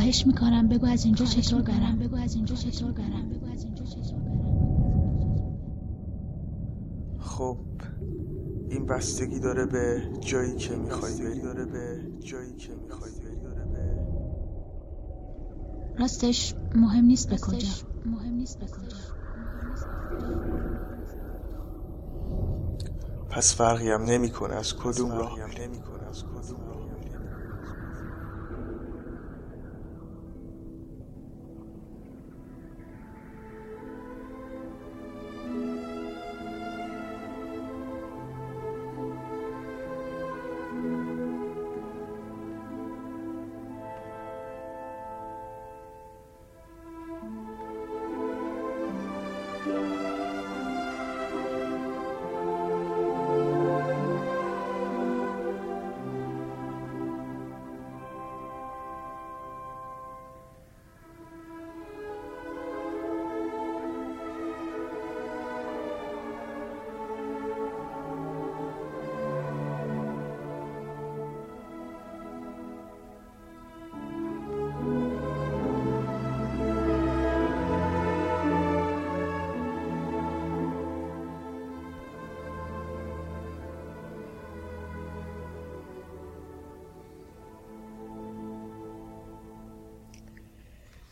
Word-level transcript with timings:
خواهش 0.00 0.26
می‌کنم. 0.26 0.68
بگو 0.68 0.86
از 0.86 1.04
اینجا 1.04 1.24
چطور 1.24 1.62
برم. 1.62 1.98
بگو 1.98 2.16
از 2.16 2.34
اینجا 2.34 2.54
چطور 2.54 2.92
برم. 2.92 3.28
بگو 3.28 3.46
از 3.52 3.64
اینجا 3.64 3.84
چطور 3.84 4.18
برم. 4.18 4.40
خب 7.18 7.56
این 8.70 8.86
بستگی 8.86 9.40
داره 9.40 9.66
به 9.66 10.02
جایی 10.20 10.56
که 10.56 10.76
می‌خوای 10.76 11.22
بری. 11.22 11.40
داره 11.40 11.64
به 11.64 12.00
جایی 12.20 12.52
که 12.52 12.74
می‌خوای 12.74 13.10
بری. 13.10 13.40
داره 13.40 13.64
به 13.64 13.98
راستش 15.98 16.54
مهم 16.74 17.04
نیست 17.04 17.30
به 17.30 17.38
کجا. 17.38 17.68
مهم 18.06 18.34
نیست 18.34 18.58
به 18.58 18.66
کجا. 18.66 18.96
پس 23.30 23.54
فرقی 23.54 23.90
هم 23.90 24.02
نمی‌کنه. 24.02 24.54
از 24.54 24.76
کدوم 24.76 25.12
راه 25.12 25.46
میری. 25.46 25.80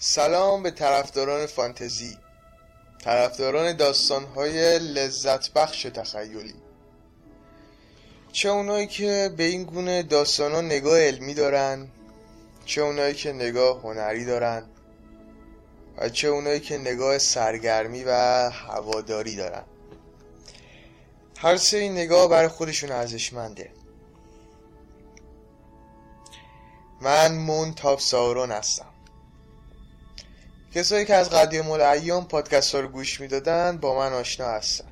سلام 0.01 0.63
به 0.63 0.71
طرفداران 0.71 1.47
فانتزی. 1.47 2.19
طرفداران 3.05 3.77
داستانهای 3.77 4.79
لذت 4.79 5.53
بخش 5.53 5.83
تخیلی. 5.83 6.55
چه 8.33 8.49
اونایی 8.49 8.87
که 8.87 9.35
به 9.37 9.45
این 9.45 9.65
گونه 9.65 10.03
داستان 10.03 10.65
نگاه 10.65 10.99
علمی 10.99 11.35
دارن 11.35 11.89
چه 12.65 12.83
اونایی 12.83 13.15
که 13.15 13.33
نگاه 13.33 13.81
هنری 13.83 14.25
دارن 14.25 14.67
و 15.99 16.09
چه 16.09 16.29
اونایی 16.29 16.61
که 16.61 16.78
نگاه 16.78 17.19
سرگرمی 17.19 18.05
و 18.05 18.12
هواداری 18.51 19.37
دارن. 19.37 19.65
هر 21.37 21.56
سه 21.56 21.77
این 21.77 21.93
نگاه 21.93 22.28
برای 22.28 22.49
خودشون 22.49 22.93
ارزشمنده. 22.93 23.71
من 27.01 27.34
مون 27.34 27.75
تاپ 27.75 28.01
ساورون 28.01 28.51
هستم. 28.51 28.88
کسایی 30.78 31.05
که 31.05 31.15
از 31.15 31.31
قدیم 31.31 31.71
الایام 31.71 32.28
پادکست 32.28 32.75
ها 32.75 32.81
رو 32.81 32.89
گوش 32.89 33.21
می‌دادن 33.21 33.78
با 33.78 33.99
من 33.99 34.12
آشنا 34.12 34.47
هستن. 34.47 34.89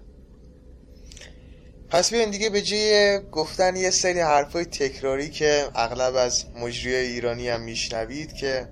پس 1.88 2.10
بیاین 2.10 2.30
دیگه 2.30 2.50
به 2.50 2.62
جای 2.62 3.20
گفتن 3.32 3.76
یه 3.76 3.90
سری 3.90 4.20
حرفای 4.20 4.64
تکراری 4.64 5.30
که 5.30 5.68
اغلب 5.74 6.16
از 6.16 6.44
مجریای 6.56 7.06
ایرانی 7.06 7.48
هم 7.48 7.60
میشنوید 7.60 8.32
که 8.32 8.68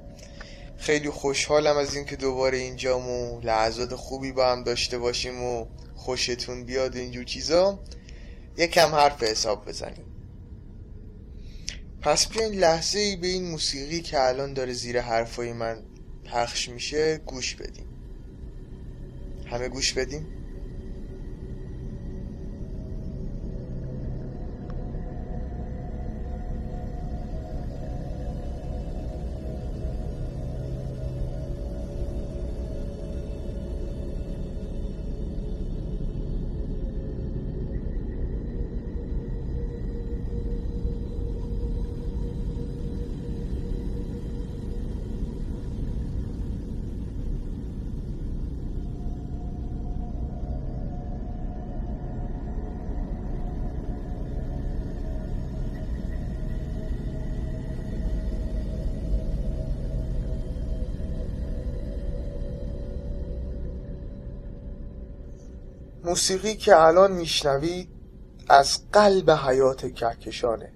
خیلی 0.76 1.10
خوشحالم 1.10 1.76
از 1.76 1.94
اینکه 1.94 2.16
دوباره 2.16 2.58
اینجام 2.58 3.10
و 3.10 3.41
لحظات 3.41 3.94
خوبی 3.94 4.32
با 4.32 4.52
هم 4.52 4.62
داشته 4.64 4.98
باشیم 4.98 5.42
و 5.42 5.66
خوشتون 5.94 6.64
بیاد 6.64 6.96
اینجور 6.96 7.25
چیزا 7.25 7.78
یکم 8.56 8.94
حرف 8.94 9.22
حساب 9.22 9.69
بزنیم. 9.69 10.06
پس 12.00 12.28
بیاین 12.28 12.54
لحظه 12.54 12.98
ای 12.98 13.16
به 13.16 13.26
این 13.26 13.50
موسیقی 13.50 14.00
که 14.00 14.20
الان 14.28 14.52
داره 14.54 14.72
زیر 14.72 15.00
حرفای 15.00 15.52
من 15.52 15.82
پخش 16.24 16.68
میشه 16.68 17.18
گوش 17.18 17.54
بدیم. 17.54 17.86
همه 19.46 19.68
گوش 19.68 19.92
بدیم؟ 19.92 20.33
موسیقی 66.24 66.56
که 66.56 66.76
الان 66.76 67.12
میشنوید 67.12 67.88
از 68.48 68.90
قلب 68.92 69.30
حیات 69.30 69.94
کهکشانه 69.94 70.72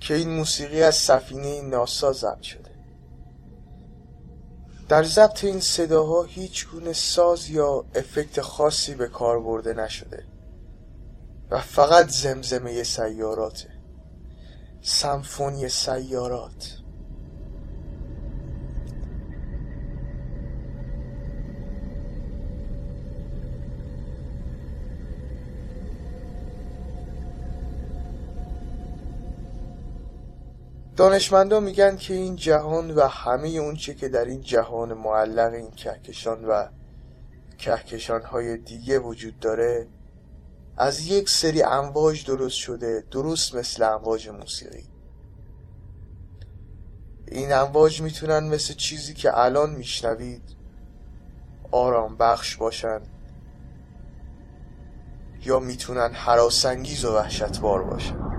که 0.00 0.14
این 0.14 0.30
موسیقی 0.30 0.82
از 0.82 0.94
سفینه 0.94 1.62
ناسا 1.62 2.12
ضبط 2.12 2.42
شده. 2.42 2.70
در 4.88 5.04
ضبط 5.04 5.44
این 5.44 5.60
صداها 5.60 6.22
هیچ 6.22 6.68
گونه 6.68 6.92
ساز 6.92 7.50
یا 7.50 7.84
افکت 7.94 8.40
خاصی 8.40 8.94
به 8.94 9.08
کار 9.08 9.40
برده 9.40 9.74
نشده 9.74 10.24
و 11.50 11.60
فقط 11.60 12.08
زمزمه 12.08 12.82
سیاراته 12.82 13.70
سمفونی 14.82 15.68
سیارات. 15.68 16.79
دانشمندان 31.00 31.62
میگن 31.62 31.96
که 31.96 32.14
این 32.14 32.36
جهان 32.36 32.90
و 32.90 33.06
همه 33.06 33.48
اونچه 33.48 33.94
که 33.94 34.08
در 34.08 34.24
این 34.24 34.40
جهان 34.40 34.92
معلق 34.94 35.52
این 35.52 35.70
کهکشان 35.70 36.44
و 36.44 36.68
کهکشان 37.58 38.22
های 38.22 38.56
دیگه 38.56 38.98
وجود 38.98 39.38
داره 39.38 39.86
از 40.76 41.06
یک 41.06 41.30
سری 41.30 41.62
امواج 41.62 42.26
درست 42.26 42.56
شده 42.56 43.04
درست 43.10 43.54
مثل 43.54 43.82
امواج 43.82 44.28
موسیقی. 44.28 44.84
این 47.28 47.52
امواج 47.52 48.02
می‌تونن 48.02 48.48
مثل 48.48 48.74
چیزی 48.74 49.14
که 49.14 49.38
الان 49.38 49.70
میشنوید 49.70 50.42
آرام 51.70 52.16
بخش 52.16 52.56
باشن 52.56 53.00
یا 55.44 55.58
می‌تونن 55.58 56.10
حراسنگیز 56.12 57.04
و 57.04 57.14
وحشتبار 57.14 57.82
باشن. 57.82 58.29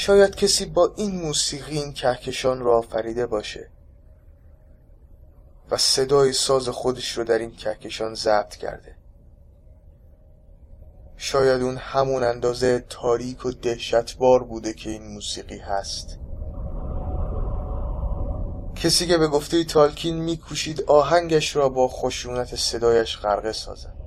شاید 0.00 0.34
کسی 0.34 0.66
با 0.66 0.94
این 0.96 1.20
موسیقی 1.20 1.78
این 1.78 1.92
کهکشان 1.92 2.60
را 2.60 2.78
آفریده 2.78 3.26
باشه 3.26 3.70
و 5.70 5.76
صدای 5.76 6.32
ساز 6.32 6.68
خودش 6.68 7.18
رو 7.18 7.24
در 7.24 7.38
این 7.38 7.50
کهکشان 7.50 8.14
ضبط 8.14 8.56
کرده. 8.56 8.96
شاید 11.16 11.62
اون 11.62 11.76
همون 11.76 12.24
اندازه 12.24 12.84
تاریک 12.88 13.46
و 13.46 13.50
دهشتبار 13.50 14.42
بوده 14.42 14.74
که 14.74 14.90
این 14.90 15.14
موسیقی 15.14 15.58
هست. 15.58 16.18
کسی 18.76 19.06
که 19.06 19.18
به 19.18 19.28
گفته 19.28 19.64
تالکین 19.64 20.16
میکوشید 20.16 20.82
آهنگش 20.82 21.56
را 21.56 21.68
با 21.68 21.88
خشونت 21.88 22.56
صدایش 22.56 23.18
غرقه 23.18 23.52
سازد. 23.52 23.99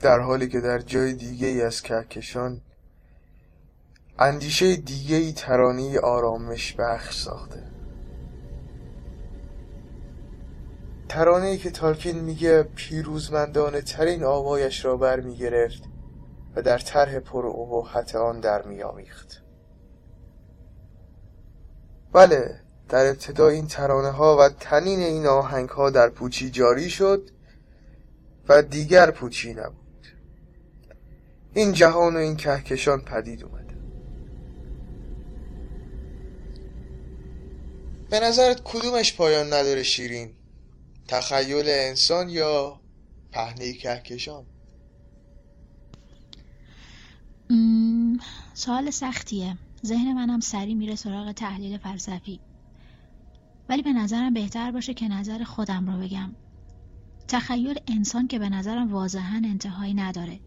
در 0.00 0.20
حالی 0.20 0.48
که 0.48 0.60
در 0.60 0.78
جای 0.78 1.12
دیگه 1.12 1.46
ای 1.46 1.62
از 1.62 1.82
کهکشان 1.82 2.60
اندیشه 4.18 4.76
دیگه 4.76 5.16
ای 5.16 5.32
ترانی 5.32 5.98
آرامش 5.98 6.74
بخش 6.74 7.20
ساخته. 7.20 7.62
ترانه 11.08 11.46
ای 11.46 11.58
که 11.58 11.70
تالکین 11.70 12.20
میگه 12.20 12.62
پیروزمندانه 12.62 13.80
ترین 13.80 14.24
آوایش 14.24 14.84
را 14.84 14.96
بر 14.96 15.20
می‌گرفت 15.20 15.82
و 16.56 16.62
در 16.62 16.78
طرح 16.78 17.18
پر 17.18 17.46
ابهت 17.46 18.14
آن 18.14 18.40
در 18.40 18.62
میآمیخت. 18.62 19.42
بله 22.12 22.60
در 22.88 23.06
ابتدا 23.06 23.48
این 23.48 23.66
ترانه 23.66 24.10
ها 24.10 24.36
و 24.36 24.48
تنین 24.48 25.00
این 25.00 25.26
آهنگ 25.26 25.68
ها 25.68 25.90
در 25.90 26.08
پوچی 26.08 26.50
جاری 26.50 26.90
شد 26.90 27.30
و 28.48 28.62
دیگر 28.62 29.10
پوچی 29.10 29.54
نبود. 29.54 29.79
این 31.54 31.72
جهان 31.72 32.14
و 32.14 32.18
این 32.18 32.36
کهکشان 32.36 33.00
پدید 33.00 33.44
اومده. 33.44 33.74
به 38.10 38.20
نظرت 38.20 38.60
کدومش 38.64 39.16
پایان 39.16 39.46
نداره 39.46 39.82
شیرین؟ 39.82 40.34
تخیل 41.08 41.66
انسان 41.68 42.28
یا 42.28 42.80
پهنه 43.32 43.72
کهکشان؟ 43.72 44.46
سوال 48.54 48.90
سختیه. 48.90 49.56
ذهن 49.86 50.12
منم 50.12 50.40
سری 50.40 50.74
میره 50.74 50.94
سراغ 50.94 51.32
تحلیل 51.32 51.78
فلسفی. 51.78 52.40
ولی 53.68 53.82
به 53.82 53.92
نظرم 53.92 54.34
بهتر 54.34 54.70
باشه 54.70 54.94
که 54.94 55.08
نظر 55.08 55.44
خودم 55.44 55.90
رو 55.90 55.98
بگم. 55.98 56.34
تخیل 57.28 57.80
انسان 57.88 58.26
که 58.26 58.38
به 58.38 58.48
نظرم 58.48 58.92
واضحا 58.92 59.42
انتهایی 59.44 59.94
نداره. 59.94 60.40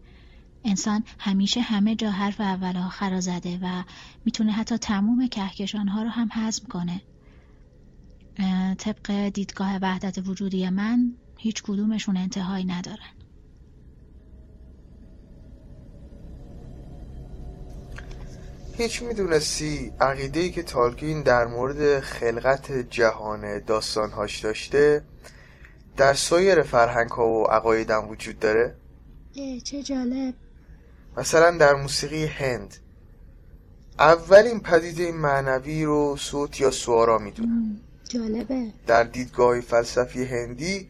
انسان 0.64 1.04
همیشه 1.18 1.60
همه 1.60 1.94
جا 1.94 2.10
حرف 2.10 2.40
اول 2.40 2.76
آخر 2.76 3.10
را 3.10 3.20
زده 3.20 3.58
و 3.62 3.82
می‌تونه 4.24 4.52
حتی 4.52 4.78
تموم 4.78 5.28
کهکشان 5.28 5.88
ها 5.88 6.02
رو 6.02 6.08
هم 6.08 6.28
هضم 6.32 6.66
کنه. 6.66 7.00
طبق 8.78 9.28
دیدگاه 9.28 9.78
وحدت 9.82 10.28
وجودی 10.28 10.70
من 10.70 11.12
هیچ 11.38 11.62
کدومشون 11.62 12.16
انتهایی 12.16 12.64
ندارن. 12.64 13.14
هیچ 18.78 19.02
می‌دونستی 19.02 19.92
عقیده 20.00 20.40
ای 20.40 20.50
که 20.50 20.62
تالکین 20.62 21.22
در 21.22 21.46
مورد 21.46 22.00
خلقت 22.00 22.72
جهان 22.72 23.58
داستانهاش 23.58 24.38
داشته 24.38 25.04
در 25.96 26.14
سایر 26.14 26.62
فرهنگ 26.62 27.10
ها 27.10 27.28
و 27.28 27.44
عقایدم 27.44 28.08
وجود 28.08 28.38
داره؟ 28.38 28.76
چه 29.64 29.82
جالب. 29.82 30.34
مثلا 31.16 31.56
در 31.58 31.74
موسیقی 31.74 32.26
هند. 32.26 32.76
اولین 33.98 34.60
پدیده 34.60 35.12
معنوی 35.12 35.84
رو 35.84 36.16
صوت 36.16 36.60
یا 36.60 36.70
سوارا 36.70 37.18
می‌دونن. 37.18 37.80
جالبه. 38.08 38.72
در 38.86 39.04
دیدگاه 39.04 39.60
فلسفی 39.60 40.24
هندی 40.24 40.88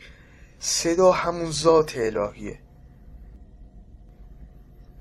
صدا 0.59 1.13
همون 1.13 1.51
ذات 1.51 1.93
الهیه. 1.97 2.59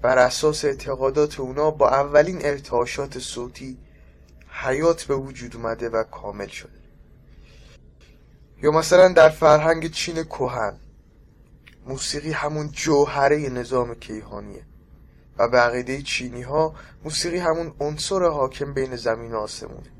بر 0.01 0.17
اساس 0.17 0.65
اعتقادات 0.65 1.39
اونا 1.39 1.71
با 1.71 1.89
اولین 1.89 2.45
ارتعاشات 2.45 3.19
صوتی 3.19 3.77
حیات 4.49 5.03
به 5.03 5.15
وجود 5.15 5.55
اومده 5.55 5.89
و 5.89 6.03
کامل 6.03 6.47
شده. 6.47 6.83
یا 8.63 8.71
مثلا 8.71 9.07
در 9.07 9.29
فرهنگ 9.29 9.91
چین 9.91 10.23
کهن 10.23 10.79
موسیقی 11.87 12.31
همون 12.31 12.69
جوهره 12.71 13.49
نظام 13.49 13.95
کیهانیه. 13.95 14.65
و 15.37 15.47
به 15.47 15.57
عقیده 15.57 16.01
چینی 16.01 16.41
ها 16.41 16.75
موسیقی 17.03 17.37
همون 17.37 17.73
عنصر 17.79 18.23
حاکم 18.23 18.73
بین 18.73 18.95
زمین 18.95 19.31
و 19.31 19.37
آسمونه. 19.37 19.91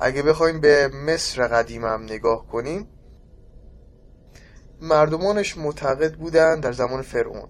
اگه 0.00 0.22
بخوایم 0.22 0.60
به 0.60 0.88
مصر 0.88 1.48
قدیم 1.48 1.84
هم 1.84 2.02
نگاه 2.02 2.46
کنیم 2.46 2.88
مردمانش 4.80 5.58
معتقد 5.58 6.14
بودند 6.14 6.62
در 6.62 6.72
زمان 6.72 7.02
فرعون. 7.02 7.48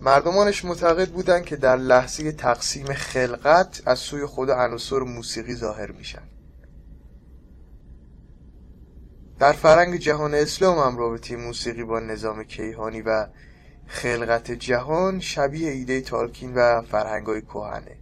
مردمانش 0.00 0.64
معتقد 0.64 1.08
بودند 1.08 1.44
که 1.44 1.56
در 1.56 1.76
لحظه 1.76 2.32
تقسیم 2.32 2.86
خلقت 2.86 3.82
از 3.86 3.98
سوی 3.98 4.26
خدا 4.26 4.54
عناصر 4.56 4.98
موسیقی 4.98 5.54
ظاهر 5.54 5.90
میشن. 5.90 6.22
در 9.38 9.52
فرنگ 9.52 9.96
جهان 9.96 10.34
اسلام 10.34 10.78
هم 10.78 10.98
رابطه 10.98 11.36
موسیقی 11.36 11.84
با 11.84 12.00
نظام 12.00 12.44
کیهانی 12.44 13.00
و 13.00 13.26
خلقت 13.86 14.50
جهان 14.50 15.20
شبیه 15.20 15.70
ایده 15.70 16.00
تالکین 16.00 16.54
و 16.54 16.82
فرهنگ 16.82 17.26
های 17.26 17.40
کوهنه 17.40 17.96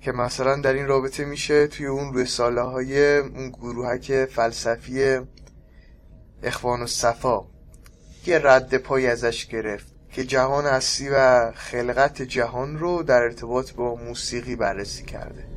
که 0.00 0.12
مثلا 0.12 0.56
در 0.56 0.72
این 0.72 0.86
رابطه 0.86 1.24
میشه 1.24 1.66
توی 1.66 1.86
اون 1.86 2.14
رساله 2.14 2.60
های 2.60 3.18
اون 3.18 3.48
گروهک 3.48 4.24
فلسفی 4.24 5.20
اخوان 6.42 6.82
و 6.82 6.86
صفا 6.86 7.44
یه 8.26 8.38
رد 8.38 8.76
پای 8.76 9.06
ازش 9.06 9.46
گرفت 9.46 9.86
که 10.10 10.24
جهان 10.24 10.66
اصلی 10.66 11.08
و 11.12 11.50
خلقت 11.52 12.22
جهان 12.22 12.78
رو 12.78 13.02
در 13.02 13.22
ارتباط 13.22 13.72
با 13.72 13.94
موسیقی 13.94 14.56
بررسی 14.56 15.04
کرده. 15.04 15.51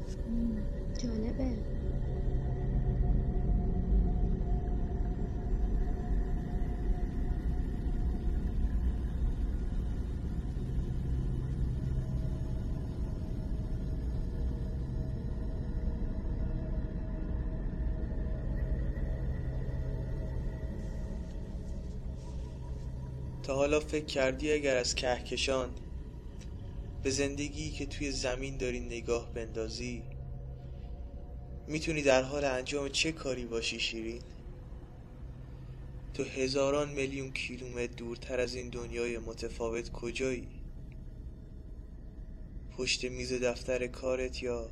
تا 23.45 23.55
حالا 23.55 23.79
فکر 23.79 24.05
کردی 24.05 24.51
اگر 24.51 24.77
از 24.77 24.95
کهکشان 24.95 25.69
به 27.03 27.11
زندگی 27.11 27.71
که 27.71 27.85
توی 27.85 28.11
زمین 28.11 28.57
داری 28.57 28.79
نگاه 28.79 29.33
بندازی 29.33 30.03
می‌تونی 31.67 32.01
در 32.01 32.21
حال 32.21 32.45
انجام 32.45 32.89
چه 32.89 33.11
کاری 33.11 33.45
باشی 33.45 33.79
شیرین؟ 33.79 34.21
تو 36.13 36.23
هزاران 36.23 36.89
میلیون 36.89 37.31
کیلومتر 37.31 37.93
دورتر 37.93 38.39
از 38.39 38.55
این 38.55 38.69
دنیای 38.69 39.17
متفاوت 39.17 39.91
کجایی؟ 39.91 40.47
پشت 42.77 43.05
میز 43.05 43.33
دفتر 43.33 43.87
کارت 43.87 44.43
یا 44.43 44.69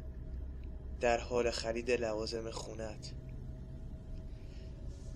در 1.00 1.18
حال 1.18 1.52
خرید 1.52 1.92
لوازم 1.92 2.52
خونت؟ 2.52 3.14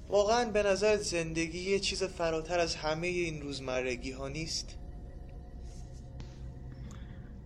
واقعا 0.09 0.51
به 0.51 0.63
نظر 0.63 0.97
زندگی 0.97 1.59
یه 1.59 1.79
چیز 1.79 2.03
فراتر 2.03 2.59
از 2.59 2.75
همه 2.75 3.07
این 3.07 3.41
روزمرگی 3.41 4.11
ها 4.11 4.27
نیست؟ 4.27 4.77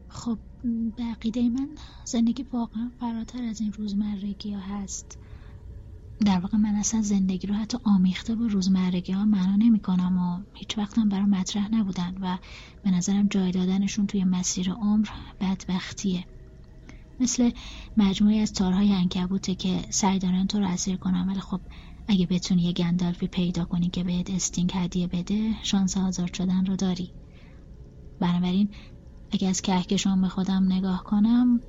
خب 0.10 0.38
به 0.98 1.03
عقیده 1.03 1.50
من 1.50 1.70
زندگی 2.06 2.44
واقعا 2.44 2.91
فراتر 3.00 3.44
از 3.44 3.62
این 3.62 3.74
روزمرگی 3.74 4.53
ها 4.53 4.60
هست. 4.60 5.18
در 6.25 6.39
واقع 6.39 6.58
من 6.58 6.75
اصلا 6.75 7.01
زندگی 7.01 7.48
رو 7.48 7.53
حتی 7.53 7.77
آمیخته 7.84 8.36
با 8.36 8.46
روزمرگی 8.46 9.13
ها 9.13 9.25
معنا 9.25 9.56
نمی 9.56 9.80
کنم 9.80 10.18
و 10.18 10.58
هیچ 10.58 10.77
وقتم 10.77 11.10
برای 11.10 11.25
مطرح 11.25 11.75
نبودن 11.75 12.18
و 12.22 12.38
به 12.84 12.91
نظرم 12.91 13.27
جای 13.27 13.51
دادنشون 13.51 14.08
توی 14.08 14.24
مسیر 14.24 14.72
عمر 14.72 15.08
بدبختیه. 15.41 16.25
مثل 17.20 17.51
مجموعی 17.98 18.39
از 18.39 18.53
تارهای 18.53 18.94
انکبوته 18.94 19.56
که 19.56 19.80
سعی 19.89 20.20
دارن 20.20 20.48
تو 20.48 20.60
رو 20.60 20.68
اسیر 20.68 20.98
کنم 20.98 21.27
ولی 21.27 21.39
خب 21.39 21.60
اگه 22.08 22.25
بتونی 22.25 22.62
یه 22.62 22.74
گندالفی 22.74 23.27
پیدا 23.27 23.65
کنی 23.65 23.89
که 23.89 24.03
بهت 24.03 24.29
استینگ 24.29 24.72
هدیه 24.74 25.08
بده 25.08 25.51
شانس 25.63 25.98
آزاد 25.98 26.34
شدن 26.34 26.65
رو 26.65 26.75
داری 26.75 27.13
بنابراین 28.20 28.74
اگه 29.31 29.48
از 29.48 29.62
کهکشان 29.62 30.22
به 30.22 30.27
خودم 30.27 30.74
نگاه 30.74 31.03
کنم 31.03 31.62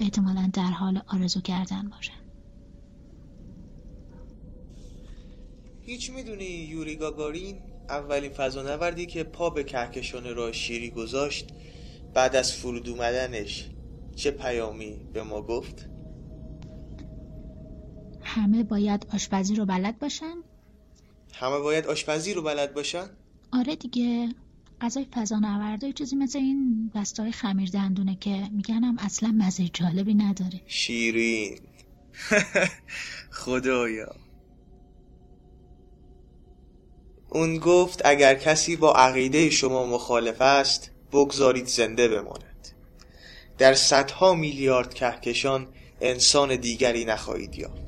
احتمالا 0.00 0.50
در 0.52 0.70
حال 0.70 1.02
آرزو 1.06 1.40
کردن 1.40 1.88
باشم 1.88 2.12
هیچ 5.80 6.10
می‌دونی 6.10 6.44
یوری 6.44 6.96
گاگارین 6.96 7.62
اولین 7.88 8.30
فضانوردی 8.30 9.06
که 9.06 9.24
پا 9.24 9.50
به 9.50 9.64
کهکشان 9.64 10.34
راه 10.34 10.52
شیری 10.52 10.90
گذاشت 10.90 11.52
بعد 12.14 12.36
از 12.36 12.52
فرود 12.52 12.88
اومدنش 12.88 13.70
چه 14.16 14.30
پیامی 14.30 14.96
به 15.12 15.22
ما 15.22 15.42
گفت؟ 15.42 15.95
همه 18.36 18.62
باید 18.62 19.06
آشپزی 19.14 19.54
رو 19.54 19.66
بلد 19.66 19.98
باشن؟ 19.98 20.34
همه 21.34 21.58
باید 21.58 21.86
آشپزی 21.86 22.34
رو 22.34 22.42
بلد 22.42 22.74
باشن؟ 22.74 23.10
آره 23.52 23.76
دیگه 23.76 24.28
غذای 24.80 25.06
فضانورده 25.14 25.92
چیزی 25.92 26.16
مثل 26.16 26.38
این 26.38 26.90
های 27.18 27.32
خمیر 27.32 27.70
دندونه 27.70 28.16
که 28.20 28.48
میگنم 28.52 28.96
اصلا 28.98 29.34
مزه 29.38 29.68
جالبی 29.68 30.14
نداره. 30.14 30.60
شیرین. 30.66 31.58
خدایا. 33.30 34.14
اون 37.30 37.58
گفت 37.58 38.02
اگر 38.04 38.34
کسی 38.34 38.76
با 38.76 38.92
عقیده 38.92 39.50
شما 39.50 39.86
مخالف 39.86 40.40
است 40.40 40.90
بگذارید 41.12 41.66
زنده 41.66 42.08
بماند. 42.08 42.68
در 43.58 43.74
صدها 43.74 44.34
میلیارد 44.34 44.94
کهکشان 44.94 45.68
انسان 46.00 46.56
دیگری 46.56 47.04
نخواهید 47.04 47.58
یافت. 47.58 47.85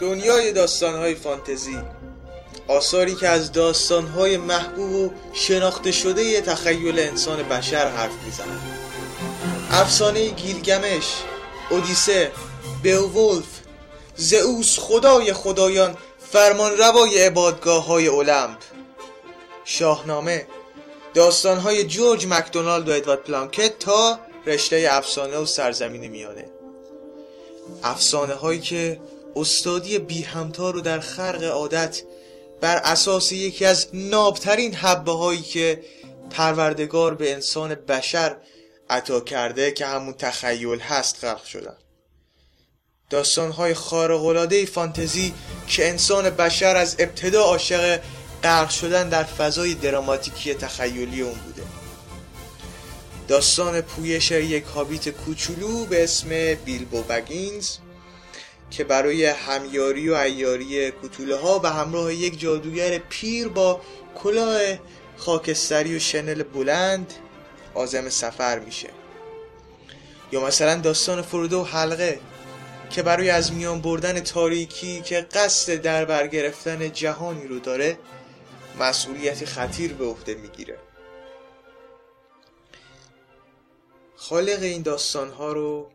دنیای 0.00 0.52
داستانهای 0.52 1.14
فانتزی. 1.14 1.78
آثاری 2.68 3.14
که 3.14 3.28
از 3.28 3.52
داستانهای 3.52 4.36
محبوب 4.36 4.92
و 4.92 5.10
شناخته 5.32 5.92
شده 5.92 6.40
تخیل 6.40 6.98
انسان 6.98 7.42
بشر 7.42 7.88
حرف 7.88 8.12
می‌زنند. 8.24 8.60
افسانه 9.70 10.28
گیلگمش 10.28 11.06
اودیسه 11.70 12.32
بیوولف 12.82 13.44
زئوس 14.16 14.78
خدای 14.78 15.32
خدایان 15.32 15.96
فرمان 16.32 16.78
روای 16.78 17.24
عبادگاه 17.24 17.86
های 17.86 18.06
اولمپ. 18.06 18.58
شاهنامه 19.64 20.46
داستانهای 21.14 21.84
جورج 21.84 22.26
مکدونالد 22.26 22.88
و 22.88 22.92
ادوارد 22.92 23.22
پلانکت 23.22 23.78
تا 23.78 24.18
رشته 24.46 24.88
افسانه 24.90 25.38
و 25.38 25.46
سرزمین 25.46 26.08
میانه. 26.08 26.50
افسانه 27.82 28.34
هایی 28.34 28.60
که 28.60 29.00
استادی 29.36 29.98
بی 29.98 30.22
همتا 30.22 30.70
رو 30.70 30.80
در 30.80 31.00
خرق 31.00 31.42
عادت 31.42 32.02
بر 32.60 32.76
اساس 32.76 33.32
یکی 33.32 33.64
از 33.64 33.88
نابترین 33.92 34.74
حبه 34.74 35.12
هایی 35.12 35.42
که 35.42 35.84
پروردگار 36.30 37.14
به 37.14 37.32
انسان 37.32 37.74
بشر 37.74 38.36
عطا 38.90 39.20
کرده 39.20 39.70
که 39.70 39.86
همون 39.86 40.12
تخیل 40.12 40.80
هست 40.80 41.16
خلق 41.16 41.44
شدن. 41.44 41.76
داستان 43.10 43.52
های 43.52 43.74
خارق 43.74 44.64
فانتزی 44.64 45.34
که 45.68 45.88
انسان 45.88 46.30
بشر 46.30 46.76
از 46.76 46.96
ابتدا 46.98 47.42
عاشق 47.42 48.00
غرق 48.42 48.70
شدن 48.70 49.08
در 49.08 49.24
فضای 49.24 49.74
دراماتیکی 49.74 50.54
تخیلی 50.54 51.22
اون 51.22 51.34
بوده. 51.34 51.62
داستان 53.28 53.80
پویش 53.80 54.30
یک 54.30 54.64
هابیت 54.64 55.08
کوچولو 55.08 55.84
به 55.84 56.04
اسم 56.04 56.54
بیلبو 56.54 57.02
بگینز 57.02 57.76
که 58.70 58.84
برای 58.84 59.24
همیاری 59.24 60.08
و 60.08 60.14
ایاری 60.14 60.90
کتوله 60.90 61.36
ها 61.36 61.58
به 61.58 61.70
همراه 61.70 62.14
یک 62.14 62.40
جادوگر 62.40 62.98
پیر 62.98 63.48
با 63.48 63.80
کلاه 64.14 64.60
خاکستری 65.16 65.96
و 65.96 65.98
شنل 65.98 66.42
بلند 66.42 67.14
آزم 67.74 68.08
سفر 68.08 68.58
میشه. 68.58 68.88
یا 70.32 70.46
مثلا 70.46 70.74
داستان 70.74 71.22
فرودو 71.22 71.60
و 71.60 71.64
حلقه 71.64 72.20
که 72.90 73.02
برای 73.02 73.30
از 73.30 73.52
میان 73.52 73.80
بردن 73.80 74.20
تاریکی 74.20 75.00
که 75.00 75.20
قصد 75.20 75.74
در 75.74 76.04
بر 76.04 76.26
گرفتن 76.26 76.92
جهانی 76.92 77.46
رو 77.46 77.58
داره 77.58 77.98
مسئولیتی 78.80 79.46
خطیر 79.46 79.92
به 79.92 80.04
عهده 80.04 80.34
می‌گیره. 80.34 80.78
خالق 84.16 84.62
این 84.62 84.82
داستان 84.82 85.30
ها 85.30 85.52
رو 85.52 85.90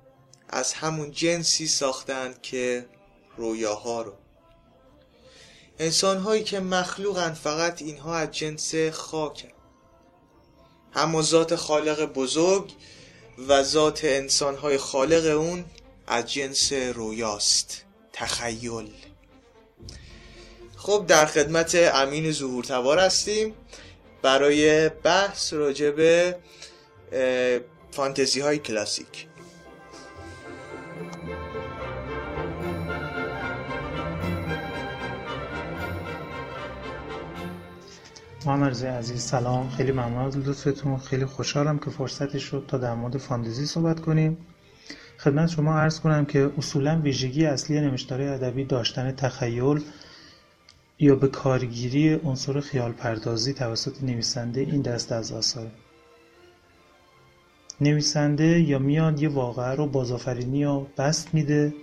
از 0.49 0.73
همون 0.73 1.11
جنسی 1.11 1.67
ساختند 1.67 2.41
که 2.41 2.85
رویاها 3.37 4.01
رو. 4.01 4.13
انسان 5.79 6.17
هایی 6.17 6.43
که 6.43 6.59
مخلوقن 6.59 7.33
فقط 7.33 7.81
اینها 7.81 8.15
از 8.15 8.31
جنس 8.31 8.75
خاکن. 8.75 9.49
هم 10.91 11.21
ذات 11.21 11.55
خالق 11.55 12.05
بزرگ 12.05 12.73
و 13.47 13.63
ذات 13.63 14.01
انسان 14.03 14.55
های 14.55 14.77
خالق 14.77 15.37
اون 15.37 15.65
از 16.07 16.31
جنس 16.31 16.73
رویاست. 16.73 17.81
تخیل. 18.13 18.91
خب 20.77 21.05
در 21.07 21.25
خدمت 21.25 21.75
امین 21.75 22.31
ظهورتوار 22.31 22.99
هستیم 22.99 23.53
برای 24.21 24.89
بحث 24.89 25.53
راجع 25.53 25.91
به 25.91 26.37
فانتزی 27.91 28.39
های 28.39 28.57
کلاسیک. 28.57 29.27
محمد 38.47 38.85
عزیز 38.85 39.21
سلام. 39.21 39.69
خیلی 39.69 39.91
ممنون 39.91 40.25
از 40.25 40.37
لطفتون 40.37 40.97
خیلی 40.97 41.25
خوشحالم 41.25 41.79
که 41.79 41.89
فرصتی 41.89 42.39
شد 42.39 42.65
تا 42.67 42.77
در 42.77 42.95
مورد 42.95 43.17
فانتزی 43.17 43.65
صحبت 43.65 43.99
کنیم. 43.99 44.37
خدمت 45.17 45.49
شما 45.49 45.73
عرض 45.73 45.99
کنم 45.99 46.25
که 46.25 46.51
اصولا 46.57 47.01
ویژگی 47.03 47.45
اصلی 47.45 47.81
نوشتاری 47.81 48.27
ادبی 48.27 48.63
داشتن 48.63 49.11
تخیل 49.11 49.81
یا 50.99 51.15
به 51.15 51.27
کارگیری 51.27 52.13
عنصر 52.13 52.59
خیال 52.59 52.91
پردازی 52.91 53.53
توسط 53.53 54.03
نویسنده 54.03 54.61
این 54.61 54.81
دست 54.81 55.11
از 55.11 55.31
آثار 55.31 55.71
نویسنده 57.81 58.59
یا 58.59 58.79
میاد 58.79 59.21
یه 59.21 59.29
واقعه 59.29 59.75
رو 59.75 59.87
بازآفرینی 59.87 60.57
یا 60.57 60.87
بست 60.97 61.33
میده 61.33 61.73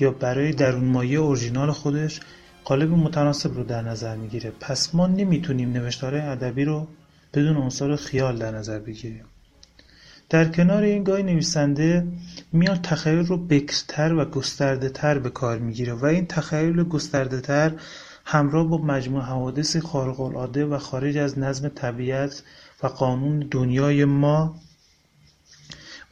یا 0.00 0.10
برای 0.10 0.52
درون 0.52 0.84
مایه 0.84 1.18
اورژینال 1.18 1.70
خودش 1.70 2.20
قالب 2.64 2.90
متناسب 2.90 3.54
رو 3.54 3.64
در 3.64 3.82
نظر 3.82 4.16
می‌گیره. 4.16 4.52
پس 4.60 4.94
ما 4.94 5.06
نمی‌تونیم 5.06 5.72
نوشتارهای 5.72 6.22
ادبی 6.22 6.64
رو 6.64 6.86
بدون 7.34 7.56
عنصر 7.56 7.96
خیال 7.96 8.38
در 8.38 8.50
نظر 8.50 8.78
بگیریم. 8.78 9.24
در 10.30 10.44
کنار 10.44 10.82
این 10.82 11.04
گاهی 11.04 11.22
نویسنده 11.22 12.06
میاد 12.52 12.80
تخیل 12.82 13.18
رو 13.18 13.36
بکرتر 13.36 14.14
و 14.14 14.24
گسترده 14.24 14.88
تر 14.88 15.18
به 15.18 15.30
کار 15.30 15.58
می‌گیره 15.58 15.92
و 15.92 16.04
این 16.04 16.26
تخیل 16.26 16.82
گسترده 16.82 17.40
تر 17.40 17.72
همراه 18.24 18.68
با 18.68 18.78
مجموع 18.78 19.22
حوادث 19.22 19.76
خارق 19.76 20.20
العاده 20.20 20.66
و 20.66 20.78
خارج 20.78 21.16
از 21.16 21.38
نظم 21.38 21.68
طبیعت 21.68 22.42
و 22.82 22.86
قانون 22.86 23.38
دنیای 23.50 24.04
ما 24.04 24.54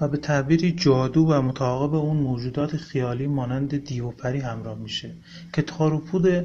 و 0.00 0.08
به 0.08 0.16
تعبیری 0.16 0.72
جادو 0.72 1.26
و 1.26 1.42
متعاقب 1.42 1.94
اون 1.94 2.16
موجودات 2.16 2.76
خیالی 2.76 3.26
مانند 3.26 3.84
دیو 3.84 4.08
و 4.08 4.10
پری 4.10 4.40
همراه 4.40 4.78
میشه 4.78 5.14
که 5.52 5.62
تار 5.62 5.92
و 5.92 5.98
پود 5.98 6.44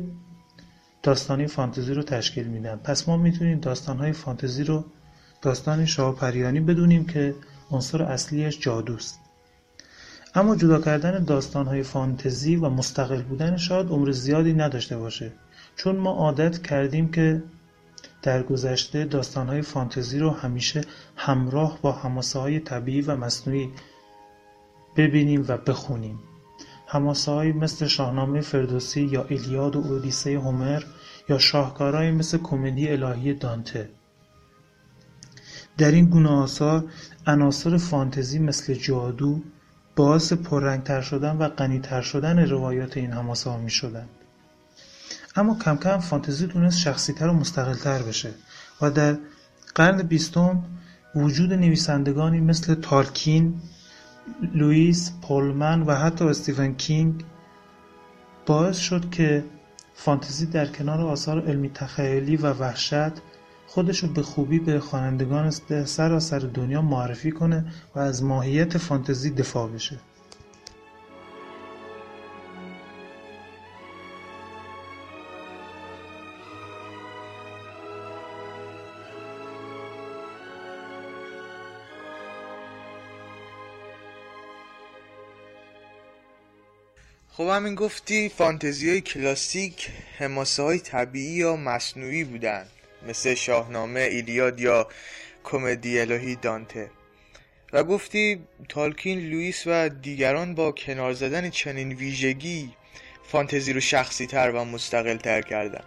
داستانی 1.03 1.47
فانتزی 1.47 1.93
رو 1.93 2.03
تشکیل 2.03 2.47
میدن. 2.47 2.75
پس 2.75 3.09
ما 3.09 3.17
می‌تونیم 3.17 3.59
داستانهای 3.59 4.11
فانتزی 4.11 4.63
رو 4.63 4.85
داستان 5.41 5.85
شاهپریانی 5.85 6.59
بدونیم 6.59 7.05
که 7.05 7.35
عنصر 7.71 8.03
اصلیش 8.03 8.59
جادوست. 8.59 9.19
اما 10.35 10.55
جدا 10.55 10.81
کردن 10.81 11.23
داستانهای 11.23 11.83
فانتزی 11.83 12.55
و 12.55 12.69
مستقل 12.69 13.21
بودن 13.21 13.57
شاید 13.57 13.87
عمر 13.89 14.11
زیادی 14.11 14.53
نداشته 14.53 14.97
باشه. 14.97 15.31
چون 15.75 15.95
ما 15.95 16.11
عادت 16.11 16.61
کردیم 16.61 17.11
که 17.11 17.43
در 18.23 18.43
گذشته 18.43 19.05
داستانهای 19.05 19.61
فانتزی 19.61 20.19
رو 20.19 20.29
همیشه 20.29 20.81
همراه 21.15 21.79
با 21.81 21.91
های 22.35 22.59
طبیعی 22.59 23.01
و 23.01 23.15
مصنوعی 23.15 23.69
ببینیم 24.97 25.45
و 25.47 25.57
بخونیم 25.57 26.19
های 27.27 27.51
مثل 27.51 27.87
شاهنامه 27.87 28.41
فردوسی 28.41 29.01
یا 29.01 29.25
ایلیاد 29.29 29.75
و 29.75 29.79
اودیسه 29.79 30.39
هومر 30.39 30.83
یا 31.29 31.37
شاهکارهایی 31.37 32.11
مثل 32.11 32.37
کمدی 32.37 32.89
الهی 32.89 33.33
دانته 33.33 33.89
در 35.77 35.91
این 35.91 36.05
گونه 36.05 36.29
آثار 36.29 36.83
عناصر 37.27 37.77
فانتزی 37.77 38.39
مثل 38.39 38.73
جادو 38.73 39.41
باعث 39.95 40.33
پررنگتر 40.33 41.01
شدن 41.01 41.37
و 41.37 41.49
غنیتر 41.49 42.01
شدن 42.01 42.39
روایات 42.39 42.97
این 42.97 43.11
ها 43.11 43.57
می 43.57 43.69
شدند. 43.69 44.09
اما 45.35 45.57
کم 45.59 45.77
کم 45.77 45.97
فانتزی 45.97 46.47
تونست 46.47 46.79
شخصیتر 46.79 47.27
و 47.27 47.33
مستقلتر 47.33 48.01
بشه 48.01 48.31
و 48.81 48.91
در 48.91 49.17
قرن 49.75 50.01
بیستم 50.01 50.63
وجود 51.15 51.53
نویسندگانی 51.53 52.41
مثل 52.41 52.75
تالکین، 52.75 53.61
لوئیس 54.53 55.11
پولمن 55.21 55.81
و 55.81 55.95
حتی 55.95 56.25
استیون 56.25 56.75
کینگ 56.75 57.23
باعث 58.45 58.77
شد 58.77 59.09
که 59.09 59.43
فانتزی 59.95 60.45
در 60.45 60.65
کنار 60.65 61.01
آثار 61.01 61.47
علمی 61.47 61.69
تخیلی 61.69 62.35
و 62.35 62.53
وحشت 62.53 63.11
خودش 63.67 63.99
رو 63.99 64.09
به 64.09 64.21
خوبی 64.21 64.59
به 64.59 64.79
خوانندگان 64.79 65.49
سراسر 65.85 66.39
دنیا 66.39 66.81
معرفی 66.81 67.31
کنه 67.31 67.65
و 67.95 67.99
از 67.99 68.23
ماهیت 68.23 68.77
فانتزی 68.77 69.29
دفاع 69.29 69.69
بشه. 69.69 69.99
خب 87.43 87.49
همین 87.49 87.75
گفتی 87.75 88.29
فانتزی 88.29 88.89
های 88.89 89.01
کلاسیک 89.01 89.89
حماسه 90.17 90.63
های 90.63 90.79
طبیعی 90.79 91.33
یا 91.33 91.55
مصنوعی 91.55 92.23
بودن 92.23 92.65
مثل 93.07 93.33
شاهنامه 93.33 93.99
ایلیاد 93.99 94.59
یا 94.59 94.87
کمدی 95.43 95.99
الهی 95.99 96.35
دانته. 96.35 96.89
و 97.73 97.83
گفتی 97.83 98.43
تالکین 98.69 99.19
لوئیس 99.19 99.63
و 99.65 99.89
دیگران 99.89 100.55
با 100.55 100.71
کنار 100.71 101.13
زدن 101.13 101.49
چنین 101.49 101.93
ویژگی 101.93 102.69
فانتزی 103.23 103.73
رو 103.73 103.79
شخصی 103.79 104.27
تر 104.27 104.51
و 104.51 104.65
مستقل 104.65 105.17
تر 105.17 105.41
کردن. 105.41 105.83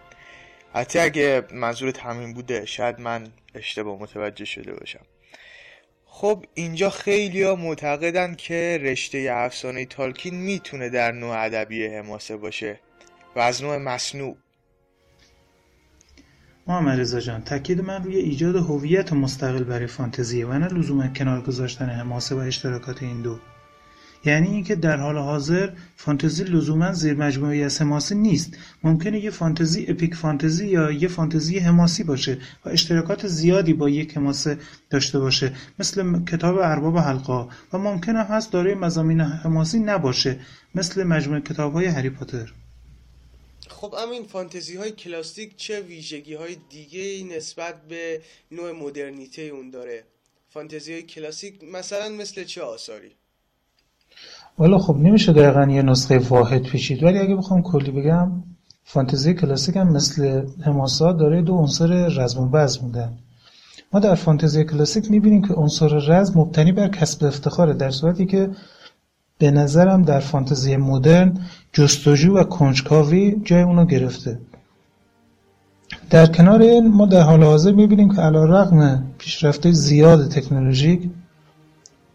حتی 0.73 0.99
اگه 0.99 1.43
منظورت 1.51 1.99
همین 1.99 2.33
بوده 2.33 2.65
شاید 2.65 2.99
من 2.99 3.27
اشتباه 3.55 3.99
متوجه 4.01 4.45
شده 4.45 4.73
باشم. 4.73 5.05
خب 6.19 6.45
اینجا 6.53 6.89
خیلی 6.89 7.43
ها 7.43 7.55
معتقدن 7.55 8.35
که 8.35 8.79
رشته 8.81 9.29
افسانه 9.31 9.85
تالکین 9.85 10.35
می‌تونه 10.35 10.89
در 10.89 11.11
نوع 11.11 11.43
ادبی 11.43 11.87
حماسه 11.87 12.37
باشه 12.37 12.79
و 13.35 13.39
از 13.39 13.63
نوع 13.63 13.77
مصنوع. 13.77 14.37
محمد 16.67 16.99
رضا 16.99 17.19
جان 17.19 17.43
تاکید 17.43 17.81
من 17.81 18.03
روی 18.03 18.17
ایجاد 18.17 18.55
هویت 18.55 19.13
مستقل 19.13 19.63
برای 19.63 19.87
فانتزیه 19.87 20.47
و 20.47 20.53
نه 20.53 20.67
لزوما 20.67 21.07
کنار 21.07 21.41
گذاشتن 21.41 21.89
حماسه 21.89 22.35
و 22.35 22.37
اشتراکات 22.37 23.03
این 23.03 23.21
دو. 23.21 23.39
یعنی 24.25 24.47
اینکه 24.47 24.75
در 24.75 24.97
حال 24.97 25.17
حاضر 25.17 25.69
فانتزی 25.95 26.43
لزوما 26.43 26.93
زیر 26.93 27.13
مجموعه 27.13 27.57
از 27.57 27.81
حماسی 27.81 28.15
نیست. 28.15 28.57
ممکنه 28.83 29.19
یه 29.19 29.31
فانتزی 29.31 29.85
اپیک 29.89 30.15
فانتزی 30.15 30.67
یا 30.67 30.91
یه 30.91 31.07
فانتزی 31.07 31.59
حماسی 31.59 32.03
باشه 32.03 32.37
و 32.65 32.69
اشتراکات 32.69 33.27
زیادی 33.27 33.73
با 33.73 33.89
یک 33.89 34.17
حماسه 34.17 34.57
داشته 34.89 35.19
باشه 35.19 35.53
مثل 35.79 36.25
کتاب 36.25 36.57
ارباب 36.57 36.97
حلقا. 36.97 37.49
و 37.73 37.77
ممکنه 37.77 38.23
هست 38.23 38.51
دارای 38.51 38.75
مزامین 38.75 39.21
حماسی 39.21 39.79
نباشه 39.79 40.39
مثل 40.75 41.03
مجموعه 41.03 41.41
کتاب 41.41 41.73
های 41.73 41.85
هری 41.85 42.09
پاتر. 42.09 42.53
خب 43.67 43.95
امین 43.95 44.23
فانتزی 44.23 44.75
های 44.77 44.91
کلاسیک 44.91 45.55
چه 45.57 45.81
ویژگی 45.81 46.33
های 46.33 46.57
دیگه 46.69 47.35
نسبت 47.37 47.87
به 47.87 48.21
نوع 48.51 48.71
مدرنیته 48.71 49.41
اون 49.41 49.69
داره؟ 49.69 50.03
فانتزی 50.49 50.93
های 50.93 51.03
کلاسیک 51.03 51.63
مثلا 51.63 52.09
مثل 52.09 52.43
چه 52.43 52.61
آثاری؟ 52.61 53.11
والا 54.57 54.77
خب 54.77 54.95
نمیشه 54.97 55.33
دقیقا 55.33 55.71
یه 55.71 55.81
نسخه 55.81 56.17
واحد 56.17 56.63
پیچید. 56.63 57.03
ولی 57.03 57.19
اگه 57.19 57.35
بخوام 57.35 57.61
کلی 57.61 57.91
بگم 57.91 58.31
فانتزی 58.83 59.33
کلاسیک 59.33 59.75
هم 59.75 59.91
مثل 59.91 60.41
حماسات 60.65 61.17
داره 61.17 61.41
دو 61.41 61.53
عنصر 61.53 62.07
رزم 62.07 62.41
و 62.41 62.49
بزم 62.49 62.81
بودن 62.81 63.11
ما 63.93 63.99
در 63.99 64.15
فانتزی 64.15 64.63
کلاسیک 64.63 65.11
می‌بینیم 65.11 65.47
که 65.47 65.53
عنصر 65.53 65.87
رزم 65.87 66.39
مبتنی 66.39 66.71
بر 66.71 66.87
کسب 66.87 67.25
افتخاره 67.25 67.73
در 67.73 67.91
صورتی 67.91 68.25
که 68.25 68.49
به 69.37 69.51
نظرم 69.51 70.01
در 70.01 70.19
فانتزی 70.19 70.77
مدرن 70.77 71.37
جستجو 71.73 72.37
و 72.37 72.43
کنجکاوی 72.43 73.41
جای 73.45 73.61
اونو 73.61 73.85
گرفته. 73.85 74.39
در 76.09 76.25
کنار 76.25 76.61
این 76.61 76.87
ما 76.87 77.05
در 77.05 77.21
حال 77.21 77.43
حاضر 77.43 77.71
می‌بینیم 77.71 78.15
که 78.15 78.21
علا 78.21 78.45
رقم 78.45 79.03
پیشرفته 79.17 79.71
زیاد 79.71 80.27
تکنولوژیک 80.27 81.09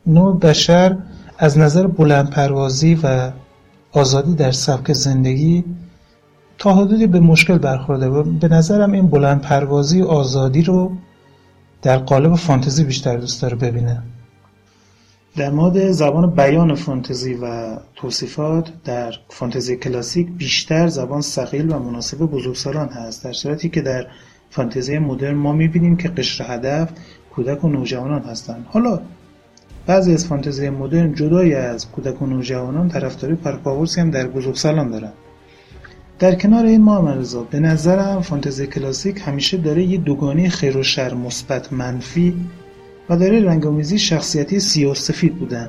نوع 0.06 0.38
بشر 0.38 0.96
از 1.38 1.58
نظر 1.58 1.86
بلندپروازی 1.86 2.94
و 3.02 3.32
آزادی 3.92 4.34
در 4.34 4.52
سبک 4.52 4.92
زندگی 4.92 5.64
تا 6.58 6.74
حدودی 6.74 7.06
به 7.06 7.20
مشکل 7.20 7.58
برخورده 7.58 8.08
و 8.08 8.22
به 8.22 8.48
نظرم 8.48 8.92
این 8.92 9.06
بلندپروازی 9.06 10.02
و 10.02 10.06
آزادی 10.06 10.62
رو 10.62 10.92
در 11.82 11.98
قالب 11.98 12.34
فانتزی 12.34 12.84
بیشتر 12.84 13.16
دوست 13.16 13.42
داره 13.42 13.56
ببینه. 13.56 14.02
در 15.36 15.50
مورد 15.50 15.90
زبان 15.90 16.30
بیان 16.30 16.74
فانتزی 16.74 17.34
و 17.34 17.76
توصیفات 17.96 18.72
در 18.84 19.14
فانتزی 19.28 19.76
کلاسیک 19.76 20.28
بیشتر 20.28 20.88
زبان 20.88 21.20
سقیل 21.20 21.72
و 21.72 21.78
مناسب 21.78 22.18
بزرگسالان 22.18 22.88
هست 22.88 23.24
در 23.24 23.32
صورتی 23.32 23.68
که 23.68 23.80
در 23.80 24.06
فانتزی 24.50 24.98
مدرن 24.98 25.34
ما 25.34 25.52
می‌بینیم 25.52 25.96
که 25.96 26.08
قشر 26.08 26.54
هدف 26.54 26.90
کودک 27.34 27.64
و 27.64 27.68
نوجوانان 27.68 28.22
هستند. 28.22 28.66
حالا 28.68 29.00
بعضی 29.86 30.12
از 30.14 30.26
فانتزی 30.26 30.70
مدرن 30.70 31.14
جدای 31.14 31.54
از 31.54 31.90
کودک 31.90 32.22
و 32.22 32.26
نوجوانان 32.26 32.88
طرفداری 32.88 33.34
پرپاورسی 33.34 34.00
هم 34.00 34.10
در 34.10 34.26
بزرگسالان 34.26 34.90
دارن 34.90 35.12
در 36.18 36.34
کنار 36.34 36.64
این 36.64 36.82
محمد 36.82 37.50
به 37.50 37.60
نظرم 37.60 38.20
فانتزی 38.20 38.66
کلاسیک 38.66 39.22
همیشه 39.26 39.56
داره 39.56 39.82
یه 39.82 39.98
دوگانه 39.98 40.48
خیر 40.48 40.76
و 40.76 40.82
شر 40.82 41.14
مثبت 41.14 41.72
منفی 41.72 42.34
و 43.10 43.16
داره 43.16 43.44
رنگامیزی 43.44 43.98
شخصیتی 43.98 44.60
سیاه 44.60 44.92
و 44.92 44.94
سفید 44.94 45.36
بودن. 45.36 45.68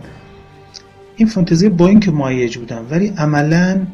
این 1.15 1.27
فانتزی 1.27 1.69
با 1.69 1.87
اینکه 1.87 2.11
مایج 2.11 2.57
بودن 2.57 2.85
ولی 2.89 3.13
عملا 3.17 3.87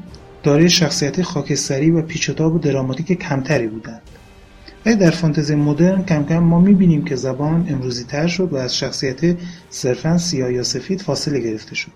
داره 0.44 0.68
شخصیت 0.68 1.22
خاکستری 1.22 1.92
و 1.92 2.02
پیچ 2.02 2.30
و 2.30 2.60
دراماتیک 2.60 3.20
کمتری 3.20 3.68
بودن. 3.68 4.00
ولی 4.86 4.96
در 4.96 5.12
فانتزی 5.12 5.56
مدرن 5.56 6.06
کم 6.06 6.26
کم 6.26 6.40
ما 6.40 6.60
می‌بینیم 6.60 7.06
که 7.06 7.16
زبان 7.16 7.68
امروزی 7.70 8.04
تر 8.04 8.28
شد 8.28 8.54
و 8.54 8.56
از 8.56 8.78
شخصیت 8.78 9.38
صرفا 9.70 10.18
سیاه 10.18 10.54
یا 10.54 10.64
سفید 10.64 11.02
فاصله 11.02 11.40
گرفته 11.40 11.76
شد. 11.76 11.92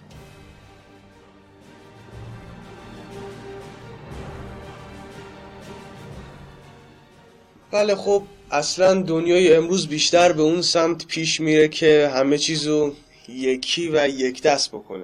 بله 7.71 7.95
خب 7.95 8.23
اصلا 8.51 9.01
دنیای 9.01 9.55
امروز 9.55 9.87
بیشتر 9.87 10.31
به 10.31 10.41
اون 10.41 10.61
سمت 10.61 11.05
پیش 11.05 11.41
میره 11.41 11.67
که 11.67 12.11
همه 12.15 12.37
چیزو 12.37 12.93
یکی 13.27 13.89
و 13.93 14.07
یک 14.07 14.41
دست 14.41 14.69
بکنه. 14.71 15.03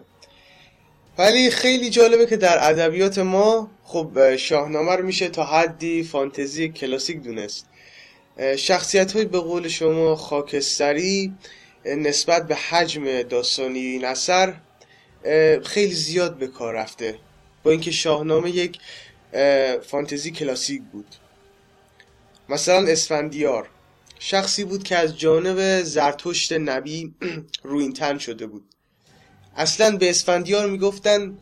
ولی 1.18 1.50
خیلی 1.50 1.90
جالبه 1.90 2.26
که 2.26 2.38
در 2.38 2.70
ادبیات 2.70 3.20
ما 3.20 3.72
خب 3.84 4.36
شاهنامه 4.36 4.96
رو 4.96 5.06
میشه 5.06 5.30
تا 5.30 5.44
حدی 5.44 6.04
فانتزی 6.04 6.70
کلاسیک 6.70 7.24
دونست. 7.24 7.69
شخصیت 8.58 9.12
های 9.12 9.26
به 9.26 9.40
قول 9.40 9.68
شما 9.68 10.16
خاکستری 10.16 11.34
نسبت 11.86 12.48
به 12.48 12.56
حجم 12.56 13.22
داستانی 13.22 13.80
این 13.80 14.06
اثر 14.06 14.56
خیلی 15.64 15.94
زیاد 15.94 16.38
به 16.38 16.48
کار 16.48 16.74
رفته. 16.74 17.20
با 17.64 17.72
اینکه 17.72 17.92
شاهنامه 17.92 18.52
یک 18.52 18.80
فانتزی 19.84 20.32
کلاسیک 20.32 20.82
بود. 20.92 21.16
مثلا 22.50 22.88
اسفندیار. 22.88 23.70
شخصی 24.20 24.64
بود 24.64 24.84
که 24.84 24.96
از 24.96 25.18
جانب 25.18 25.84
زرتشت 25.84 26.54
نبی 26.54 27.14
روینتن 27.64 28.18
شده 28.18 28.48
بود. 28.48 28.64
اصلا 29.56 29.98
به 29.98 30.10
اسفندیار 30.10 30.70
می‌گفتن 30.70 31.38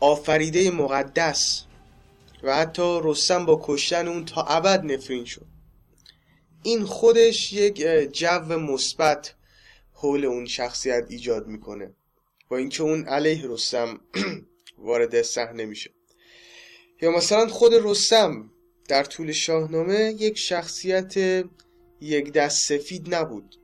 آفریده 0.00 0.70
مقدس 0.70 1.64
و 2.42 2.56
حتی 2.56 3.00
رستم 3.02 3.46
با 3.46 3.60
کشتن 3.64 4.08
اون 4.08 4.24
تا 4.24 4.42
ابد 4.42 4.84
نفرین 4.84 5.24
شد. 5.24 5.51
این 6.62 6.84
خودش 6.84 7.52
یک 7.52 7.76
جو 8.12 8.58
مثبت 8.58 9.34
حول 9.92 10.24
اون 10.24 10.46
شخصیت 10.46 11.06
ایجاد 11.08 11.46
می‌کنه. 11.46 11.94
با 12.48 12.56
اینکه 12.56 12.82
اون 12.82 13.04
علیه 13.04 13.42
رستم 13.44 14.00
وارد 14.78 15.22
صحنه 15.22 15.64
میشه. 15.64 15.90
یا 17.02 17.10
مثلا 17.10 17.46
خود 17.48 17.72
رستم 17.74 18.50
در 18.88 19.04
طول 19.04 19.32
شاهنامه 19.32 20.14
یک 20.18 20.38
شخصیت 20.38 21.44
یک 22.00 22.32
دست 22.32 22.68
سفید 22.68 23.14
نبود. 23.14 23.56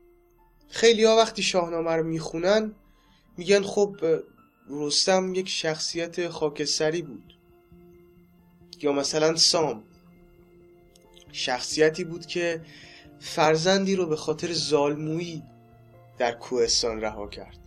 خیلی 0.68 1.04
ها 1.04 1.16
وقتی 1.16 1.42
شاهنامه 1.42 1.90
رو 1.90 2.02
می‌خونن 2.02 2.74
میگن 3.36 3.62
خب 3.62 3.96
رستم 4.70 5.34
یک 5.34 5.48
شخصیت 5.48 6.28
خاکستری 6.28 7.02
بود. 7.02 7.34
یا 8.82 8.92
مثلا 8.92 9.36
سام. 9.36 9.84
شخصیتی 11.32 12.04
بود 12.04 12.26
که 12.26 12.60
فرزندی 13.20 13.96
رو 13.96 14.06
به 14.06 14.16
خاطر 14.16 14.52
زالمویی 14.52 15.42
در 16.18 16.32
کوهستان 16.32 17.00
رها 17.00 17.28
کرد. 17.28 17.58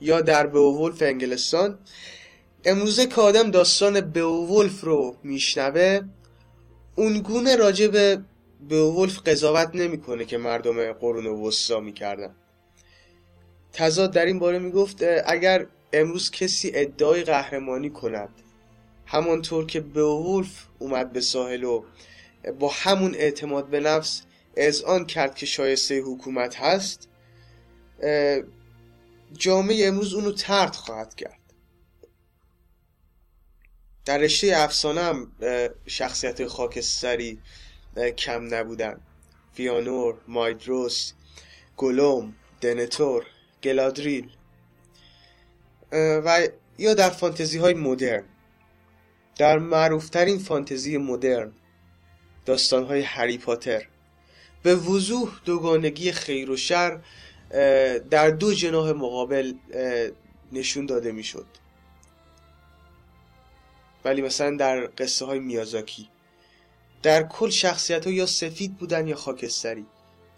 یا 0.00 0.20
در 0.20 0.50
beowulf 0.50 1.02
انگلستان. 1.02 1.78
امروزه 2.64 3.06
که 3.06 3.20
آدم 3.20 3.50
داستان 3.50 4.12
beowulf 4.12 4.80
رو 4.82 5.16
میشنوه 5.22 6.00
اونگونه 6.94 7.56
راجع 7.56 7.88
به 7.88 8.22
beowulf 8.70 9.18
قضاوت 9.26 9.70
نمی‌کنه 9.74 10.24
که 10.24 10.38
مردم 10.38 10.92
قرون 10.92 11.26
وسطا 11.26 11.80
می‌کردن. 11.80 12.34
تضاد 13.72 14.12
در 14.12 14.26
این 14.26 14.38
باره 14.38 14.58
می‌گفت 14.58 15.02
اگر 15.26 15.66
امروز 15.92 16.30
کسی 16.30 16.70
ادعای 16.74 17.24
قهرمانی 17.24 17.90
کند 17.90 18.28
همانطور 19.06 19.66
که 19.66 19.84
beowulf 19.94 20.48
اومد 20.78 21.12
به 21.12 21.20
ساحل 21.20 21.64
و 21.64 21.84
با 22.52 22.68
همون 22.68 23.14
اعتماد 23.14 23.70
به 23.70 23.80
نفس 23.80 24.22
از 24.56 24.82
آن 24.82 25.06
کرد 25.06 25.34
که 25.34 25.46
شایسته 25.46 26.00
حکومت 26.00 26.56
هست 26.56 27.08
جامعه 29.32 29.86
امروز 29.86 30.14
اونو 30.14 30.32
ترد 30.32 30.74
خواهد 30.74 31.14
کرد. 31.14 31.40
در 34.04 34.18
رشته 34.18 34.52
افسانه 34.56 35.00
هم 35.00 35.32
شخصیت 35.86 36.46
خاکستری 36.46 37.40
کم 38.18 38.54
نبودن. 38.54 39.00
فیانور، 39.52 40.20
مایدروس، 40.28 41.12
گلوم، 41.76 42.34
دنتور، 42.60 43.26
گلادریل 43.62 44.30
و 45.92 46.48
یا 46.78 46.94
در 46.94 47.10
فانتزی 47.10 47.58
های 47.58 47.74
مدرن. 47.74 48.24
در 49.38 49.58
معروفترین 49.58 50.38
فانتزی 50.38 50.96
مدرن. 50.96 51.52
داستان 52.46 52.84
های 52.84 53.00
هری 53.00 53.38
پاتر. 53.38 53.86
به 54.62 54.74
وضوح 54.74 55.30
دوگانگی 55.44 56.12
خیر 56.12 56.50
و 56.50 56.56
شر 56.56 57.00
در 58.10 58.30
دو 58.30 58.54
جناح 58.54 58.90
مقابل 58.90 59.54
نشون 60.52 60.86
داده 60.86 61.12
می‌شد. 61.12 61.46
ولی 64.04 64.22
مثلا 64.22 64.56
در 64.56 64.90
قصه 64.98 65.24
های 65.24 65.38
میازاکی. 65.38 66.08
در 67.02 67.22
کل 67.22 67.50
شخصیت 67.50 68.06
ها 68.06 68.12
یا 68.12 68.26
سفید 68.26 68.76
بودن 68.76 69.06
یا 69.06 69.16
خاکستری. 69.16 69.86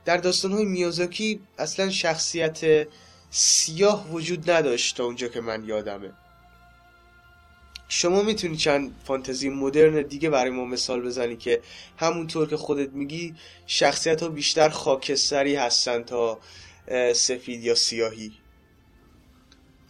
در 0.04 0.16
داستان 0.16 0.52
های 0.52 0.64
میازاکی 0.64 1.40
اصلا 1.58 1.90
شخصیت 1.90 2.88
سیاه 3.30 4.10
وجود 4.10 4.50
نداشت 4.50 4.96
تا 4.96 5.04
اونجا 5.04 5.28
که 5.28 5.40
من 5.40 5.64
یادمه. 5.64 6.12
شما 7.88 8.22
می‌تونی 8.22 8.56
چند 8.56 8.90
فانتزی 9.04 9.48
مدرن 9.48 10.02
دیگه 10.02 10.30
برای 10.30 10.50
ما 10.50 10.64
مثال 10.64 11.02
بزنی 11.02 11.36
که 11.36 11.60
همونطور 11.96 12.48
که 12.48 12.56
خودت 12.56 12.92
میگی 12.92 13.34
شخصیت 13.66 14.22
ها 14.22 14.28
بیشتر 14.28 14.68
خاکستری 14.68 15.56
هستن 15.56 16.02
تا 16.02 16.38
سفید 17.14 17.64
یا 17.64 17.74
سیاهی. 17.74 18.32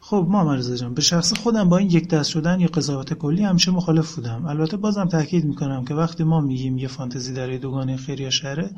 خب 0.00 0.26
ما 0.28 0.54
رضا 0.54 0.76
جان 0.76 0.94
به 0.94 1.02
شخص 1.02 1.32
خودم 1.32 1.68
با 1.68 1.78
این 1.78 1.90
یک 1.90 2.08
دست 2.08 2.30
شدن 2.30 2.60
یا 2.60 2.68
قضاوت 2.68 3.14
کلی 3.14 3.42
همیشه 3.42 3.70
مخالف 3.70 4.14
بودم. 4.14 4.46
البته 4.46 4.76
بازم 4.76 5.08
تاکید 5.08 5.44
می‌کنم 5.44 5.84
که 5.84 5.94
وقتی 5.94 6.24
ما 6.24 6.40
میگیم 6.40 6.78
یه 6.78 6.88
فانتزی 6.88 7.34
در 7.34 7.56
دوگانه 7.56 7.96
خیر 7.96 8.20
یا 8.20 8.30
شهره 8.30 8.70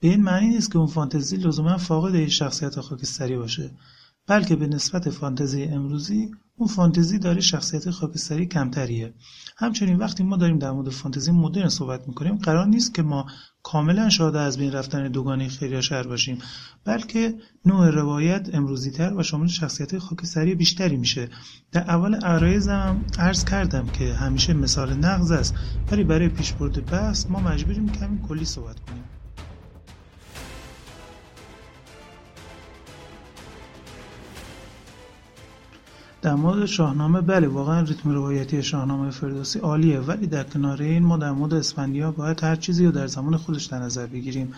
به 0.00 0.08
این 0.08 0.22
معنی 0.22 0.48
نیست 0.48 0.72
که 0.72 0.78
اون 0.78 0.86
فانتزی 0.86 1.36
لزوما 1.36 1.76
فاقد 1.78 2.26
شخصیت 2.26 2.80
خاکستری 2.80 3.36
باشه 3.36 3.70
بلکه 4.26 4.56
به 4.56 4.66
نسبت 4.66 5.10
فانتزی 5.10 5.62
امروزی 5.62 6.30
اون 6.58 6.68
فانتزی 6.68 7.18
داره 7.18 7.40
شخصیت 7.40 7.90
خاکستری 7.90 8.46
کمتریه. 8.46 9.14
همچنین 9.56 9.96
وقتی 9.96 10.22
ما 10.22 10.36
داریم 10.36 10.58
در 10.58 10.70
مورد 10.70 10.90
فانتزی 10.90 11.32
مدرن 11.32 11.68
صحبت 11.68 12.08
می‌کنیم 12.08 12.36
قرار 12.36 12.66
نیست 12.66 12.94
که 12.94 13.02
ما 13.02 13.26
کاملا 13.62 14.08
شاده 14.08 14.40
از 14.40 14.58
بین 14.58 14.72
رفتن 14.72 15.08
دوگانه 15.08 15.48
خیر 15.48 15.72
یا 15.72 15.80
شر 15.80 16.02
باشیم 16.02 16.38
بلکه 16.84 17.34
نوع 17.64 17.90
روایت 17.90 18.54
امروزی 18.54 18.90
تر 18.90 19.14
و 19.14 19.22
شامل 19.22 19.46
شخصیت 19.46 19.98
خاکستری 19.98 20.54
بیشتری 20.54 20.96
میشه. 20.96 21.28
در 21.72 21.90
اول 21.90 22.14
عرایزم 22.14 23.04
عرض 23.18 23.44
کردم 23.44 23.86
که 23.86 24.14
همیشه 24.14 24.52
مثال 24.52 24.94
نقض 24.94 25.30
است 25.30 25.54
ولی 25.92 26.04
برای 26.04 26.28
پیشبرد 26.28 26.90
بحث 26.90 27.26
ما 27.30 27.40
مجبوریم 27.40 27.92
کمی 27.92 28.22
کلی 28.28 28.44
صحبت 28.44 28.80
کنیم. 28.80 29.15
در 36.26 36.34
مورد 36.34 36.66
شاهنامه 36.66 37.20
بله 37.20 37.48
واقعا 37.48 37.80
ریتم 37.80 38.10
روایتی 38.10 38.62
شاهنامه 38.62 39.10
فردوسی 39.10 39.58
عالیه 39.58 40.00
ولی 40.00 40.26
در 40.26 40.44
کنار 40.44 40.82
این 40.82 41.02
ما 41.02 41.16
در 41.16 41.32
مورد 41.32 41.54
اسفندیار 41.54 42.12
باید 42.12 42.44
هر 42.44 42.56
چیزی 42.56 42.86
رو 42.86 42.92
در 42.92 43.06
زمان 43.06 43.36
خودش 43.36 43.64
در 43.64 43.78
نظر 43.78 44.06
بگیریم. 44.06 44.52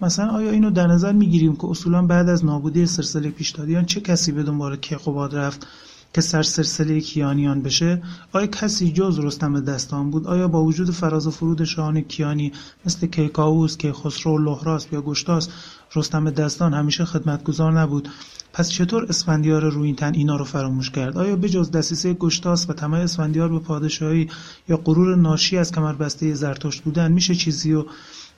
مثلا 0.00 0.28
آیا 0.28 0.50
اینو 0.50 0.70
در 0.70 0.86
نظر 0.86 1.12
می‌گیریم 1.12 1.56
که 1.56 1.64
اصولا 1.64 2.06
بعد 2.06 2.28
از 2.28 2.44
نابودی 2.44 2.86
سلسله 2.86 3.30
پیشدادیان 3.30 3.84
چه 3.84 4.00
کسی 4.00 4.32
به 4.32 4.42
دنبال 4.42 4.76
کیقوباد 4.76 5.36
رفت؟ 5.36 5.66
که 6.12 6.20
سر 6.20 6.42
سلسله 6.42 7.00
کیانیان 7.00 7.62
بشه 7.62 8.02
آیا 8.32 8.46
کسی 8.46 8.92
جز 8.92 9.18
رستم 9.18 9.60
دستان 9.60 10.10
بود؟ 10.10 10.26
آیا 10.26 10.48
با 10.48 10.64
وجود 10.64 10.90
فراز 10.90 11.26
و 11.26 11.30
فرود 11.30 11.64
شاهان 11.64 12.00
کیانی 12.00 12.52
مثل 12.86 13.06
کیکاووس 13.06 13.76
کیخسرو 13.76 14.38
لهراس 14.38 14.86
یا 14.92 15.02
گشتاس 15.02 15.48
رستم 15.94 16.30
دستان 16.30 16.74
همیشه 16.74 17.04
خدمتگزار 17.04 17.80
نبود؟ 17.80 18.08
پس 18.52 18.68
چطور 18.68 19.06
اسفندیار 19.08 19.70
روینتن 19.70 20.14
اینا 20.14 20.36
رو 20.36 20.44
فراموش 20.44 20.90
کرد؟ 20.90 21.18
آیا 21.18 21.36
بجز 21.36 21.70
دسیسه 21.70 22.14
گشتاس 22.14 22.70
و 22.70 22.72
طمع 22.72 22.98
اسفندیار 22.98 23.48
به 23.48 23.58
پادشاهی 23.58 24.30
یا 24.68 24.76
غرور 24.76 25.16
ناشی 25.16 25.58
از 25.58 25.72
کمربسته 25.72 26.34
زرتشت 26.34 26.82
بودن 26.82 27.12
میشه 27.12 27.34
چیزی 27.34 27.72
و 27.72 27.84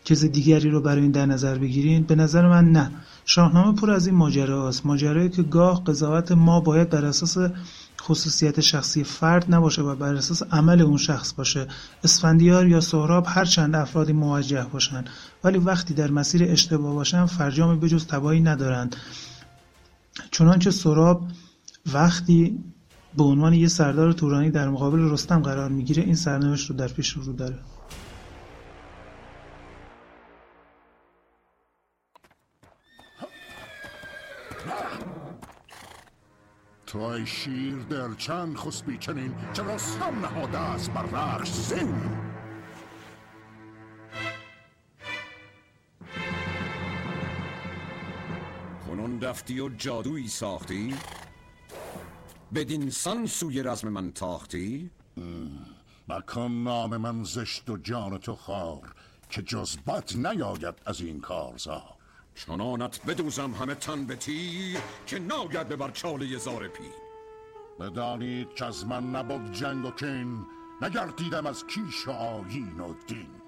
چیز 0.04 0.24
دیگری 0.24 0.70
رو 0.70 0.80
برای 0.80 1.02
این 1.02 1.10
در 1.10 1.26
نظر 1.26 1.58
بگیرین؟ 1.58 2.02
به 2.02 2.14
نظر 2.14 2.48
من 2.48 2.72
نه. 2.72 2.90
شاهنامه 3.24 3.80
پر 3.80 3.90
از 3.90 4.06
این 4.06 4.16
ماجراست 4.16 4.86
ماجرایی 4.86 5.28
که 5.28 5.42
گاه 5.42 5.84
قضاوت 5.84 6.32
ما 6.32 6.60
باید 6.60 6.90
بر 6.90 7.04
اساس 7.04 7.38
خصوصیت 8.00 8.60
شخصی 8.60 9.04
فرد 9.04 9.54
نباشه 9.54 9.82
و 9.82 9.94
بر 9.94 10.14
اساس 10.14 10.42
عمل 10.42 10.82
اون 10.82 10.96
شخص 10.96 11.32
باشه. 11.32 11.66
اسفندیار 12.04 12.68
یا 12.68 12.80
سهراب 12.80 13.24
هر 13.28 13.44
چند 13.44 13.76
افرادی 13.76 14.12
موجه 14.12 14.66
باشن 14.72 15.04
ولی 15.44 15.58
وقتی 15.58 15.94
در 15.94 16.10
مسیر 16.10 16.44
اشتباه 16.44 16.94
باشن 16.94 17.26
فرجام 17.26 17.80
بجز 17.80 18.06
تبایی 18.06 18.40
ندارند. 18.40 18.96
چنانچه 20.30 20.70
سراب 20.70 21.28
وقتی 21.92 22.58
به 23.16 23.24
عنوان 23.24 23.54
یه 23.54 23.68
سردار 23.68 24.12
تورانی 24.12 24.50
در 24.50 24.68
مقابل 24.68 24.98
رستم 24.98 25.42
قرار 25.42 25.68
می‌گیره 25.68 26.02
این 26.02 26.14
سرنوشت 26.14 26.70
رو 26.70 26.76
در 26.76 26.88
پیش 26.88 27.10
رو 27.10 27.32
داره. 27.32 27.58
تو 36.90 36.98
ای 36.98 37.26
شیر 37.26 37.76
در 37.76 38.14
چند 38.14 38.56
خسبی 38.56 38.98
چنین 38.98 39.34
چه 39.52 39.62
رستم 39.62 40.18
نهاده 40.22 40.58
است 40.58 40.90
بر 40.90 41.02
رخش 41.02 41.50
زین. 41.50 41.94
کنون 48.86 49.18
دفتی 49.18 49.60
و 49.60 49.68
جادویی 49.68 50.28
ساختی؟ 50.28 50.94
بدین 52.54 52.90
سان 52.90 53.26
سوی 53.26 53.62
رزم 53.62 53.88
من 53.88 54.12
تاختی؟ 54.12 54.90
مکن 56.08 56.50
نام 56.50 56.96
من 56.96 57.24
زشت 57.24 57.70
و 57.70 57.76
جان 57.76 58.18
تو 58.18 58.34
خار 58.34 58.94
که 59.28 59.42
جز 59.42 59.76
بد 59.76 60.16
نیاید 60.16 60.74
از 60.86 61.00
این 61.00 61.20
کارزار. 61.20 61.99
چنانت 62.34 63.06
بدوزم 63.06 63.50
همه 63.50 63.74
تن 63.74 64.06
به 64.06 64.16
تیر 64.16 64.78
که 65.06 65.18
ناید 65.18 65.68
به 65.68 65.76
بر 65.76 65.90
چاله 65.90 66.36
زار 66.36 66.68
پی 66.68 66.90
بدانید 67.80 68.54
که 68.54 68.64
از 68.64 68.86
من 68.86 69.10
نبود 69.10 69.52
جنگ 69.52 69.84
و 69.84 69.90
کین 69.90 70.46
نگردیدم 70.82 71.46
از 71.46 71.66
کیش 71.66 72.08
و 72.08 72.10
آیین 72.10 72.80
و 72.80 72.94
دین. 73.06 73.40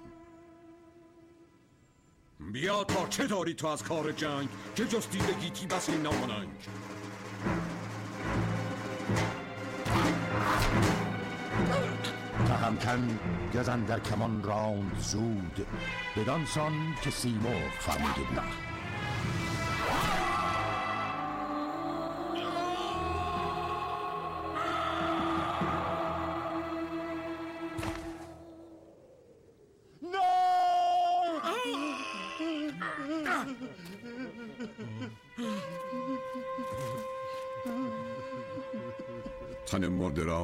بیا 2.51 2.83
تا 2.83 3.07
چه 3.07 3.27
داری 3.27 3.53
تو 3.53 3.67
از 3.67 3.83
کار 3.83 4.11
جنگ 4.11 4.49
که 4.75 4.85
جز 4.85 5.09
دیده 5.09 5.33
گیتی 5.33 5.67
بسی 5.67 5.97
ناماننگ 5.97 6.49
تهمتن 12.47 13.19
گزن 13.53 13.79
در 13.79 13.99
کمان 13.99 14.43
راند 14.43 14.97
زود 14.99 15.67
بدانسان 16.17 16.73
که 17.01 17.09
سیمرغ 17.09 17.71
فرموده 17.79 18.21
بود 18.21 18.72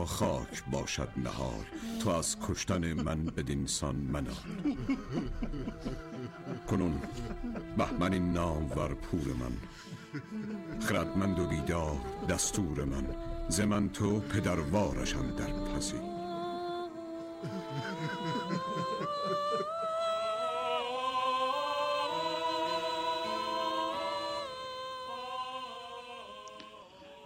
خاک 0.10 0.63
باشد 0.72 1.10
نهار 1.17 1.65
تو 2.00 2.10
از 2.10 2.38
کشتن 2.48 2.93
من 2.93 3.26
بدینسان 3.26 3.95
منال. 3.95 4.34
کنون 6.69 7.02
بهمن 7.78 8.13
این 8.13 8.34
نامور 8.34 8.93
پور 8.93 9.28
من. 9.39 9.52
خردمند 10.80 11.39
و 11.39 11.48
بیدار 11.48 11.98
دستور 12.30 12.84
من. 12.84 13.06
ز 13.50 13.60
من 13.62 13.89
تو 13.89 14.19
پدروارشم 14.19 15.36
در 15.36 15.48
پسی. 15.48 16.02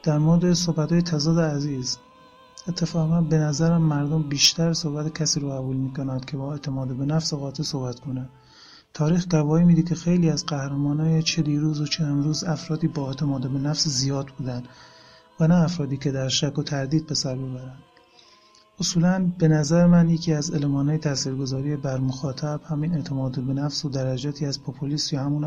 در 0.04 0.17
مورد 0.17 0.54
صحبت 0.54 0.91
های 0.91 1.02
تضاد 1.02 1.39
عزیز 1.39 1.98
اتفاقا 2.67 3.21
به 3.21 3.38
نظرم 3.38 3.82
مردم 3.82 4.23
بیشتر 4.23 4.73
صحبت 4.73 5.17
کسی 5.17 5.39
رو 5.39 5.49
قبول 5.49 5.76
می‌کنند 5.76 6.26
که 6.26 6.38
با 6.38 6.52
اعتماد 6.52 6.88
به 6.88 7.06
نفس 7.06 7.34
قاطع 7.34 7.63
صحبت 7.63 7.99
کنه. 7.99 8.30
تاریخ 8.93 9.28
گواهی 9.28 9.65
میده 9.65 9.82
که 9.82 9.95
خیلی 9.95 10.30
از 10.30 10.45
قهرمانای 10.45 11.23
چه 11.23 11.41
دیروز 11.41 11.82
و 11.82 11.86
چه 11.86 12.04
امروز 12.04 12.43
افرادی 12.43 12.88
با 12.88 13.08
اعتماد 13.08 13.49
به 13.49 13.60
نفس 13.60 13.88
زیاد 13.88 14.28
بودن 14.38 14.63
و 15.39 15.47
نه 15.47 15.56
افرادی 15.56 15.97
که 15.97 16.12
در 16.12 16.28
شک 16.28 16.58
و 16.58 16.63
تردید 16.63 17.08
به 17.08 17.15
سر 17.15 17.36
ببرند. 17.36 17.84
اصولا 18.80 19.32
به 19.38 19.47
نظر 19.47 19.86
من 19.86 20.10
یکی 20.10 20.34
از 20.34 20.54
المانهای 20.54 20.97
تاثیرگذاری 20.97 21.76
بر 21.76 21.97
مخاطب 21.97 22.62
همین 22.63 22.95
اعتماد 22.95 23.39
به 23.39 23.54
نفس 23.54 23.86
و 23.86 23.89
درجاتی 23.89 24.45
از 24.45 24.63
پوپولیست 24.63 25.13
یا 25.13 25.23
همون 25.23 25.43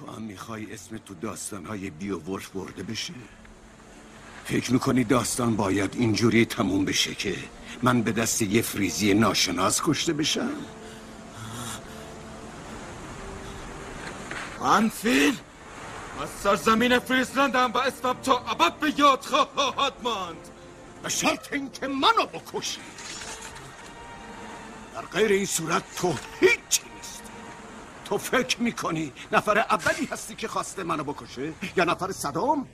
تو 0.00 0.12
هم 0.12 0.22
می‌خوای 0.22 0.74
اسم 0.74 0.98
تو 0.98 1.14
داستانهای 1.14 1.90
بیوولف 1.90 2.48
برده 2.48 2.82
بشه؟ 2.82 3.14
فکر 4.44 4.72
می‌کنی 4.72 5.04
داستان 5.04 5.56
باید 5.56 5.94
اینجوری 5.94 6.44
تموم 6.44 6.84
بشه 6.84 7.14
که 7.14 7.36
من 7.82 8.02
به 8.02 8.12
دست 8.12 8.42
یه 8.42 8.62
فریزی 8.62 9.14
ناشناس 9.14 9.80
کشته 9.84 10.12
بشم؟ 10.12 10.50
انفیل 14.62 15.36
از 16.22 16.28
سرزمین 16.42 16.98
فریزلندم 16.98 17.72
و 17.72 17.78
اسمم 17.78 18.16
تا 18.22 18.38
ابد 18.38 18.78
به 18.78 18.92
یاد 18.96 19.20
خواهد 19.20 19.92
ماند. 20.02 20.48
به 21.02 21.08
شرط 21.08 21.52
اینکه 21.52 21.86
منو 21.86 22.26
بکشی. 22.26 22.80
در 24.94 25.02
غیر 25.02 25.32
این 25.32 25.46
صورت 25.46 25.82
تو 25.96 26.14
نیست 26.42 26.89
تو 28.10 28.18
فکر 28.18 28.60
می‌کنی 28.60 29.12
نفر 29.32 29.58
اولی 29.58 30.08
هستی 30.12 30.34
که 30.34 30.48
خواسته 30.48 30.82
منو 30.84 31.04
بکشه؟ 31.04 31.52
یا 31.76 31.84
نفر 31.84 32.12
صدام 32.12 32.68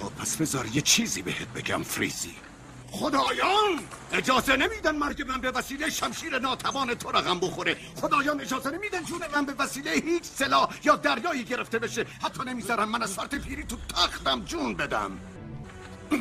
خب 0.00 0.12
پس 0.18 0.36
بذار 0.36 0.66
یه 0.66 0.80
چیزی 0.80 1.22
بهت 1.22 1.48
بگم 1.48 1.82
فریزی. 1.82 2.34
خدایان! 2.90 3.80
اجازه 4.12 4.56
نمیدن 4.56 4.96
مرگ 4.96 5.22
من 5.28 5.40
به 5.40 5.50
وسیله 5.50 5.90
شمشیر 5.90 6.38
ناتوان 6.38 6.94
تو 6.94 7.10
رقم 7.10 7.40
بخوره. 7.40 7.76
خدایان 7.96 8.40
اجازه 8.40 8.70
نمیدن 8.70 9.04
جون 9.04 9.20
من 9.34 9.46
به 9.46 9.52
وسیله 9.52 9.90
هیچ 9.90 10.24
سلاح 10.24 10.68
یا 10.84 10.96
دریایی 10.96 11.44
گرفته 11.44 11.78
بشه. 11.78 12.06
حتی 12.22 12.44
نمی‌ذارن 12.46 12.84
من 12.84 13.02
از 13.02 13.14
فرط 13.14 13.34
پیری 13.34 13.64
تو 13.64 13.76
تختم 13.76 14.44
جون 14.44 14.74
بدم. 14.74 15.18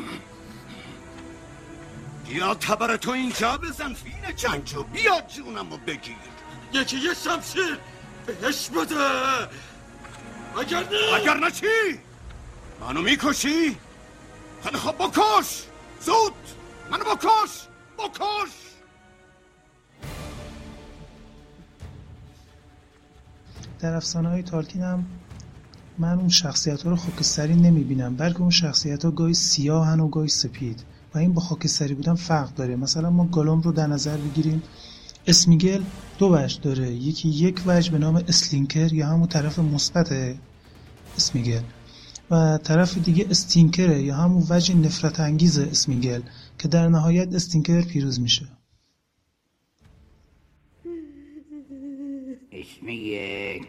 یا 2.29 2.55
تبر 2.55 2.97
تو 2.97 3.11
اینجا 3.11 3.57
بزن 3.57 3.93
فین 3.93 4.35
جنگجو 4.35 4.83
بیا 4.83 5.21
جونم 5.21 5.69
رو 5.71 5.77
بگیر. 5.77 6.32
یکی 6.73 6.97
یه 6.97 7.13
شمشیر 7.13 7.77
بهش 8.25 8.69
بده. 8.69 8.95
اگر 10.59 10.79
نه. 10.79 11.21
اگر 11.21 11.37
نه 11.37 11.51
چی؟ 11.51 11.65
منو 12.81 13.01
می‌کشی؟ 13.01 13.77
خیلی 14.63 14.77
خب 14.77 14.95
بکش! 14.95 15.63
زود! 16.01 16.33
منو 16.91 17.03
بکش! 17.03 17.67
بکش! 17.99 18.51
در 23.79 23.95
افسانه 23.95 24.29
های 24.29 24.43
تالکین 24.43 24.81
هم 24.81 25.05
من 25.97 26.19
اون 26.19 26.29
شخصیت 26.29 26.81
ها 26.81 26.89
رو 26.89 26.95
خاکستری 26.95 27.55
نمی 27.55 27.83
بینم 27.83 28.15
بلکه 28.15 28.41
اون 28.41 28.49
شخصیت 28.49 29.05
ها 29.05 29.11
گاهی 29.11 29.33
سیاهن 29.33 29.99
و 29.99 30.07
گاهی 30.07 30.27
سپید. 30.27 30.83
و 31.15 31.17
این 31.17 31.33
با 31.33 31.41
خاکستری 31.41 31.93
بودن 31.93 32.15
فرق 32.15 32.53
داره. 32.53 32.75
مثلا 32.75 33.09
ما 33.09 33.25
گالوم 33.25 33.61
رو 33.61 33.71
در 33.71 33.87
نظر 33.87 34.17
بگیریم. 34.17 34.63
اسمیگل 35.27 35.83
دو 36.17 36.35
وجه 36.35 36.61
داره. 36.61 36.91
یکی 36.91 37.29
یک 37.29 37.61
وجه 37.65 37.91
به 37.91 37.97
نام 37.97 38.15
اسلینکر 38.15 38.93
یا 38.93 39.07
همون 39.07 39.27
طرف 39.27 39.59
مثبت 39.59 40.35
اسمیگل. 41.17 41.61
و 42.31 42.57
طرف 42.57 42.97
دیگه 42.97 43.27
استینکره 43.29 44.03
یا 44.03 44.15
همون 44.15 44.43
وجه 44.49 44.75
نفرت 44.75 45.19
انگیز 45.19 45.59
اسمیگل 45.59 46.21
که 46.59 46.67
در 46.67 46.87
نهایت 46.87 47.33
استینکر 47.35 47.81
پیروز 47.81 48.19
میشه. 48.19 48.47
اسمیگل. 52.51 53.65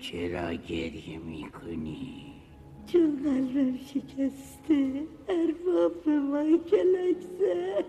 چرا 0.00 0.52
گریه 0.54 1.18
می‌کنی؟ 1.18 2.23
چون 2.94 3.16
قلبم 3.24 3.76
شکسته 3.76 5.02
ارباب 5.28 6.04
به 6.04 6.10
من 6.10 6.58
کلک 6.58 7.20
زد 7.20 7.84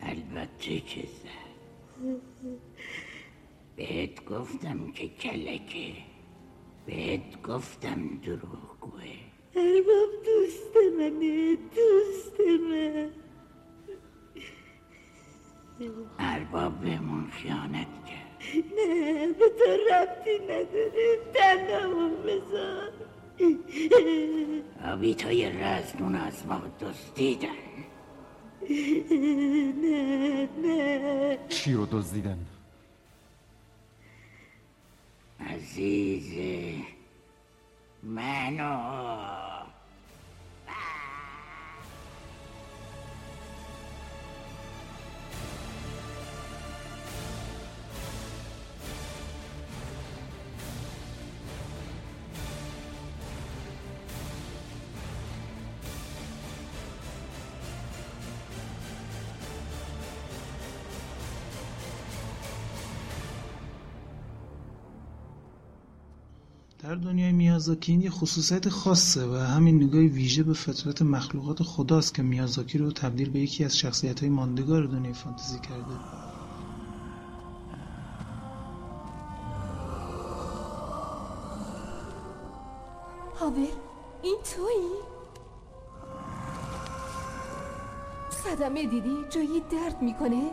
البته 0.00 0.80
که 0.80 1.02
زد 1.02 2.20
بهت 3.76 4.24
گفتم 4.24 4.92
که 4.92 5.08
کلکه 5.08 5.92
بهت 6.86 7.42
گفتم 7.42 8.08
دروغگوه 8.18 9.02
ارباب 9.56 10.10
دوست 10.24 10.76
منه 10.98 11.56
دوست 11.56 12.40
من 12.40 13.10
ارباب 16.18 16.80
بهمون 16.80 17.30
خیانت 17.30 17.95
نه 18.54 19.32
به 19.32 19.48
تو 19.48 19.70
ربطی 19.94 20.38
نداره 20.44 21.18
تنمون 21.34 22.12
بذار 22.22 22.90
آبیت 24.92 25.22
های 25.22 25.50
رزمون 25.50 26.14
از 26.14 26.46
ما 26.46 26.62
دزدیدن 26.80 27.48
نه 29.82 30.48
نه 30.62 31.38
چی 31.48 31.72
رو 31.72 31.86
دزدیدن؟ 31.86 32.38
عزیز 35.40 36.32
منو 38.02 39.45
دنیای 66.96 67.32
میازاکی 67.32 67.92
این 67.92 68.00
یه 68.00 68.10
خصوصیت 68.10 68.68
خاصه 68.68 69.26
و 69.26 69.34
همین 69.34 69.82
نگاه 69.82 70.00
ویژه 70.00 70.42
به 70.42 70.54
فطرت 70.54 71.02
مخلوقات 71.02 71.62
خداست 71.62 72.14
که 72.14 72.22
میازاکی 72.22 72.78
رو 72.78 72.92
تبدیل 72.92 73.30
به 73.30 73.38
یکی 73.40 73.64
از 73.64 73.78
شخصیت 73.78 74.20
های 74.20 74.28
ماندگار 74.28 74.86
دنیای 74.86 75.14
فانتزی 75.14 75.58
کرده 75.58 75.94
هاور 83.40 83.68
این 84.22 84.38
تویی؟ 84.54 84.90
صدمه 88.30 88.86
دیدی 88.86 89.16
جایی 89.30 89.62
درد 89.70 90.02
می‌کنه؟ 90.02 90.50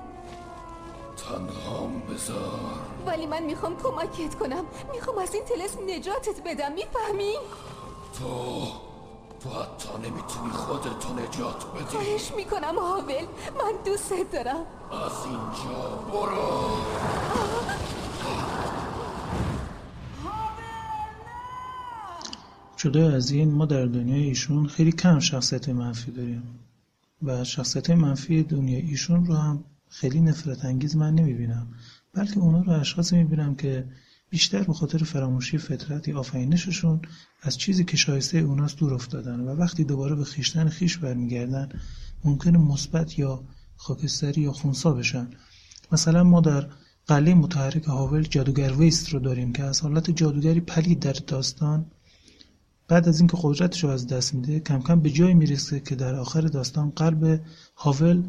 تنهام 1.30 2.00
بذار. 2.00 2.60
ولی 3.08 3.26
من 3.26 3.44
می‌خوام 3.44 3.76
کمکت 3.78 4.36
کنم. 4.36 4.66
می‌خوام 4.94 5.18
از 5.18 5.34
این 5.34 5.44
تلسم 5.44 5.80
نجاتت 5.88 6.42
بدم 6.46 6.72
می‌فهمی؟ 6.74 7.34
تو 8.20 8.28
تو 9.44 9.50
حتی 9.50 9.90
نمی‌تونی 9.98 10.50
خودتو 10.50 11.14
نجات 11.14 11.66
بدی. 11.76 11.84
خواهش 11.86 12.32
می‌کنم 12.36 12.76
هاول 12.76 13.26
من 13.58 13.74
دوستت 13.86 14.32
دارم. 14.32 14.66
از 14.92 15.26
اینجا 15.26 15.98
برو. 16.12 16.70
جدا 22.78 23.16
از 23.16 23.32
این 23.32 23.52
ما 23.52 23.66
در 23.66 23.86
دنیای 23.86 24.24
ایشون 24.24 24.68
خیلی 24.68 24.92
کم 24.92 25.20
شخصیت 25.20 25.70
منفی 25.70 26.12
داریم. 26.12 26.60
و 27.24 27.44
شخصیت 27.44 27.90
منفی 27.90 28.44
دنیای 28.44 28.82
ایشون 28.82 29.26
رو 29.26 29.34
هم 29.34 29.64
خیلی 29.94 30.22
نفرت 30.22 30.66
انگیز 30.66 30.96
من 30.96 31.16
نمی‌بینم. 31.16 31.68
بلکه 32.14 32.38
اونا 32.38 32.62
رو 32.62 32.72
اشخاصی 32.72 33.18
می‌بینم 33.18 33.56
که 33.56 33.88
بیشتر 34.30 34.64
به 34.64 34.74
خاطر 34.74 34.98
فراموشی 34.98 35.58
فطرت 35.58 36.08
یا 36.08 36.20
آفرینششون 36.20 37.02
از 37.42 37.58
چیزی 37.58 37.84
که 37.84 37.98
شایسته 37.98 38.38
اوناست 38.38 38.78
دور 38.78 38.94
افتادن 38.94 39.40
و 39.40 39.56
وقتی 39.56 39.84
دوباره 39.84 40.16
به 40.16 40.24
خیشتن 40.24 40.70
خیش 40.70 40.98
برمیگردن 40.98 41.70
ممکنه 42.24 42.58
مثبت 42.58 43.20
یا 43.20 43.44
خاکستری 43.76 44.42
یا 44.42 44.52
خونسا 44.52 44.94
بشن. 44.94 45.30
مثلا 45.92 46.24
ما 46.24 46.42
در 46.42 46.70
قلعه 47.08 47.34
متحرک 47.34 47.84
هاول 47.84 48.24
جادوگر 48.24 48.74
ویست 48.74 49.10
رو 49.10 49.20
داریم 49.20 49.54
که 49.54 49.64
از 49.64 49.82
حالت 49.82 50.12
جادوگری 50.12 50.62
پلید 50.62 51.00
در 51.00 51.14
داستان 51.28 51.86
بعد 52.88 53.08
از 53.08 53.20
اینکه 53.20 53.38
قدرتش 53.42 53.84
رو 53.84 53.90
از 53.90 54.08
دست 54.08 54.34
میده 54.34 54.60
کم 54.60 54.80
کم 54.80 55.00
به 55.00 55.10
جایی 55.10 55.34
می‌رسه 55.34 55.80
که 55.80 55.96
در 55.96 56.16
آخر 56.16 56.42
داستان 56.42 56.90
قلب 56.90 57.42
هاول 57.76 58.24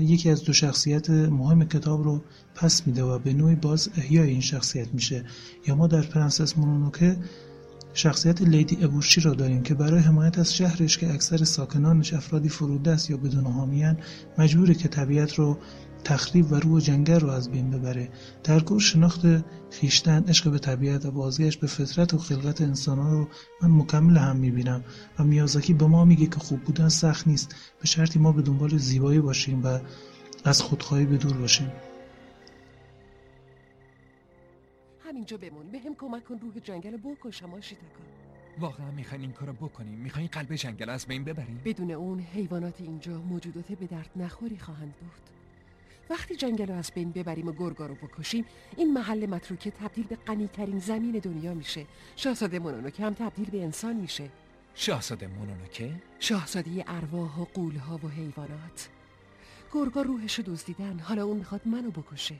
یکی 0.00 0.30
از 0.30 0.44
دو 0.44 0.52
شخصیت 0.52 1.10
مهم 1.10 1.64
کتاب 1.64 2.02
رو 2.02 2.22
پس 2.54 2.86
میده 2.86 3.02
و 3.02 3.18
به 3.18 3.32
نوعی 3.32 3.54
باعث 3.54 3.90
احیای 3.96 4.30
این 4.30 4.40
شخصیت 4.40 4.94
میشه. 4.94 5.24
یا 5.66 5.74
ما 5.74 5.86
در 5.86 6.02
پرنسس 6.02 6.58
مونونوکه 6.58 7.16
شخصیت 7.94 8.42
لیدی 8.42 8.84
ابوشی 8.84 9.20
را 9.20 9.34
داریم 9.34 9.62
که 9.62 9.74
برای 9.74 10.00
حمایت 10.00 10.38
از 10.38 10.54
شهرش 10.54 10.98
که 10.98 11.14
اکثر 11.14 11.44
ساکنانش 11.44 12.14
افرادی 12.14 12.48
فرودست 12.48 13.10
یا 13.10 13.16
بدون 13.16 13.44
حامیان 13.44 13.98
مجبوره 14.38 14.74
که 14.74 14.88
طبیعت 14.88 15.34
رو 15.34 15.58
تخریب 16.08 16.52
و 16.52 16.54
روح 16.54 16.80
جنگل 16.80 17.20
رو 17.20 17.28
از 17.28 17.50
بین 17.50 17.70
ببره. 17.70 18.08
در 18.44 18.60
کل 18.60 18.80
شناخت 18.80 19.20
خویشتن 19.70 20.24
عشق 20.28 20.50
به 20.50 20.58
طبیعت 20.58 21.06
و 21.06 21.10
بازگشت 21.10 21.60
به 21.60 21.66
فطرت 21.66 22.14
و 22.14 22.18
خلقت 22.18 22.60
انسان 22.60 22.98
ها 22.98 23.12
رو 23.12 23.28
من 23.62 23.70
مکمل 23.70 24.16
هم 24.16 24.36
می‌بینم. 24.36 24.84
و 25.18 25.24
میازاکی 25.24 25.74
به 25.74 25.86
ما 25.86 26.04
میگه 26.04 26.26
که 26.26 26.40
خوب 26.40 26.60
بودن 26.60 26.88
سخت 26.88 27.28
نیست. 27.28 27.54
به 27.80 27.86
شرطی 27.86 28.18
ما 28.18 28.32
به 28.32 28.42
دنبال 28.42 28.78
زیبایی 28.78 29.20
باشیم 29.20 29.64
و 29.64 29.78
از 30.44 30.62
خودخواهی 30.62 31.06
به 31.06 31.16
دور 31.16 31.36
باشیم. 31.36 31.72
همینجا 35.06 35.36
بمون. 35.36 35.70
به 35.72 35.78
هم 35.78 35.94
کمک 35.94 36.24
کن 36.24 36.38
روح 36.38 36.58
جنگل 36.64 36.96
بکشم 36.96 37.54
آشیتکا 37.54 38.04
واقعا 38.60 38.90
می‌خواین 38.90 39.22
این 39.22 39.32
کارو 39.32 39.52
بکنیم 39.52 39.98
می‌خواین 39.98 40.28
قلب 40.32 40.54
جنگل 40.54 40.90
از 40.90 41.06
بین 41.06 41.24
ببریم 41.24 41.60
بدون 41.64 41.90
اون 41.90 42.20
حیوانات 42.20 42.80
اینجا 42.80 43.20
موجودات 43.20 43.72
به 43.72 43.86
درد 43.86 44.10
نخوری 44.16 44.58
خواهند 44.58 44.94
بود. 45.00 45.37
وقتی 46.10 46.36
جنگل 46.36 46.66
رو 46.66 46.74
از 46.74 46.92
بین 46.94 47.12
ببریم 47.12 47.48
و 47.48 47.52
گرگا 47.52 47.86
رو 47.86 47.94
بکشیم 47.94 48.44
این 48.76 48.92
محل 48.92 49.26
متروکه 49.26 49.70
تبدیل 49.70 50.06
به 50.06 50.16
غنیترین 50.16 50.78
زمین 50.78 51.18
دنیا 51.18 51.54
میشه. 51.54 51.86
شاهزاده 52.16 52.58
مونونوکه 52.58 53.02
هم 53.02 53.14
تبدیل 53.14 53.50
به 53.50 53.62
انسان 53.62 53.96
میشه. 53.96 54.30
شاهزاده 54.74 55.26
مونونوکه؟ 55.26 55.94
شاهزاده 56.18 56.84
ارواح 56.86 57.38
و 57.38 57.44
قولها 57.44 58.00
و 58.04 58.08
حیوانات. 58.08 58.88
گرگا 59.72 60.02
روحشو 60.02 60.42
دزدیدن 60.42 60.98
حالا 60.98 61.24
اون 61.24 61.36
می‌خواد 61.36 61.68
منو 61.68 61.90
بکشه. 61.90 62.34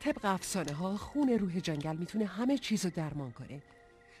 طبق 0.00 0.24
افسانه 0.24 0.72
ها 0.72 0.96
خون 0.96 1.28
روح 1.28 1.60
جنگل 1.60 1.96
می‌تونه 1.96 2.24
همه 2.26 2.58
چیزو 2.58 2.90
درمان 2.90 3.30
کنه. 3.32 3.62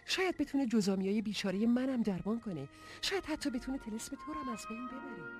شاید 0.06 0.36
بتونه 0.36 0.66
جزامی 0.66 1.08
های 1.08 1.22
بیچاره 1.22 1.66
منم 1.66 2.02
درمان 2.02 2.40
کنه. 2.40 2.68
شاید 3.02 3.24
حتی 3.24 3.50
بتونه 3.50 3.78
تلسم 3.78 4.16
تو 4.16 4.32
رو 4.32 4.52
از 4.52 4.66
بین 4.68 4.86
ببره. 4.86 5.32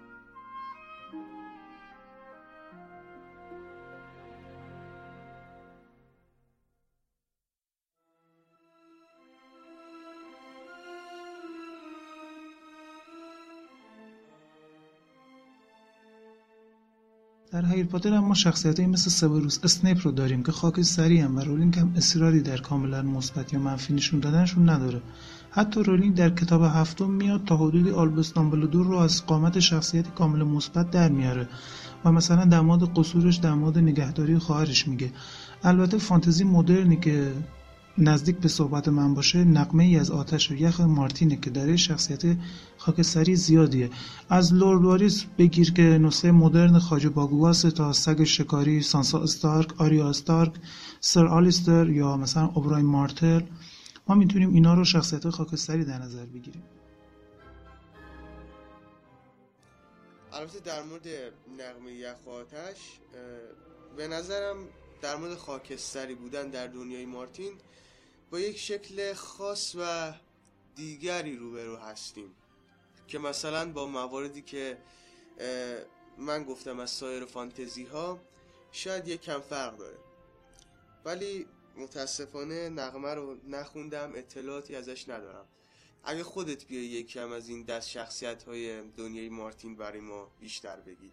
در 17.52 17.64
هری 17.64 17.84
پاتر 17.84 18.14
اما 18.14 18.34
شخصیتایی 18.34 18.88
مثل 18.88 19.10
سوروس 19.10 19.58
اسنیپ 19.64 19.98
رو 20.02 20.10
داریم 20.12 20.42
که 20.42 20.52
خاک 20.52 20.98
هم 20.98 21.36
و 21.36 21.40
رولینگ 21.40 21.78
هم 21.78 21.92
اصراری 21.96 22.40
در 22.40 22.56
کاملا 22.56 23.02
مثبت 23.02 23.52
یا 23.52 23.58
منفی 23.58 23.94
نشون 23.94 24.20
دادنشون 24.20 24.68
نداره. 24.68 25.02
حتی 25.50 25.82
رولینگ 25.82 26.14
در 26.14 26.30
کتاب 26.30 26.62
هفتم 26.62 27.10
میاد 27.10 27.44
تا 27.44 27.56
حدودی 27.56 27.90
آلبوس 27.90 28.32
دامبلدور 28.32 28.86
رو 28.86 28.96
از 28.96 29.26
قامت 29.26 29.58
شخصیتی 29.58 30.10
کامل 30.10 30.42
مثبت 30.42 30.90
در 30.90 31.08
میاره 31.08 31.48
و 32.04 32.12
مثلا 32.12 32.44
در 32.44 32.60
قصورش 32.94 33.36
در 33.36 33.54
نگهداری 33.80 34.38
خواهرش 34.38 34.88
میگه. 34.88 35.10
البته 35.62 35.98
فانتزی 35.98 36.44
مدرنی 36.44 36.96
که 36.96 37.32
نزدیک 37.98 38.36
به 38.36 38.48
صحبت 38.48 38.88
من 38.88 39.14
باشه 39.14 39.44
نغمه 39.44 39.84
ای 39.84 39.98
از 39.98 40.10
آتش 40.10 40.50
و 40.50 40.54
یخ 40.54 40.80
مارتینه 40.80 41.36
که 41.36 41.50
در 41.50 41.76
شخصیت 41.76 42.22
خاکستری 42.76 43.36
زیادیه. 43.36 43.90
از 44.28 44.54
لورد 44.54 44.82
واریس 44.82 45.24
بگیر 45.38 45.72
که 45.72 45.82
نسخه 45.82 46.30
مدرن 46.30 46.78
خاج 46.78 47.06
باگواس 47.06 47.62
تا 47.62 47.92
سگ 47.92 48.24
شکاری 48.24 48.82
سانسا 48.82 49.22
استارک 49.22 49.80
آریا 49.80 50.08
استارک 50.08 50.52
سر 51.00 51.26
آلیستر 51.26 51.88
یا 51.88 52.16
مثلا 52.16 52.50
اوبرای 52.54 52.82
مارتل 52.82 53.40
ما 54.08 54.14
می‌تونیم 54.14 54.54
اینا 54.54 54.74
رو 54.74 54.84
شخصیت 54.84 55.30
خاکستری 55.30 55.84
در 55.84 55.98
نظر 55.98 56.26
بگیریم. 56.26 56.62
البته 60.32 60.60
در 60.60 60.82
مورد 60.82 61.06
نقمه 61.58 61.92
یخ 61.92 62.26
و 62.26 62.30
آتش 62.30 62.78
به 63.96 64.08
نظرم 64.08 64.56
در 65.02 65.16
مورد 65.16 65.34
خاکستری 65.34 66.14
بودن 66.14 66.50
در 66.50 66.66
دنیای 66.66 67.06
مارتین 67.06 67.52
با 68.32 68.40
یک 68.40 68.58
شکل 68.58 69.14
خاص 69.14 69.74
و 69.78 70.12
دیگری 70.74 71.36
روبرو 71.36 71.76
هستیم 71.76 72.34
که 73.08 73.18
مثلا 73.18 73.72
با 73.72 73.86
مواردی 73.86 74.42
که 74.42 74.78
من 76.18 76.44
گفتم 76.44 76.80
از 76.80 76.90
سایر 76.90 77.24
فانتزی 77.24 77.84
ها 77.84 78.20
شاید 78.70 79.08
یک 79.08 79.20
کم 79.20 79.40
فرق 79.40 79.76
داره. 79.76 79.98
ولی 81.04 81.46
متاسفانه 81.76 82.68
نغمه 82.68 83.14
رو 83.14 83.36
نخوندم 83.48 84.12
اطلاعاتی 84.14 84.76
ازش 84.76 85.08
ندارم. 85.08 85.48
اگه 86.04 86.22
خودت 86.24 86.66
بیای 86.66 86.84
یک 86.84 87.08
کم 87.08 87.32
از 87.32 87.48
این 87.48 87.62
دست 87.62 87.88
شخصیت 87.88 88.42
های 88.42 88.82
دنیای 88.82 89.28
مارتین 89.28 89.76
برای 89.76 90.00
ما 90.00 90.30
بیشتر 90.40 90.80
بگی. 90.80 91.12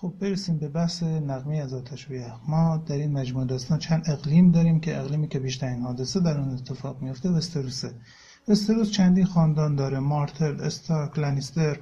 خب 0.00 0.12
برسیم 0.20 0.58
به 0.58 0.68
بحث 0.68 1.02
نقمه 1.02 1.56
از 1.56 1.74
آتش 1.74 2.10
و 2.10 2.12
یخ 2.12 2.32
ما 2.48 2.76
در 2.86 2.96
این 2.96 3.12
مجموعه 3.12 3.46
داستان 3.46 3.78
چند 3.78 4.02
اقلیم 4.06 4.50
داریم 4.50 4.80
که 4.80 4.98
اقلیمی 4.98 5.28
که 5.28 5.38
بیشترین 5.38 5.82
حادثه 5.82 6.20
در 6.20 6.40
اون 6.40 6.54
اتفاق 6.54 7.02
میفته 7.02 7.30
وستروسه. 7.30 7.94
وستروس 8.48 8.90
چندین 8.90 9.24
خاندان 9.24 9.74
داره 9.74 9.98
مارتل 9.98 10.60
استارک 10.60 11.18
لنیستر 11.18 11.78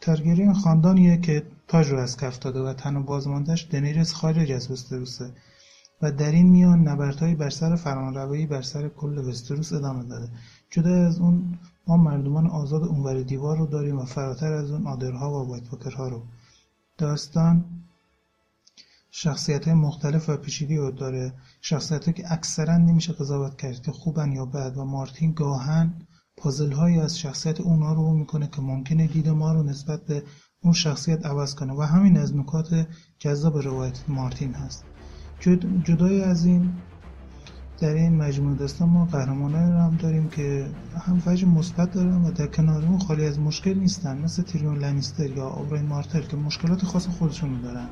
ترگرین 0.00 0.52
خاندانیه 0.52 1.16
که 1.20 1.42
تاج 1.68 1.88
رو 1.88 1.98
از 1.98 2.16
کف 2.16 2.38
داده 2.38 2.60
و 2.60 2.72
تن 2.72 3.02
بازماندهش 3.02 3.68
دنیرس 3.70 4.12
خارج 4.12 4.52
از 4.52 4.70
وستروسه 4.70 5.30
و 6.02 6.12
در 6.12 6.30
این 6.30 6.50
میان 6.50 6.88
نبردهایی 6.88 7.34
بر 7.34 7.50
سر 7.50 7.76
فرمانروایی 7.76 8.46
بر 8.46 8.62
سر 8.62 8.88
کل 8.88 9.18
وستروس 9.18 9.72
ادامه 9.72 10.04
داده. 10.04 10.28
جدا 10.70 11.06
از 11.06 11.18
اون 11.18 11.58
ما 11.86 11.96
مردمان 11.96 12.46
آزاد 12.46 12.84
اونور 12.84 13.22
دیوار 13.22 13.58
رو 13.58 13.66
داریم 13.66 13.98
و 13.98 14.04
فراتر 14.04 14.52
از 14.52 14.70
اون 14.70 14.86
آدرها 14.86 15.30
و 15.30 15.48
وایت 15.48 15.64
رو. 15.96 16.22
داستان 17.00 17.64
شخصیت 19.10 19.64
های 19.64 19.74
مختلف 19.74 20.28
و 20.28 20.36
پیچیدی 20.36 20.76
رو 20.76 20.90
داره. 20.90 21.32
شخصیت 21.60 22.16
که 22.16 22.32
اکثرا 22.32 22.76
نمیشه 22.76 23.12
قضاوت 23.12 23.56
کرد 23.56 23.82
که 23.82 23.92
خوبن 23.92 24.32
یا 24.32 24.46
بد 24.46 24.76
و 24.76 24.84
مارتین 24.84 25.32
گاهن 25.32 26.06
پازل 26.36 26.72
هایی 26.72 27.00
از 27.00 27.18
شخصیت 27.18 27.60
اونا 27.60 27.92
رو 27.92 28.14
می‌کنه 28.14 28.46
که 28.46 28.60
ممکنه 28.60 29.06
دید 29.06 29.28
ما 29.28 29.52
رو 29.52 29.62
نسبت 29.62 30.06
به 30.06 30.22
اون 30.62 30.72
شخصیت 30.72 31.26
عوض 31.26 31.54
کنه. 31.54 31.72
و 31.72 31.82
همین 31.82 32.16
از 32.16 32.36
نکات 32.36 32.88
جذاب 33.18 33.56
روایت 33.56 33.98
مارتین 34.08 34.54
هست. 34.54 34.84
جدای 35.84 36.22
از 36.22 36.44
این 36.44 36.72
در 37.80 37.94
این 37.94 38.16
مجموعه 38.16 38.56
داستان 38.56 38.88
ما 38.88 39.04
قهرمانان 39.04 39.72
رو 39.72 39.78
هم 39.78 39.96
داریم 39.96 40.28
که 40.28 40.66
هم 41.06 41.22
وجه 41.26 41.46
مثبت 41.46 41.92
دارن 41.92 42.24
و 42.24 42.30
در 42.30 42.46
کنار 42.46 42.84
اون 42.84 42.98
خالی 42.98 43.26
از 43.26 43.38
مشکل 43.38 43.74
نیستن. 43.74 44.18
مثل 44.18 44.42
تیریون 44.42 44.78
لنیستر 44.78 45.30
یا 45.30 45.48
اوبراین 45.48 45.86
مارتل 45.86 46.20
که 46.20 46.36
مشکلات 46.36 46.84
خاص 46.84 47.06
خودشون 47.06 47.60
دارن. 47.60 47.86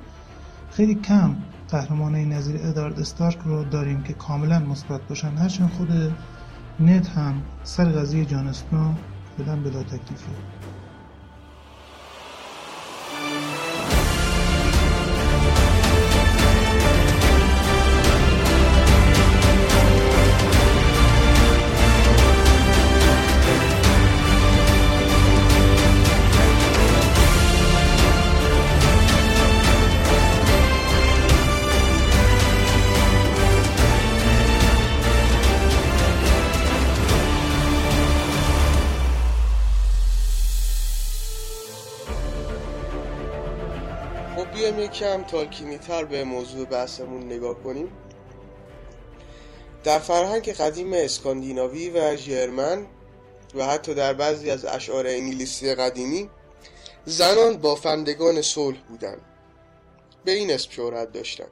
خیلی 0.70 0.94
کم 0.94 1.36
قهرمانای 1.70 2.24
نظیر 2.24 2.60
ادارد 2.62 3.00
استارک 3.00 3.38
رو 3.44 3.64
داریم 3.64 4.02
که 4.02 4.12
کاملا 4.12 4.58
مثبت 4.58 5.00
باشن. 5.08 5.36
هرچند 5.36 5.70
خود 5.70 6.14
نت 6.80 7.08
هم 7.08 7.42
سر 7.62 7.84
قضیه 7.84 8.24
جان 8.24 8.46
اسنو 8.46 8.92
بلا 9.38 9.82
تکلیفه. 9.82 10.57
کم 44.98 45.22
تالکینی 45.22 45.78
تر 45.78 46.04
به 46.04 46.24
موضوع 46.24 46.66
بحثمون 46.66 47.26
نگاه 47.26 47.62
کنیم 47.62 47.92
در 49.84 49.98
فرهنگ 49.98 50.48
قدیم 50.52 50.92
اسکاندیناوی 50.92 51.90
و 51.90 52.16
ژرمن 52.16 52.86
و 53.54 53.66
حتی 53.66 53.94
در 53.94 54.14
بعضی 54.14 54.50
از 54.50 54.64
اشعار 54.64 55.06
انگلیسی 55.06 55.74
قدیمی 55.74 56.30
زنان 57.04 57.56
بافندگان 57.56 58.42
صلح 58.42 58.78
بودند. 58.88 59.20
به 60.24 60.32
این 60.32 60.50
اسم 60.50 60.70
شهرت 60.70 61.12
داشتن 61.12 61.48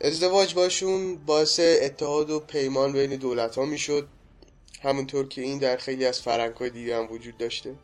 ازدواج 0.00 0.54
باشون 0.54 1.16
باعث 1.16 1.60
اتحاد 1.60 2.30
و 2.30 2.40
پیمان 2.40 2.92
بین 2.92 3.16
دولت 3.16 3.56
ها 3.56 3.64
می‌شد. 3.64 4.08
همونطور 4.82 5.28
که 5.28 5.42
این 5.42 5.58
در 5.58 5.76
خیلی 5.76 6.06
از 6.06 6.20
فرنگ 6.20 6.54
های 6.54 6.70
دیگه 6.70 6.96
هم 6.96 7.12
وجود 7.12 7.36
داشته. 7.36 7.74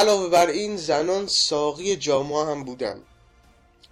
علاوه 0.00 0.28
بر 0.28 0.46
این 0.46 0.76
زنان 0.76 1.26
ساقی 1.26 1.96
جامعه 1.96 2.44
هم 2.46 2.64
بودن. 2.64 3.02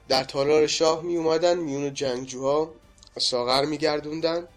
در 0.08 0.24
تالار 0.24 0.66
شاه 0.66 1.02
می 1.02 1.16
اومدن 1.16 1.58
میون 1.58 1.94
جنگجوها 1.94 2.70
ساغر 3.18 3.64
میگردوندن 3.64 4.48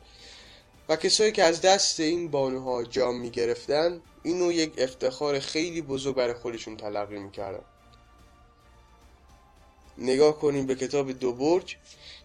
و 0.89 0.95
کسایی 0.95 1.31
که 1.31 1.43
از 1.43 1.61
دست 1.61 1.99
این 1.99 2.31
بانوها 2.31 2.83
جام 2.83 3.19
می‌گرفتن 3.19 4.01
اینو 4.23 4.51
یک 4.51 4.73
افتخار 4.77 5.39
خیلی 5.39 5.81
بزرگ 5.81 6.15
برای 6.15 6.33
خودشون 6.33 6.77
تلقی 6.77 7.19
می‌کردن 7.19 7.63
نگاه 9.97 10.39
کنیم 10.39 10.65
به 10.65 10.75
کتاب 10.75 11.11
دو 11.11 11.33
برج 11.33 11.77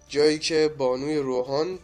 جایی 0.09 0.39
که 0.39 0.75
بانوی 0.79 1.17
روحان 1.17 1.79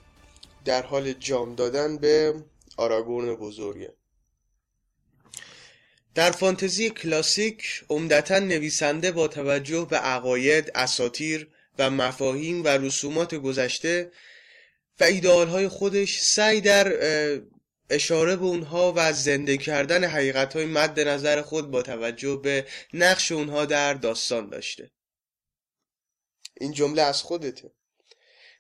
در 0.65 0.83
حال 0.83 1.13
جام 1.13 1.55
دادن 1.55 1.97
به 1.97 2.35
آراگورن 2.77 3.35
بزرگه. 3.35 3.95
در 6.15 6.31
فانتزی 6.31 6.91
کلاسیک 6.91 7.85
عمدتا 7.89 8.39
نویسنده 8.39 9.13
با 9.13 9.29
توجه 9.29 9.87
به 9.91 9.97
عقاید، 9.97 10.71
اساتیر 10.75 11.49
و 11.79 11.91
مفاهیم 11.91 12.65
و 12.65 12.69
رسومات 12.69 13.35
گذشته 13.35 14.13
و 15.01 15.05
ایدئالهای 15.05 15.69
خودش 15.69 16.21
سعی 16.21 16.61
در 16.61 16.93
اشاره 17.91 18.37
به 18.37 18.45
اونها 18.45 18.93
و 18.97 19.13
زنده 19.13 19.57
کردن 19.57 20.05
حقیقت 20.05 20.57
های 20.57 20.67
مد 20.67 21.01
نظر 21.01 21.43
خود 21.43 21.71
با 21.71 21.83
توجه 21.83 22.37
به 22.37 22.67
نقش 22.95 23.33
اونها 23.33 23.65
در 23.65 23.95
داستان 23.95 24.49
داشته. 24.49 24.91
این 26.61 26.73
جمله 26.73 27.03
از 27.03 27.23
خودته. 27.23 27.71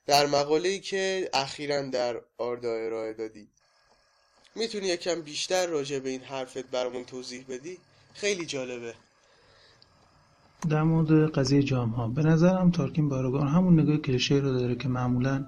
در 0.06 0.26
مقاله 0.26 0.68
ای 0.68 0.80
که 0.80 1.30
اخیرا 1.32 1.82
در 1.82 2.20
آردا 2.38 2.74
ارائه 2.74 3.12
دادی. 3.12 3.50
می‌تونی 4.56 4.86
یکم 4.86 5.20
بیشتر 5.20 5.66
راجع 5.66 5.98
به 5.98 6.08
این 6.08 6.20
حرفت 6.20 6.70
برامون 6.70 7.04
توضیح 7.04 7.44
بدی؟ 7.48 7.78
خیلی 8.14 8.46
جالبه. 8.46 8.94
در 10.70 10.82
مورد 10.82 11.32
قضیه 11.32 11.62
جام 11.62 11.90
ها 11.90 12.08
به 12.08 12.22
نظرم 12.22 12.70
تارکین 12.70 13.08
باراگان 13.08 13.48
همون 13.48 13.80
نگاه 13.80 13.96
کلیشه 13.96 14.34
رو 14.34 14.58
داره 14.58 14.74
که 14.74 14.88
معمولا 14.88 15.44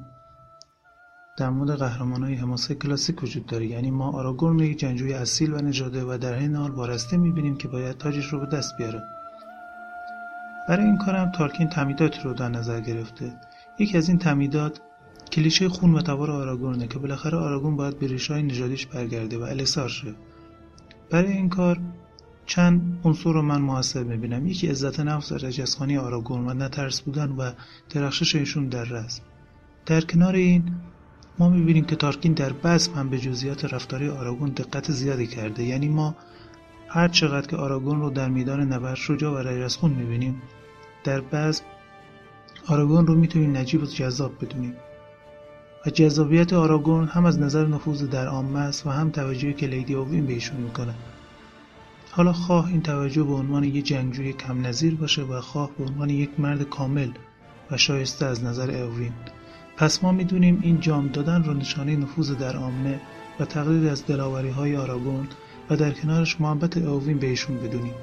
در 1.38 1.50
مورد 1.50 1.78
قهرمان 1.78 2.22
های 2.22 2.34
حماسه 2.34 2.74
کلاسیک 2.74 3.22
وجود 3.22 3.46
داره. 3.46 3.66
یعنی 3.66 3.90
ما 3.90 4.12
آراگورن 4.12 4.58
یک 4.58 4.78
جنگجوی 4.78 5.14
اصیل 5.14 5.52
و 5.52 5.56
نژاده 5.56 6.04
و 6.04 6.18
در 6.18 6.34
این 6.34 6.56
حال 6.56 6.70
وارسته 6.70 7.16
می‌بینیم 7.16 7.56
که 7.56 7.68
باید 7.68 7.98
تاجش 7.98 8.26
رو 8.26 8.40
به 8.40 8.46
دست 8.46 8.76
بیاره. 8.76 9.02
برای 10.68 10.86
این 10.86 10.98
کارم 10.98 11.32
تارکین 11.32 11.68
تمیدات 11.68 12.24
رو 12.24 12.34
در 12.34 12.48
نظر 12.48 12.80
گرفته. 12.80 13.40
یکی 13.78 13.98
از 13.98 14.08
این 14.08 14.18
تمیدات 14.18 14.80
کلیشه 15.32 15.68
خون 15.68 15.94
و 15.94 16.02
تبار 16.02 16.30
آراگورنه 16.30 16.86
که 16.86 16.98
بالاخره 16.98 17.38
آراگون 17.38 17.76
باید 17.76 17.98
به 17.98 18.18
های 18.28 18.42
نژادیش 18.42 18.86
برگرده 18.86 19.38
و 19.38 19.42
السار 19.42 19.88
شه. 19.88 20.14
برای 21.10 21.32
این 21.32 21.48
کار 21.48 21.80
چند 22.46 23.00
عنصر 23.04 23.32
رو 23.32 23.42
من 23.42 23.60
موثر 23.62 24.02
می‌بینم. 24.02 24.46
یکی 24.46 24.66
عزت 24.66 25.00
نفس 25.00 25.32
و 25.32 25.34
رجزخانی 25.34 25.98
آراگون 25.98 26.48
و 26.48 26.54
نترس 26.54 27.00
بودن 27.00 27.28
و 27.28 27.50
درخشش 27.90 28.36
ایشون 28.36 28.68
در 28.68 28.84
رزم 28.84 29.22
در 29.86 30.00
کنار 30.00 30.34
این 30.34 30.74
ما 31.38 31.48
می‌بینیم 31.48 31.84
که 31.84 31.96
تارکین 31.96 32.32
در 32.32 32.52
بزم 32.52 32.92
هم 32.92 33.10
به 33.10 33.18
جزئیات 33.18 33.64
رفتاری 33.64 34.08
آراگون 34.08 34.48
دقت 34.48 34.92
زیادی 34.92 35.26
کرده. 35.26 35.62
یعنی 35.64 35.88
ما 35.88 36.14
هر 36.88 37.08
چقدر 37.08 37.46
که 37.46 37.56
آراگون 37.56 38.00
رو 38.00 38.10
در 38.10 38.28
میدان 38.28 38.60
نبرد 38.72 38.94
شجاع 38.94 39.34
و 39.34 39.38
رجزخون 39.48 39.90
می‌بینیم 39.90 40.42
در 41.04 41.20
بزم 41.20 41.64
آراگون 42.68 43.06
رو 43.06 43.14
می‌تونیم 43.14 43.56
نجیب 43.56 43.82
و 43.82 43.86
جذاب 43.86 44.44
بدونیم. 44.44 44.74
و 45.86 45.90
جذابیت 45.90 46.52
آراگون 46.52 47.04
هم 47.04 47.24
از 47.24 47.38
نظر 47.38 47.66
نفوذ 47.66 48.02
در 48.02 48.26
عامه 48.26 48.58
است 48.58 48.86
و 48.86 48.90
هم 48.90 49.10
توجهی 49.10 49.52
که 49.54 49.66
لیدی 49.66 49.94
اووین 49.94 50.26
به 50.26 50.32
ایشون 50.32 50.56
می‌کنه. 50.56 50.94
حالا 52.10 52.32
خواه 52.32 52.68
این 52.68 52.82
توجه 52.82 53.22
به 53.22 53.32
عنوان 53.32 53.64
یک 53.64 53.84
جنگجوی 53.86 54.32
کم 54.32 54.66
نظیر 54.66 54.94
باشه 54.94 55.22
و 55.22 55.40
خواه 55.40 55.70
به 55.78 55.84
عنوان 55.84 56.10
یک 56.10 56.30
مرد 56.40 56.62
کامل 56.62 57.10
و 57.70 57.76
شایسته 57.76 58.26
از 58.26 58.44
نظر 58.44 58.70
اوین. 58.70 59.12
پس 59.76 60.04
ما 60.04 60.12
می‌دونیم 60.12 60.58
این 60.62 60.80
جام 60.80 61.08
دادن 61.08 61.44
رو 61.44 61.54
نشانه 61.54 61.96
نفوذ 61.96 62.32
در 62.32 62.56
عامه 62.56 63.00
و 63.40 63.44
تقلید 63.44 63.86
از 63.86 64.06
دلاوری 64.06 64.50
های 64.50 64.76
آراگون 64.76 65.28
و 65.70 65.76
در 65.76 65.90
کنارش 65.90 66.40
محبت 66.40 66.76
اوین 66.76 67.18
به 67.18 67.26
ایشون 67.26 67.56
بدونیم. 67.56 67.94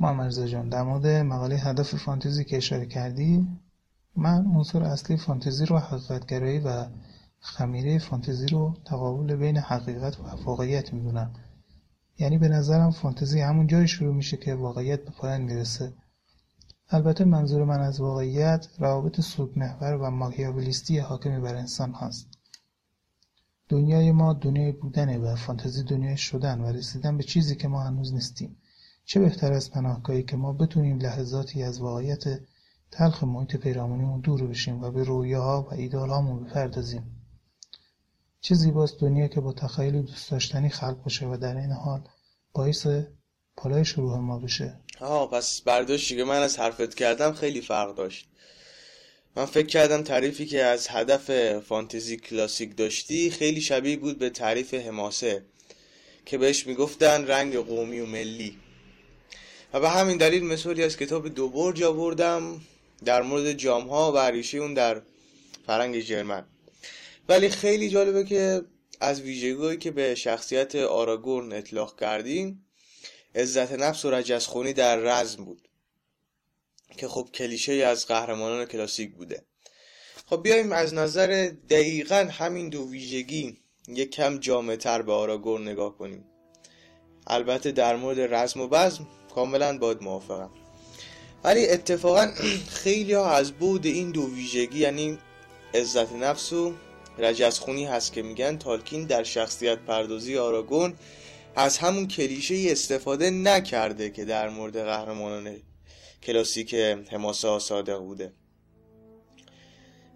محمد 0.00 0.46
جان 0.46 0.68
در 0.68 0.82
مورد 0.82 1.06
مقاله 1.06 1.56
هدف 1.56 1.96
فانتزی 1.96 2.44
که 2.44 2.56
اشاره 2.56 2.86
کردی 2.86 3.48
من 4.16 4.46
عنصر 4.46 4.82
اصلی 4.82 5.16
فانتزی 5.16 5.66
رو 5.66 5.78
حقیقتگرایی 5.78 6.58
و 6.58 6.86
خمیره 7.40 7.98
فانتزی 7.98 8.46
رو 8.46 8.76
تقابل 8.84 9.36
بین 9.36 9.56
حقیقت 9.56 10.20
و 10.20 10.22
واقعیت 10.44 10.92
می‌دونم. 10.92 11.30
یعنی 12.18 12.38
به 12.38 12.48
نظرم 12.48 12.90
فانتزی 12.90 13.40
همون 13.40 13.66
جایی 13.66 13.88
شروع 13.88 14.14
میشه 14.14 14.36
که 14.36 14.54
واقعیت 14.54 15.04
به 15.04 15.10
پایان 15.10 15.40
می‌رسه. 15.40 15.92
البته 16.90 17.24
منظور 17.24 17.64
من 17.64 17.80
از 17.80 18.00
واقعیت 18.00 18.68
روابط 18.78 19.20
سوگ 19.20 19.58
محور 19.58 19.94
و 19.94 20.10
ماکیاولیستی 20.10 20.98
حاکمی 20.98 21.40
بر 21.40 21.54
انسان 21.54 21.92
هست 21.92 22.28
دنیای 23.68 24.12
ما 24.12 24.32
دنیای 24.32 24.72
بودنه 24.72 25.18
و 25.18 25.36
فانتزی 25.36 25.82
دنیای 25.82 26.16
شدن 26.16 26.60
و 26.60 26.66
رسیدن 26.66 27.16
به 27.16 27.22
چیزی 27.22 27.56
که 27.56 27.68
ما 27.68 27.82
هنوز 27.82 28.14
نیستیم. 28.14 28.56
چه 29.10 29.20
بهتر 29.20 29.52
از 29.52 29.70
پناهگاهی 29.70 30.22
که 30.22 30.36
ما 30.36 30.52
بتونیم 30.52 30.98
لحظاتی 30.98 31.62
از 31.62 31.80
واقعیت 31.80 32.24
تلخ 32.90 33.24
محیط 33.24 33.56
پیرامونیمون 33.56 34.20
دور 34.20 34.46
بشیم 34.46 34.82
و 34.82 34.90
به 34.90 35.04
رویاها 35.04 35.62
و 35.62 35.74
ایدالهامون 35.74 36.44
بپردازیم؟ 36.44 37.02
چه 38.40 38.54
زیباست 38.54 39.00
دنیا 39.00 39.28
که 39.28 39.40
با 39.40 39.52
تخیل 39.52 40.02
دوست 40.02 40.30
داشتنی 40.30 40.68
خلق 40.68 41.02
باشه 41.02 41.26
و 41.26 41.36
در 41.36 41.56
این 41.56 41.72
حال 41.72 42.08
باعث 42.52 42.86
پالای 43.56 43.84
شروع 43.84 44.18
ما 44.18 44.38
بشه. 44.38 44.80
آه 45.00 45.30
پس 45.30 45.60
برداشتی 45.60 46.16
که 46.16 46.24
من 46.24 46.42
از 46.42 46.58
حرفت 46.58 46.94
کردم 46.94 47.32
خیلی 47.32 47.60
فرق 47.60 47.94
داشت. 47.94 48.28
من 49.36 49.44
فکر 49.44 49.66
کردم 49.66 50.02
تعریفی 50.02 50.46
که 50.46 50.64
از 50.64 50.88
هدف 50.90 51.58
فانتزی 51.58 52.16
کلاسیک 52.16 52.76
داشتی 52.76 53.30
خیلی 53.30 53.60
شبیه 53.60 53.96
بود 53.96 54.18
به 54.18 54.30
تعریف 54.30 54.74
حماسه 54.74 55.44
که 56.24 56.38
بهش 56.38 56.66
می‌گفتن 56.66 57.26
رنگ 57.26 57.56
قومی 57.56 58.00
و 58.00 58.06
ملی. 58.06 58.58
و 59.72 59.80
به 59.80 59.90
همین 59.90 60.16
دلیل 60.16 60.44
مثالی 60.44 60.84
از 60.84 60.96
کتاب 60.96 61.28
دو 61.28 61.48
برج 61.48 61.82
آوردم 61.82 62.60
در 63.04 63.22
مورد 63.22 63.52
جام 63.52 63.88
ها 63.88 64.12
و 64.12 64.18
ریشه 64.18 64.58
اون 64.58 64.74
در 64.74 65.02
فرنگ 65.66 66.00
جرمن. 66.00 66.46
ولی 67.28 67.48
خیلی 67.48 67.88
جالبه 67.88 68.24
که 68.24 68.62
از 69.00 69.20
ویژگی 69.20 69.76
که 69.76 69.90
به 69.90 70.14
شخصیت 70.14 70.74
آراگورن 70.76 71.52
اطلاق 71.52 72.00
کردیم 72.00 72.66
عزت 73.34 73.72
نفس 73.72 74.04
و 74.04 74.10
رجزخونی 74.10 74.72
در 74.72 74.96
رزم 74.96 75.44
بود 75.44 75.68
که 76.96 77.08
خب 77.08 77.28
کلیشه 77.34 77.72
از 77.72 78.06
قهرمانان 78.06 78.64
کلاسیک 78.64 79.14
بوده. 79.14 79.44
خب 80.26 80.42
بیایم 80.42 80.72
از 80.72 80.94
نظر 80.94 81.52
دقیقا 81.70 82.28
همین 82.30 82.68
دو 82.68 82.90
ویژگی 82.90 83.58
یک 83.88 84.10
کم 84.10 84.38
جامعه 84.38 84.76
تر 84.76 85.02
به 85.02 85.12
آراگورن 85.12 85.68
نگاه 85.68 85.98
کنیم. 85.98 86.24
البته 87.26 87.72
در 87.72 87.96
مورد 87.96 88.34
رزم 88.34 88.60
و 88.60 88.68
بزم 88.68 89.06
کاملا 89.34 89.78
باید 89.78 90.02
موافقم. 90.02 90.50
ولی 91.44 91.68
اتفاقا 91.68 92.30
خیلی 92.68 93.12
ها 93.12 93.30
از 93.30 93.52
بود 93.52 93.86
این 93.86 94.10
دو 94.10 94.30
ویژگی 94.34 94.78
یعنی 94.78 95.18
عزت 95.74 96.12
نفس 96.12 96.52
و 96.52 96.72
رجزخونی 97.18 97.84
هست 97.84 98.12
که 98.12 98.22
میگن 98.22 98.58
تالکین 98.58 99.04
در 99.04 99.22
شخصیت 99.22 99.78
پردازی 99.78 100.38
آراگون 100.38 100.94
از 101.56 101.78
همون 101.78 102.08
کلیشه 102.08 102.54
استفاده 102.66 103.30
نکرده 103.30 104.10
که 104.10 104.24
در 104.24 104.48
مورد 104.48 104.84
قهرمانان 104.84 105.56
کلاسیک 106.22 106.74
حماسه 107.10 107.58
صادق 107.58 107.98
بوده. 107.98 108.32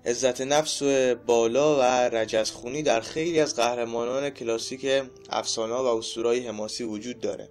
عزت 0.07 0.41
نفس 0.41 0.83
و 0.83 1.15
بالا 1.15 1.79
و 1.79 1.83
رجزخونی 1.83 2.83
در 2.83 3.01
خیلی 3.01 3.41
از 3.41 3.57
قهرمانان 3.57 4.31
کلاسیک 4.31 5.03
افسانه 5.31 5.75
و 5.75 5.87
اسطورهای 5.87 6.47
حماسی 6.47 6.85
وجود 6.85 7.21
داره. 7.21 7.51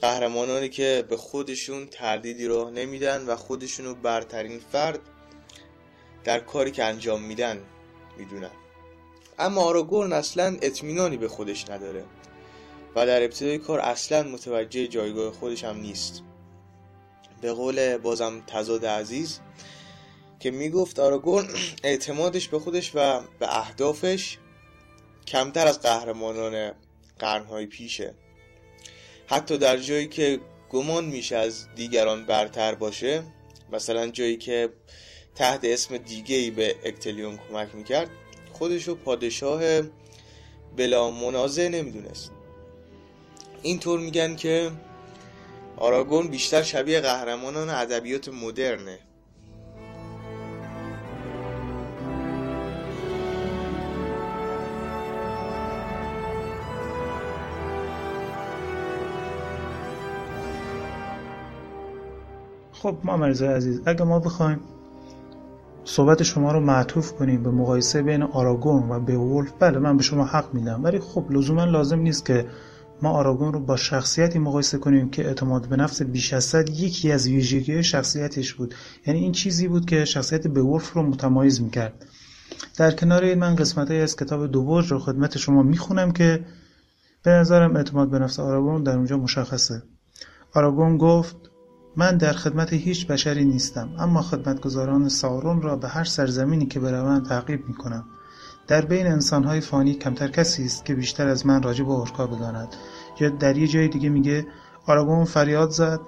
قهرمانانی 0.00 0.68
که 0.68 1.04
به 1.08 1.16
خودشون 1.16 1.86
تردیدی 1.86 2.46
راه 2.46 2.70
نمیدن 2.70 3.26
و 3.26 3.36
خودشونو 3.36 3.94
برترین 3.94 4.58
فرد 4.58 5.00
در 6.24 6.40
کاری 6.40 6.70
که 6.70 6.84
انجام 6.84 7.22
میدن 7.22 7.62
می‌دونن. 8.18 8.50
اما 9.38 9.62
آراگورن 9.62 10.12
اصلا 10.12 10.56
اطمینانی 10.62 11.16
به 11.16 11.28
خودش 11.28 11.70
نداره 11.70 12.04
و 12.96 13.06
در 13.06 13.22
ابتدای 13.22 13.58
کار 13.58 13.80
اصلا 13.80 14.22
متوجه 14.22 14.86
جایگاه 14.86 15.32
خودش 15.32 15.64
هم 15.64 15.76
نیست. 15.76 16.22
به 17.40 17.52
قول 17.52 17.96
بازم 17.96 18.42
تزاد 18.46 18.86
عزیز 18.86 19.40
که 20.40 20.50
می‌گفت 20.50 20.98
آراگورن 20.98 21.48
اعتمادش 21.84 22.48
به 22.48 22.58
خودش 22.58 22.92
و 22.94 23.20
به 23.38 23.58
اهدافش 23.58 24.38
کمتر 25.26 25.66
از 25.66 25.80
قهرمانان 25.80 26.72
قرنهای 27.18 27.66
پیشه. 27.66 28.14
حتی 29.30 29.58
در 29.58 29.76
جایی 29.76 30.06
که 30.06 30.40
گمان 30.70 31.04
میشه 31.04 31.36
از 31.36 31.66
دیگران 31.74 32.26
برتر 32.26 32.74
باشه 32.74 33.22
مثلا 33.72 34.06
جایی 34.06 34.36
که 34.36 34.68
تحت 35.34 35.60
اسم 35.64 35.96
دیگه 35.98 36.36
ای 36.36 36.50
به 36.50 36.76
اکتلیون 36.84 37.38
کمک 37.48 37.74
می‌کرد 37.74 38.10
خودشو 38.52 38.94
پادشاه 38.94 39.62
بلا 40.76 41.10
منازه 41.10 41.68
نمی‌دونست. 41.68 42.30
اینطور 43.62 44.00
میگن 44.00 44.36
که 44.36 44.70
آراگون 45.76 46.28
بیشتر 46.28 46.62
شبیه 46.62 47.00
قهرمانان 47.00 47.70
ادبیات 47.70 48.28
مدرنه. 48.28 48.98
خب 62.82 62.96
ما 63.04 63.26
عزیز 63.26 63.80
اگه 63.86 64.04
ما 64.04 64.18
بخوایم 64.18 64.60
صحبت 65.84 66.22
شما 66.22 66.52
رو 66.52 66.60
معطوف 66.60 67.12
کنیم 67.12 67.42
به 67.42 67.50
مقایسه 67.50 68.02
بین 68.02 68.22
آراگون 68.22 68.90
و 68.90 69.00
بیولف 69.00 69.52
بله 69.58 69.78
من 69.78 69.96
به 69.96 70.02
شما 70.02 70.24
حق 70.24 70.54
میدم. 70.54 70.84
ولی 70.84 70.98
خب 70.98 71.24
لزوما 71.30 71.64
لازم 71.64 71.98
نیست 71.98 72.26
که 72.26 72.46
ما 73.02 73.10
آراگون 73.10 73.52
رو 73.52 73.60
با 73.60 73.76
شخصیتی 73.76 74.38
مقایسه 74.38 74.78
کنیم 74.78 75.10
که 75.10 75.26
اعتماد 75.26 75.68
به 75.68 75.76
نفس 75.76 76.02
بیش 76.02 76.32
از 76.32 76.44
صد 76.44 76.68
یکی 76.68 77.12
از 77.12 77.28
ویژگی 77.28 77.82
شخصیتش 77.82 78.54
بود. 78.54 78.74
یعنی 79.06 79.20
این 79.20 79.32
چیزی 79.32 79.68
بود 79.68 79.86
که 79.86 80.04
شخصیت 80.04 80.46
بیولف 80.46 80.92
رو 80.92 81.02
متمایز 81.02 81.62
می‌کرد. 81.62 82.06
در 82.76 82.90
کنار 82.90 83.24
این 83.24 83.38
من 83.38 83.54
قسمت 83.54 83.90
از 83.90 84.16
کتاب 84.16 84.46
دو 84.46 84.80
رو 84.80 84.98
خدمت 84.98 85.38
شما 85.38 85.62
می‌خونم 85.62 86.12
که 86.12 86.44
به 87.22 87.30
نظرم 87.30 87.76
اعتماد 87.76 88.10
به 88.10 88.18
نفس 88.18 88.40
آراگون 88.40 88.82
در 88.82 88.96
اونجا 88.96 89.16
مشخصه. 89.16 89.82
آراگورن 90.54 90.96
گفت 90.96 91.47
من 91.96 92.16
در 92.16 92.32
خدمت 92.32 92.72
هیچ 92.72 93.06
بشری 93.06 93.44
نیستم 93.44 93.88
اما 93.98 94.22
خدمتگزاران 94.22 95.08
سارون 95.08 95.62
را 95.62 95.76
به 95.76 95.88
هر 95.88 96.04
سرزمینی 96.04 96.66
که 96.66 96.80
بروند 96.80 97.28
تعقیب 97.28 97.68
می 97.68 97.74
کنم 97.74 98.04
در 98.68 98.84
بین 98.84 99.06
انسانهای 99.06 99.60
فانی 99.60 99.94
کمتر 99.94 100.28
کسی 100.28 100.64
است 100.64 100.84
که 100.84 100.94
بیشتر 100.94 101.28
از 101.28 101.46
من 101.46 101.62
راجع 101.62 101.84
به 101.84 101.90
اورکا 101.90 102.26
بداند. 102.26 102.68
یا 103.20 103.28
در 103.28 103.56
یه 103.56 103.68
جای 103.68 103.88
دیگه 103.88 104.08
میگه 104.08 104.46
آراگورن 104.86 105.24
فریاد 105.24 105.70
زد. 105.70 106.00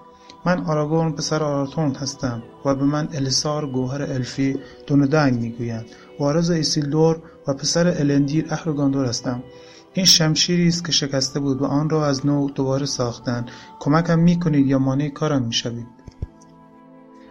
من 0.46 0.64
آراگورن 0.64 1.12
پسر 1.12 1.42
آراتورن 1.42 1.94
هستم 1.94 2.42
و 2.64 2.74
به 2.74 2.84
من 2.84 3.08
الیسار 3.14 3.66
گوهر 3.66 4.02
الفی 4.02 4.58
دونه‌داین 4.86 5.40
می‌گویند. 5.40 5.86
وارث 6.20 6.50
ایسیلدور 6.50 7.22
و 7.48 7.54
پسر 7.54 7.88
الندیل 7.88 8.46
اهل 8.50 8.72
گاندور 8.72 9.06
هستم. 9.06 9.42
این 9.93 10.07
شمشیری 10.07 10.68
است 10.68 10.84
که 10.84 10.93
شکسته 10.93 11.41
بود 11.41 11.62
و 11.62 11.64
آن 11.64 11.91
را 11.91 12.07
از 12.07 12.26
نو 12.26 12.51
دوباره 12.51 12.86
ساختن 12.86 13.47
کمکم 13.80 14.18
می‌کنید 14.18 14.66
یا 14.66 14.78
مانع 14.78 15.09
کارم 15.09 15.43
می‌شوید؟ 15.43 15.86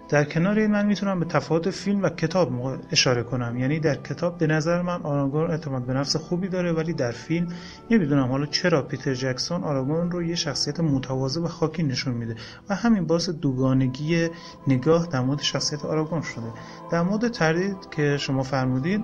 در 0.09 0.23
کنار 0.23 0.59
این 0.59 0.71
من 0.71 0.85
می‌تونم 0.85 1.19
به 1.19 1.25
تفاوت 1.25 1.69
فیلم 1.69 2.03
و 2.03 2.09
کتاب 2.09 2.79
اشاره 2.91 3.23
کنم. 3.23 3.57
یعنی 3.57 3.79
در 3.79 3.95
کتاب 3.95 4.37
به 4.37 4.47
نظر 4.47 4.81
من 4.81 5.01
آراگون 5.01 5.51
اعتماد 5.51 5.85
به 5.85 5.93
نفس 5.93 6.15
خوبی 6.15 6.47
داره 6.47 6.71
ولی 6.71 6.93
در 6.93 7.11
فیلم 7.11 7.47
نمی‌دونم 7.91 8.27
حالا 8.27 8.45
چرا 8.45 8.81
پیتر 8.81 9.13
جکسون 9.13 9.63
آراگون 9.63 10.11
رو 10.11 10.23
یه 10.23 10.35
شخصیت 10.35 10.79
متواضع 10.79 11.41
و 11.41 11.47
خاکی 11.47 11.83
نشون 11.83 12.13
میده 12.13 12.35
و 12.69 12.75
همین 12.75 13.05
باعث 13.05 13.29
دوگانگی 13.29 14.27
نگاه 14.67 15.07
در 15.07 15.19
مورد 15.19 15.41
شخصیت 15.41 15.85
آراگون 15.85 16.21
شده. 16.21 16.53
در 16.91 17.01
مورد 17.01 17.27
تردید 17.27 17.89
که 17.91 18.17
شما 18.17 18.43
فرمودید 18.43 19.03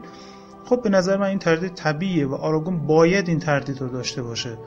خب 0.66 0.82
به 0.84 0.89
نظر 0.89 1.18
من 1.18 1.28
این 1.28 1.39
تردید 1.39 1.74
طبیعیه 1.74 2.28
و 2.28 2.34
آراگورن 2.34 2.88
باید 2.88 3.28
این 3.30 3.39
تردید 3.39 3.82
رو 3.82 3.88
داشته 3.88 4.24
باشه. 4.24 4.57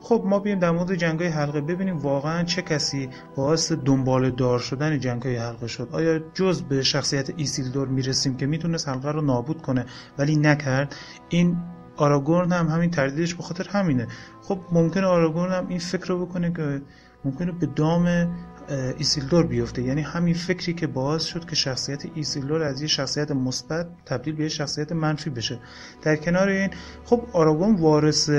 خب 0.00 0.22
ما 0.24 0.38
بیایم 0.38 0.58
در 0.58 0.70
مورد 0.70 0.94
جنگ 0.94 1.20
های 1.20 1.28
حلقه 1.28 1.60
ببینیم 1.60 1.98
واقعا 1.98 2.42
چه 2.42 2.62
کسی 2.62 3.08
باعث 3.36 3.72
دنبال 3.72 4.30
دار 4.30 4.58
شدن 4.58 4.98
جنگ 4.98 5.22
های 5.22 5.36
حلقه 5.36 5.66
شد. 5.66 5.88
آیا 5.92 6.18
جز 6.34 6.62
به 6.62 6.82
شخصیت 6.82 7.30
ایسیلدور 7.36 7.88
می‌رسیم 7.88 8.36
که 8.36 8.46
می‌تونست 8.46 8.88
حلقه 8.88 9.12
رو 9.12 9.20
نابود 9.20 9.62
کنه 9.62 9.86
ولی 10.18 10.36
نکرد؟ 10.36 10.96
این 11.28 11.56
آراگورن 11.96 12.52
هم 12.52 12.68
همین 12.68 12.90
تردیدش 12.90 13.34
به 13.34 13.42
خاطر 13.42 13.68
همینه. 13.68 14.06
خب 14.42 14.58
ممکنه 14.72 15.06
آراگورن 15.06 15.52
هم 15.52 15.68
این 15.68 15.78
فکر 15.78 16.06
رو 16.06 16.26
بکنه 16.26 16.52
که 16.52 16.82
ممکنه 17.24 17.52
به 17.52 17.66
دام 17.66 18.28
ایسیلدور 18.68 19.46
بیفته. 19.46 19.82
یعنی 19.82 20.02
همین 20.02 20.34
فکری 20.34 20.74
که 20.74 20.86
باعث 20.86 21.24
شد 21.24 21.44
که 21.44 21.56
شخصیت 21.56 22.06
ایسیلدور 22.14 22.62
از 22.62 22.82
یه 22.82 22.88
شخصیت 22.88 23.30
مثبت 23.30 23.86
تبدیل 24.06 24.34
به 24.34 24.42
یه 24.42 24.48
شخصیت 24.48 24.92
منفی 24.92 25.30
بشه. 25.30 25.58
در 26.02 26.16
کنار 26.16 26.48
این 26.48 26.70
خب 27.04 27.22
آراگورن 27.32 27.76
وارث 27.76 28.30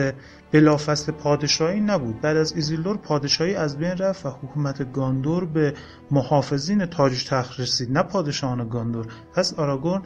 بلافصل 0.51 1.11
پادشاهی 1.11 1.79
نبود. 1.79 2.21
بعد 2.21 2.37
از 2.37 2.53
ایسیلدور 2.53 2.97
پادشاهی 2.97 3.55
از 3.55 3.77
بین 3.77 3.97
رفت 3.97 4.25
و 4.25 4.29
حکومت 4.29 4.91
گاندور 4.93 5.45
به 5.45 5.73
محافظین 6.11 6.85
تاج 6.85 7.25
تخت 7.25 7.59
رسید. 7.59 7.91
نه 7.91 8.03
پادشاهان 8.03 8.69
گاندور. 8.69 9.07
پس 9.33 9.53
آراگورن 9.53 10.01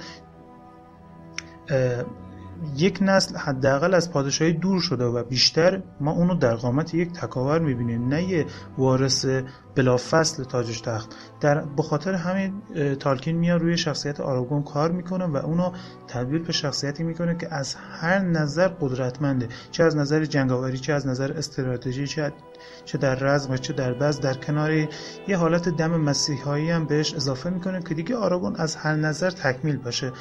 یک 2.78 3.00
نسل 3.02 3.36
حداقل 3.36 3.94
از 3.94 4.12
پادشاهی 4.12 4.54
دور 4.54 4.82
شده 4.82 5.06
و 5.06 5.24
بیشتر 5.24 5.84
ما 6.00 6.12
اونو 6.12 6.36
در 6.36 6.56
قامت 6.56 6.94
یک 6.94 7.14
تکاور 7.14 7.60
می‌بینیم 7.60 8.08
نه 8.08 8.24
یه 8.24 8.46
وارث 8.78 9.26
بلافصل 9.76 10.44
تاج 10.44 10.82
تخت. 10.82 11.16
در 11.42 11.66
بخاطر 11.78 12.14
همین 12.14 12.62
تالکین 13.00 13.38
میاد 13.38 13.62
روی 13.62 13.78
شخصیت 13.78 14.20
آراگون 14.20 14.64
کار 14.64 14.92
می‌کنه 14.92 15.26
و 15.26 15.38
اونو 15.38 15.72
تبدیل 16.08 16.44
به 16.44 16.54
شخصیتی 16.54 17.04
می‌کنه 17.04 17.38
که 17.38 17.54
از 17.54 17.76
هر 17.76 18.20
نظر 18.20 18.68
قدرتمنده. 18.68 19.48
چه 19.72 19.84
از 19.84 19.98
نظر 19.98 20.26
جنگاوری 20.26 20.78
چه 20.78 20.94
از 20.94 21.08
نظر 21.08 21.32
استراتژی 21.32 22.08
چه 22.08 22.34
چه 22.86 22.98
در 22.98 23.16
رزم 23.16 23.54
و 23.54 23.58
چه 23.58 23.74
در 23.74 23.94
بز 23.94 24.20
در 24.20 24.34
کنار 24.34 24.72
یه 25.28 25.38
حالت 25.38 25.70
دم 25.70 26.00
مسیحایی 26.00 26.70
هم 26.70 26.86
بهش 26.86 27.14
اضافه 27.14 27.50
می‌کنه 27.50 27.84
که 27.84 27.94
دیگه 27.94 28.16
آراگون 28.16 28.56
از 28.56 28.76
هر 28.76 28.96
نظر 28.96 29.30
تکمیل 29.30 29.78
باشه. 29.78 30.12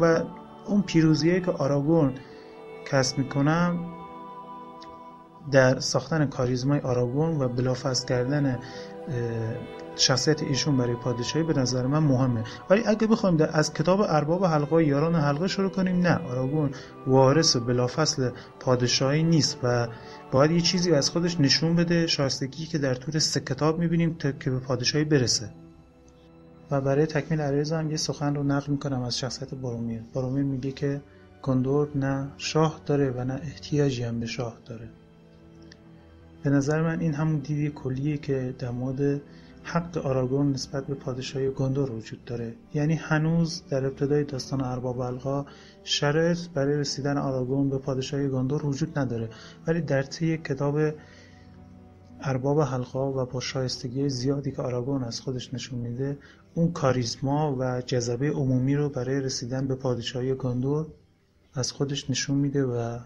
و 0.00 0.20
اون 0.66 0.82
پیروزیه 0.82 1.40
که 1.40 1.50
آراگون 1.50 2.14
کسب 2.90 3.18
می‌کنم 3.18 3.78
در 5.52 5.80
ساختن 5.80 6.26
کاریزمای 6.26 6.80
آراگون 6.80 7.42
و 7.42 7.48
بلافاست 7.48 8.08
کردن 8.08 8.58
شخصیت 9.96 10.42
ایشون 10.42 10.76
برای 10.76 10.94
پادشاهی 10.94 11.44
به 11.44 11.52
نظر 11.60 11.86
من 11.86 11.98
مهمه. 11.98 12.44
ولی 12.70 12.82
اگه 12.86 13.06
بخوایم 13.06 13.48
از 13.52 13.74
کتاب 13.74 14.00
ارباب 14.00 14.44
حلقه 14.44 14.84
یاران 14.84 15.14
حلقه 15.14 15.48
شروع 15.48 15.70
کنیم 15.70 16.00
نه 16.00 16.18
آراگون 16.30 16.70
وارث 17.06 17.56
بلافصل 17.56 18.30
پادشاهی 18.60 19.22
نیست 19.22 19.58
و 19.62 19.88
باید 20.32 20.50
یه 20.50 20.60
چیزی 20.60 20.92
از 20.92 21.10
خودش 21.10 21.40
نشون 21.40 21.76
بده 21.76 22.06
شایستگی 22.06 22.66
که 22.66 22.78
در 22.78 22.94
طول 22.94 23.18
سه 23.18 23.40
کتاب 23.40 23.78
می‌بینیم 23.78 24.14
تا 24.18 24.32
که 24.32 24.50
به 24.50 24.58
پادشاهی 24.58 25.04
برسه. 25.04 25.63
و 26.70 26.80
برای 26.80 27.06
تکمیل 27.06 27.40
عریضم 27.40 27.90
یه 27.90 27.96
سخن 27.96 28.34
رو 28.34 28.42
نقل 28.42 28.72
می‌کنم 28.72 29.02
از 29.02 29.18
شخصیت 29.18 29.54
برومیر. 29.54 30.02
برومیر 30.14 30.44
میگه 30.44 30.72
که 30.72 31.00
گندور 31.42 31.88
نه 31.94 32.28
شاه 32.36 32.80
داره 32.86 33.10
و 33.10 33.24
نه 33.24 33.34
احتیاجی 33.34 34.02
هم 34.02 34.20
به 34.20 34.26
شاه 34.26 34.56
داره. 34.66 34.88
به 36.42 36.50
نظر 36.50 36.82
من 36.82 37.00
این 37.00 37.14
همون 37.14 37.38
دیدی 37.38 37.70
کلیه 37.70 38.16
که 38.16 38.54
در 38.58 38.70
مورد 38.70 39.20
حق 39.62 39.98
آراگون 39.98 40.52
نسبت 40.52 40.86
به 40.86 40.94
پادشاهی 40.94 41.50
گندور 41.50 41.90
وجود 41.90 42.24
داره. 42.24 42.54
یعنی 42.74 42.94
هنوز 42.94 43.62
در 43.70 43.86
ابتدای 43.86 44.24
داستان 44.24 44.60
ارباب 44.60 45.00
الغا 45.00 45.46
شرط 45.84 46.38
برای 46.54 46.76
رسیدن 46.76 47.18
آراگون 47.18 47.70
به 47.70 47.78
پادشاهی 47.78 48.28
گندور 48.28 48.66
وجود 48.66 48.98
نداره. 48.98 49.28
ولی 49.66 49.80
در 49.80 50.02
طی 50.02 50.36
کتاب 50.36 50.78
ارباب 52.20 52.60
حلقا 52.60 53.12
و 53.12 53.26
با 53.26 53.40
شایستگی 53.40 54.08
زیادی 54.08 54.52
که 54.52 54.62
آراگون 54.62 55.04
از 55.04 55.20
خودش 55.20 55.54
نشون 55.54 55.78
میده 55.78 56.18
اون 56.54 56.72
کاریزما 56.72 57.56
و 57.58 57.82
جذبه 57.86 58.30
عمومی 58.30 58.74
رو 58.74 58.88
برای 58.88 59.20
رسیدن 59.20 59.68
به 59.68 59.74
پادشاهی 59.74 60.34
گاندور 60.34 60.86
از 61.54 61.72
خودش 61.72 62.10
نشون 62.10 62.36
میده 62.36 62.62
و 62.62 62.98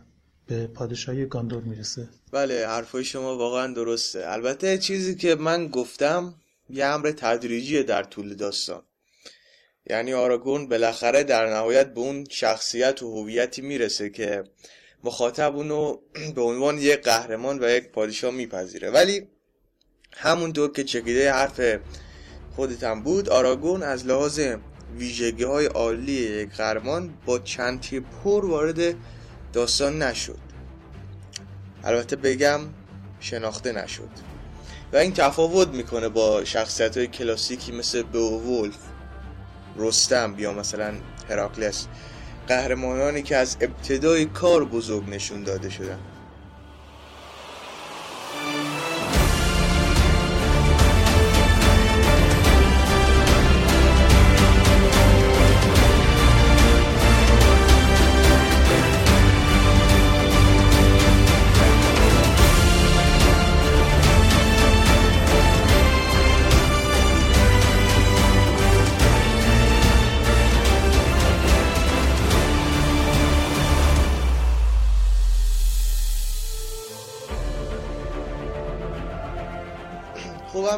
به 0.46 0.66
پادشاهی 0.66 1.26
گاندور 1.26 1.62
می‌رسه. 1.62 2.09
بله 2.32 2.66
حرفای 2.66 3.05
شما 3.05 3.38
واقعا 3.38 3.72
درسته. 3.72 4.32
البته 4.32 4.78
چیزی 4.78 5.14
که 5.14 5.34
من 5.34 5.68
گفتم 5.68 6.34
یه 6.70 6.84
امر 6.84 7.11
تدریجیه 7.11 7.82
در 7.82 8.03
طول 8.03 8.34
داستان. 8.34 8.82
یعنی 9.90 10.12
آراگون 10.12 10.68
بالاخره 10.68 11.24
در 11.24 11.46
نهایت 11.46 11.94
به 11.94 12.01
اون 12.01 12.24
شخصیت 12.30 13.03
و 13.03 13.14
هویتی 13.14 13.62
می‌رسه 13.62 14.11
که 14.11 14.44
مخاطب 15.05 15.57
اونو 15.57 15.96
به 16.34 16.42
عنوان 16.42 16.78
یک 16.78 17.03
قهرمان 17.03 17.64
و 17.64 17.70
یک 17.70 17.88
پادشاه 17.88 18.34
میپذیره. 18.34 18.90
ولی 18.90 19.28
همونطور 20.12 20.72
که 20.72 20.84
چکیده 20.84 21.32
حرف 21.32 21.61
خودتم 22.59 23.01
بود 23.01 23.29
آراگون 23.29 23.83
از 23.83 24.07
لحاظ 24.07 24.41
ویژگی 24.97 25.45
های 25.45 25.67
عالی 25.67 26.47
قهرمان 26.47 27.11
با 27.27 27.39
چند 27.39 27.81
پر 28.25 28.47
وارد 28.47 28.95
داستان 29.53 30.03
نشد. 30.03 30.39
البته 31.85 32.17
بگم 32.17 32.61
شناخته 33.21 33.73
نشد. 33.73 34.09
و 34.93 34.97
این 34.97 35.13
تفاوت 35.13 35.69
می‌کنه 35.69 36.09
با 36.09 36.45
شخصیت 36.45 36.97
های 36.97 37.07
کلاسیکی 37.07 37.73
مثل 37.73 38.03
بوولف 38.03 38.79
رستم 39.77 40.35
یا 40.39 40.53
مثلا 40.53 40.95
هراکلس 41.31 41.87
قهرمانانی 42.49 43.23
که 43.23 43.37
از 43.37 43.57
ابتدای 43.61 44.25
کار 44.25 44.65
بزرگ 44.65 45.09
نشون 45.09 45.43
داده 45.43 45.71
شدن. 45.71 45.99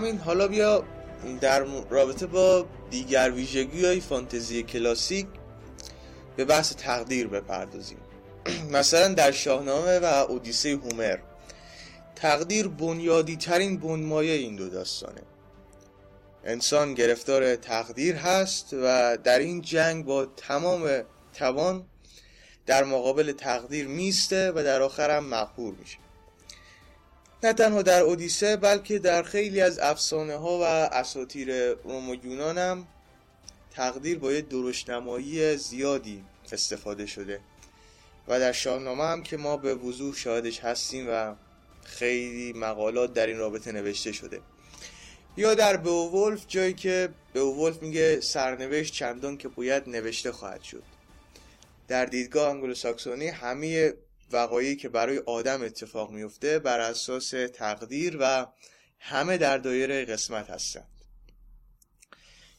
همین 0.01 0.19
حالا 0.19 0.49
بیا 0.49 0.85
در 1.41 1.65
رابطه 1.91 2.27
با 2.27 2.67
دیگر 2.91 3.31
ویژگی 3.31 3.85
های 3.85 4.01
فانتزی 4.01 4.63
کلاسیک 4.63 5.27
به 6.37 6.45
بحث 6.45 6.75
تقدیر 6.77 7.27
بپردازیم. 7.27 7.99
مثلا 8.79 9.15
در 9.15 9.31
شاهنامه 9.31 9.99
و 9.99 10.05
اودیسه 10.05 10.71
هومر 10.71 11.19
تقدیر 12.15 12.69
بنیادی 12.69 13.37
ترین 13.37 13.79
بنمایه 13.79 14.33
این 14.33 14.57
دو 14.57 14.69
داستانه. 14.69 15.23
انسان 16.45 16.95
گرفتار 16.95 17.57
تقدیر 17.57 18.17
هست 18.17 18.75
و 18.83 19.17
در 19.25 19.39
این 19.39 19.61
جنگ 19.61 20.05
با 20.05 20.27
تمام 20.27 21.03
توان 21.35 21.87
در 22.67 22.85
مقابل 22.85 23.33
تقدیر 23.33 23.87
میسته 23.87 24.53
و 24.53 24.63
در 24.65 24.83
آخر 24.83 25.17
هم 25.17 25.25
مقهور 25.25 25.75
میشه. 25.75 25.99
نه 27.43 27.53
تنها 27.53 27.83
در 27.83 28.03
اودیسه 28.03 28.57
بلکه 28.57 28.99
در 28.99 29.23
خیلی 29.23 29.61
از 29.61 29.79
افسانه 29.79 30.37
ها 30.37 30.59
و 30.59 30.63
اساطیر 30.63 31.73
روم 31.73 32.11
و 32.11 32.15
یونان 32.25 32.59
هم 32.59 32.87
تقدیر 33.71 34.19
با 34.19 34.33
یه 34.33 34.41
درشنمایی 34.41 35.57
زیادی 35.57 36.25
استفاده 36.53 37.07
شده. 37.07 37.41
و 38.29 38.41
در 38.41 38.53
شاهنامه 38.53 39.05
هم 39.05 39.23
که 39.23 39.37
ما 39.37 39.57
به 39.57 39.75
وضوح 39.75 40.15
شاهدش 40.15 40.61
هستیم 40.61 41.07
و 41.11 41.35
خیلی 41.85 42.53
مقالات 42.53 43.13
در 43.13 43.27
این 43.27 43.39
رابطه 43.39 43.73
نوشته 43.73 44.13
شده. 44.13 44.41
یا 45.37 45.55
در 45.55 45.77
بئوولف 45.77 46.45
جایی 46.49 46.75
که 46.75 47.09
بئوولف 47.33 47.83
میگه 47.83 48.21
سرنوشت 48.21 48.95
چندان 48.95 49.37
که 49.37 49.49
باید 49.49 49.89
نوشته 49.89 50.33
خواهد 50.33 50.63
شد. 50.63 50.83
در 51.89 52.05
دیدگاه 52.05 52.51
انگلو 52.51 52.75
ساکسونی 52.75 53.29
همه 53.29 53.95
وقایعی 54.33 54.77
که 54.77 54.89
برای 54.89 55.19
آدم 55.19 55.63
اتفاق 55.63 56.11
میفته 56.11 56.59
بر 56.59 56.81
اساس 56.81 57.31
تقدیر 57.55 58.17
و 58.21 58.47
همه 58.99 59.37
در 59.37 59.59
دایره 59.59 60.05
قسمت 60.05 60.51
هستند. 60.51 60.89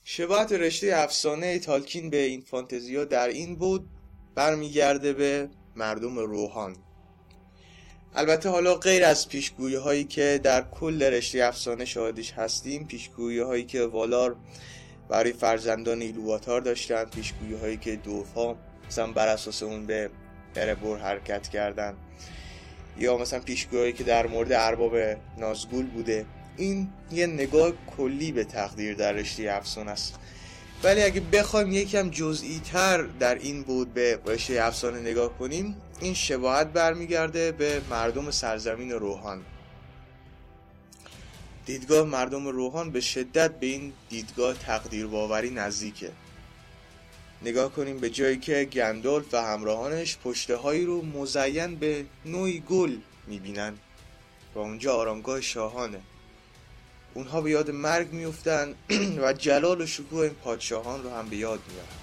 شباهت 0.04 0.52
رشته 0.52 0.92
افسانه 0.96 1.60
تالکین 1.60 2.10
به 2.10 2.18
این 2.18 2.42
فانتزیا 2.42 3.06
در 3.06 3.28
این 3.28 3.56
بود 3.56 3.90
برمیگرده 4.36 5.14
به 5.14 5.50
مردم 5.76 6.20
روحان. 6.20 6.78
البته 8.16 8.50
حالا 8.50 8.76
غیر 8.76 9.06
از 9.06 9.30
پیشگویی 9.30 9.76
هایی 9.76 10.04
که 10.04 10.40
در 10.44 10.62
کل 10.62 11.04
رشته 11.04 11.44
افسانه 11.44 11.86
شاهدش 11.86 12.32
هستیم 12.32 12.88
پیشگویی 12.88 13.40
هایی 13.40 13.66
که 13.66 13.86
والار 13.86 14.36
برای 15.10 15.34
فرزندان 15.34 16.02
ایلواتار 16.02 16.62
داشتن 16.62 17.06
پیشگویی 17.06 17.54
هایی 17.54 17.78
که 17.78 17.96
دوفا 17.96 18.56
مثلا 18.88 19.12
بر 19.12 19.28
اساس 19.28 19.64
اون 19.64 19.86
به 19.86 20.10
بربور 20.54 20.98
حرکت 20.98 21.48
کردن. 21.48 21.94
یا 22.98 23.18
مثلا 23.18 23.40
پیشگویی 23.40 23.94
که 23.94 24.04
در 24.04 24.28
مورد 24.28 24.52
ارباب 24.52 24.96
نازگول 25.38 25.86
بوده. 25.86 26.26
این 26.58 26.90
یه 27.12 27.28
نگاه 27.28 27.72
کلی 27.98 28.32
به 28.32 28.44
تقدیر 28.44 28.94
در 28.96 29.12
رشته 29.12 29.52
افسانه 29.52 29.92
است. 29.92 30.16
ولی 30.84 31.04
اگه 31.04 31.22
بخوایم 31.22 31.72
یکم 31.72 32.10
جزئی 32.10 32.62
تر 32.72 33.02
در 33.02 33.36
این 33.36 33.64
بود 33.64 33.94
به 33.94 34.20
رشته 34.26 34.64
افسانه 34.64 35.00
نگاه 35.00 35.38
کنیم 35.38 35.76
این 36.00 36.14
شباهت 36.14 36.68
برمیگرده 36.68 37.52
به 37.52 37.82
مردم 37.90 38.32
سرزمین 38.32 38.92
روحان. 38.92 39.42
دیدگاه 41.66 42.08
مردم 42.08 42.48
روحان 42.48 42.92
به 42.92 43.02
شدت 43.02 43.60
به 43.60 43.68
این 43.68 43.94
دیدگاه 44.10 44.54
تقدیر 44.54 45.08
باوری 45.08 45.50
نزدیکه. 45.50 46.12
نگاه 47.44 47.72
کنیم 47.72 47.98
به 47.98 48.10
جایی 48.10 48.38
که 48.38 48.64
گندالف 48.66 49.34
و 49.34 49.38
همراهانش 49.38 50.18
پشته 50.24 50.56
هایی 50.56 50.86
رو 50.86 51.02
مزین 51.02 51.76
به 51.76 52.06
نوعی 52.26 52.60
گل 52.60 52.96
می‌بینن. 53.28 53.74
و 54.56 54.60
اونجا 54.60 54.96
آرامگاه 54.96 55.42
شاهانه. 55.42 56.02
اونها 57.14 57.42
به 57.42 57.52
یاد 57.52 57.72
مرگ 57.72 58.14
میفتن 58.14 58.76
و 59.24 59.34
جلال 59.34 59.82
و 59.82 59.86
شکوه 59.86 60.20
این 60.20 60.30
پادشاهان 60.30 61.04
رو 61.04 61.10
هم 61.10 61.30
به 61.30 61.36
یاد 61.36 61.60
میارن 61.68 62.01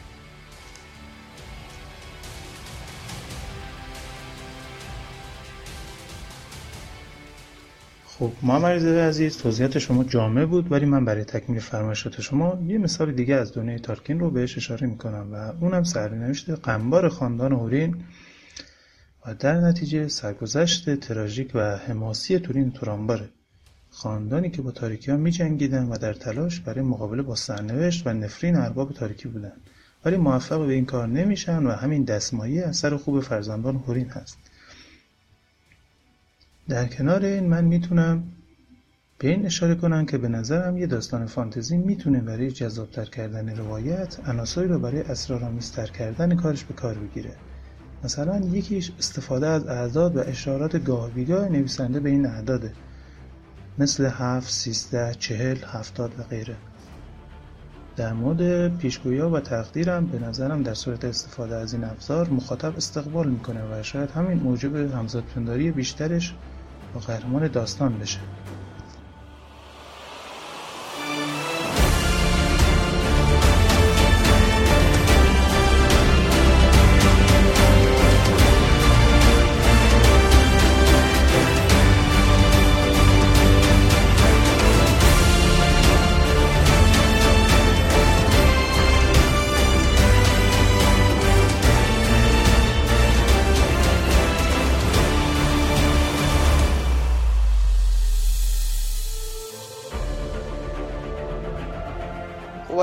خب 8.19 8.33
محمد 8.43 8.65
رضا 8.65 9.09
عزیز 9.09 9.39
توضیحات 9.39 9.79
شما 9.79 10.05
جامع 10.05 10.45
بود 10.45 10.73
ولی 10.73 10.87
من 10.87 11.05
برای 11.05 11.25
تکمیل 11.25 11.61
فرمایشات 11.61 12.21
شما 12.21 12.59
یه 12.67 12.79
مثال 12.79 13.13
دیگه 13.13 13.35
از 13.35 13.53
دنیای 13.53 13.79
تارکین 13.79 14.21
رو 14.21 14.31
بهش 14.31 14.57
اشاره 14.57 14.87
می‌کنم 14.87 15.29
و 15.33 15.65
اونم 15.65 15.85
سرنوشت 15.85 16.51
قنبار 16.51 17.09
خاندان 17.09 17.53
هورین 17.53 17.97
و 19.27 19.35
در 19.35 19.61
نتیجه 19.61 20.09
سرگذشت 20.09 20.95
تراژیک 20.95 21.51
و 21.55 21.77
حماسی 21.77 22.39
تورین 22.39 22.73
تورانباره 22.73 23.29
خاندانی 23.91 24.51
که 24.51 24.63
با 24.63 24.71
تاریکی 24.71 25.11
ها 25.11 25.17
می 25.17 25.31
جنگیدن 25.31 25.85
و 25.85 25.99
در 25.99 26.13
تلاش 26.13 26.61
برای 26.61 26.83
مقابله 26.83 27.23
با 27.23 27.35
سرنوشت 27.35 28.07
و 28.07 28.13
نفرین 28.13 28.57
ارباب 28.57 28.93
تاریکی 28.93 29.29
بودن. 29.29 29.53
ولی 30.05 30.17
موفق 30.17 30.67
به 30.67 30.73
این 30.73 30.87
کار 30.87 31.07
نمیشن 31.07 31.67
و 31.67 31.71
همین 31.71 32.05
دستمایی 32.05 32.61
اثر 32.61 32.97
خوب 32.97 33.21
فرزندان 33.21 33.77
هورین 33.77 34.09
هست. 34.09 34.39
در 36.69 36.87
کنار 36.87 37.25
این 37.25 37.47
من 37.47 37.65
می‌تونم 37.65 38.23
به 39.19 39.29
این 39.29 39.47
اشاره 39.47 39.75
کنم 39.75 40.07
که 40.07 40.19
به 40.19 40.29
نظرم 40.29 40.77
یه 40.77 40.87
داستان 40.87 41.27
فانتزی 41.27 41.77
می‌تونه 41.77 42.21
برای 42.21 42.51
جذابتر 42.51 43.05
کردن 43.05 43.57
روایت 43.57 44.29
عناصری 44.29 44.69
رو 44.69 44.79
برای 44.79 45.01
اسرارآمیزتر 45.01 45.87
کردن 45.87 46.37
کارش 46.37 46.65
به 46.65 46.75
کار 46.75 46.95
بگیره. 46.95 47.31
مثلا 48.05 48.39
یکیش 48.39 48.93
استفاده 48.99 49.47
از 49.47 49.67
اعداد 49.67 50.17
و 50.17 50.21
اشارات 50.21 50.85
گاه 50.85 51.11
نویسنده 51.49 52.01
به 52.01 52.11
این 52.11 52.27
اعداده. 52.27 52.73
مثل 53.79 54.11
هفت، 54.13 54.51
سیزده، 54.53 55.15
چهل، 55.15 55.57
هفتاد 55.67 56.21
و 56.21 56.23
غیره. 56.23 56.57
در 57.97 58.13
مورد 58.13 58.77
پیشگویا 58.79 59.31
و 59.31 59.41
تقدیرم 59.41 60.07
به 60.07 60.19
نظرم 60.19 60.63
در 60.63 60.75
صورت 60.75 61.05
استفاده 61.05 61.57
از 61.57 61.75
این 61.75 61.85
ابزار 61.85 62.29
مخاطب 62.29 62.77
استقبال 62.77 63.29
می‌کنه 63.29 63.61
و 63.73 63.83
شاید 63.83 64.11
همین 64.11 64.39
موجب 64.39 64.77
همزادپنداری 64.77 65.71
بیشترش 65.71 66.35
قهرمان 66.99 67.49
داستان 67.49 67.99
بشه. 67.99 68.21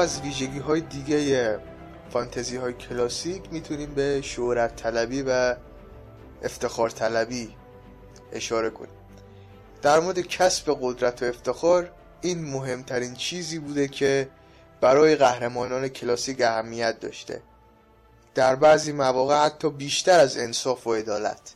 از 0.05 0.21
ویژگی 0.21 0.59
های 0.59 0.81
دیگه 0.81 1.59
فانتزی 2.09 2.57
های 2.57 2.73
کلاسیک 2.73 3.41
می‌تونیم 3.51 3.93
به 3.93 4.21
شهرت 4.21 4.75
طلبی 4.75 5.21
و 5.21 5.55
افتخار 6.43 6.89
طلبی 6.89 7.55
اشاره 8.31 8.69
کنیم. 8.69 8.93
در 9.81 9.99
مورد 9.99 10.19
کسب 10.19 10.77
قدرت 10.81 11.23
و 11.23 11.25
افتخار 11.25 11.91
این 12.21 12.45
مهمترین 12.45 13.13
چیزی 13.13 13.59
بوده 13.59 13.87
که 13.87 14.29
برای 14.81 15.15
قهرمانان 15.15 15.87
کلاسیک 15.87 16.41
اهمیت 16.41 16.99
داشته. 16.99 17.41
در 18.35 18.55
بعضی 18.55 18.91
مواقع 18.91 19.45
حتی 19.45 19.69
بیشتر 19.69 20.19
از 20.19 20.37
انصاف 20.37 20.87
و 20.87 20.93
عدالت. 20.93 21.53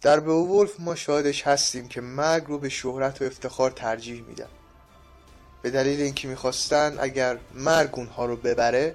در 0.00 0.20
بئوولف 0.20 0.80
ما 0.80 0.94
شاهدش 0.94 1.46
هستیم 1.46 1.88
که 1.88 2.00
مرگ 2.00 2.44
رو 2.46 2.58
به 2.58 2.68
شهرت 2.68 3.22
و 3.22 3.24
افتخار 3.24 3.70
ترجیح 3.70 4.22
میدن. 4.22 4.48
به 5.62 5.70
دلیل 5.70 6.00
اینکه 6.00 6.28
می‌خواستن 6.28 6.96
اگر 7.00 7.38
مرگ 7.54 7.90
اونها 7.92 8.26
رو 8.26 8.36
ببره 8.36 8.94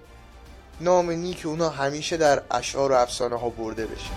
نام 0.81 1.11
نیک 1.11 1.45
اونا 1.45 1.69
همیشه 1.69 2.17
در 2.17 2.41
اشعار 2.51 2.91
و 2.91 2.95
افسانه 2.95 3.39
ها 3.39 3.49
برده 3.49 3.85
بشه. 3.85 4.09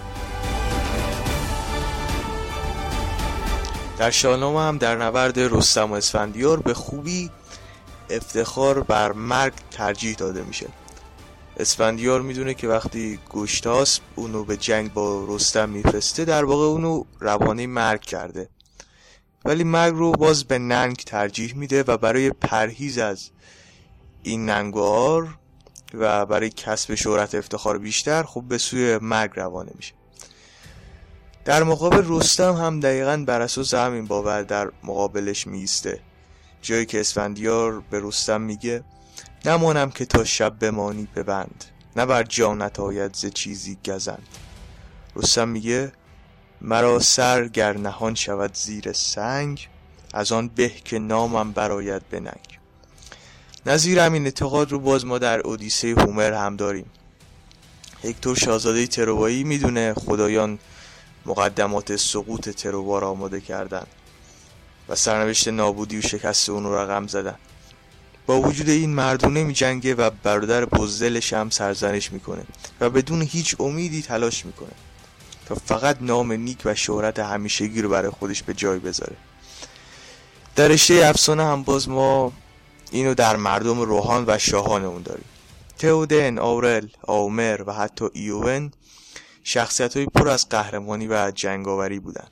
در 3.99 4.11
شاهنامه 4.11 4.61
هم 4.61 4.78
در 4.78 4.96
نبرد 4.96 5.38
رستم 5.38 5.92
و 5.92 5.94
اسفندیار 5.94 6.61
به 6.61 6.74
خوبی 6.74 7.30
افتخار 8.11 8.82
بر 8.82 9.12
مرگ 9.12 9.53
ترجیح 9.70 10.14
داده 10.14 10.42
میشه. 10.42 10.66
اسفندیار 11.57 12.22
می‌دونه 12.22 12.55
که 12.55 12.68
وقتی 12.68 13.18
گشتاسب 13.30 14.03
اونو 14.16 14.44
به 14.44 14.57
جنگ 14.57 14.92
با 14.92 15.24
رستم 15.28 15.68
میفرسته 15.68 16.24
در 16.24 16.44
واقع 16.44 16.64
اونو 16.64 17.05
روانه 17.20 17.66
مرگ 17.66 18.01
کرده. 18.01 18.49
ولی 19.45 19.64
مرگ 19.64 19.95
رو 19.95 20.12
باز 20.12 20.45
به 20.45 20.59
ننگ 20.59 20.97
ترجیح 20.97 21.55
میده 21.55 21.82
و 21.82 21.97
برای 21.97 22.30
پرهیز 22.30 22.99
از 22.99 23.30
این 24.22 24.49
ننگوار 24.49 25.39
و 25.95 26.26
برای 26.26 26.51
کسب 26.51 26.95
شهرت 26.95 27.34
افتخار 27.34 27.78
بیشتر 27.78 28.22
خب 28.22 28.43
به 28.43 28.59
سوی 28.59 28.99
مرگ 28.99 29.30
روانه 29.36 29.72
میشه. 29.74 29.95
در 31.45 31.62
مقابل 31.62 32.05
رستم 32.07 32.55
هم 32.55 32.80
دقیقا 32.80 33.24
بر 33.26 33.41
اساس 33.41 33.74
همین 33.74 34.07
باور 34.07 34.43
در 34.43 34.70
مقابلش 34.84 35.47
میسته 35.47 36.01
جایی 36.62 36.86
که 36.86 37.01
اسفندیار 37.01 37.80
به 37.80 38.01
رستم 38.03 38.41
میگه 38.41 38.84
نمانم 39.45 39.91
که 39.91 40.05
تا 40.05 40.24
شب 40.24 40.59
بمانی 40.59 41.09
ببند 41.16 41.64
نه 41.97 42.07
بر 42.07 42.22
جانت 42.22 42.80
آید 42.80 43.14
ز 43.14 43.26
چیزی 43.26 43.78
گزند. 43.86 44.28
رستم 45.16 45.49
میگه 45.49 45.93
مرا 46.61 46.98
سر 46.98 47.48
گر 47.48 47.76
نهان 47.76 48.14
شود 48.14 48.54
زیر 48.54 48.92
سنگ 48.92 49.68
از 50.14 50.32
آن 50.32 50.48
به 50.48 50.68
که 50.68 50.98
نامم 50.98 51.52
براید 51.52 52.09
به 52.09 52.20
ننگ. 52.20 52.59
نظیر 53.66 53.98
همین 53.98 54.24
اعتقاد 54.24 54.72
رو 54.72 54.78
باز 54.78 55.06
ما 55.06 55.18
در 55.18 55.40
اودیسه 55.40 55.94
هومر 55.98 56.32
هم 56.32 56.56
داریم. 56.56 56.90
هکتور 58.04 58.36
شاهزاده 58.36 58.86
تروایی 58.86 59.44
می‌دونه 59.44 59.94
خدایان 59.94 60.59
مقدمات 61.26 61.96
سقوط 61.96 62.48
تروبا 62.48 62.98
را 62.98 63.11
آماده 63.11 63.40
کردن 63.40 63.86
و 64.88 64.94
سرنوشت 64.94 65.48
نابودی 65.48 65.98
و 65.98 66.02
شکست 66.02 66.48
اون 66.48 66.64
رو 66.64 66.78
رقم 66.78 67.06
زدن. 67.06 67.36
با 68.26 68.40
وجود 68.40 68.68
این 68.68 68.94
مردونه 68.94 69.44
می 69.44 69.52
جنگه 69.52 69.94
و 69.94 70.11
برادر 70.22 70.64
بزدلش 70.64 71.32
هم 71.32 71.50
سرزنش 71.50 72.12
می‌کنه 72.12 72.44
و 72.80 72.90
بدون 72.90 73.22
هیچ 73.22 73.56
امیدی 73.61 74.02
تلاش 74.02 74.46
می‌کنه. 74.46 74.72
تا 75.49 75.55
فقط 75.55 75.96
نام 76.01 76.32
نیک 76.32 76.62
و 76.64 76.74
شهرت 76.74 77.18
همیشگی 77.18 77.82
رو 77.82 77.88
برای 77.88 78.11
خودش 78.11 78.42
به 78.42 78.55
جای 78.55 78.78
بذاره. 78.78 79.16
در 80.57 80.68
رشته 80.68 81.07
افسانه 81.07 81.44
هم 81.44 81.62
باز 81.62 81.88
ما 81.88 82.32
اینو 82.90 83.14
در 83.14 83.36
مردم 83.36 83.80
روحان 83.80 84.24
و 84.26 84.38
شاهان 84.38 84.84
اون 84.84 85.03
داریم. 85.03 85.24
تئودن، 85.78 86.38
آورل، 86.38 86.86
آومر 87.03 87.62
و 87.66 87.72
حتی 87.72 88.05
ایوون 88.12 88.72
شخصیت 89.44 89.96
های 89.96 90.07
پر 90.07 90.28
از 90.28 90.49
قهرمانی 90.49 91.07
و 91.07 91.32
جنگاوری 91.34 91.99
بودند. 91.99 92.30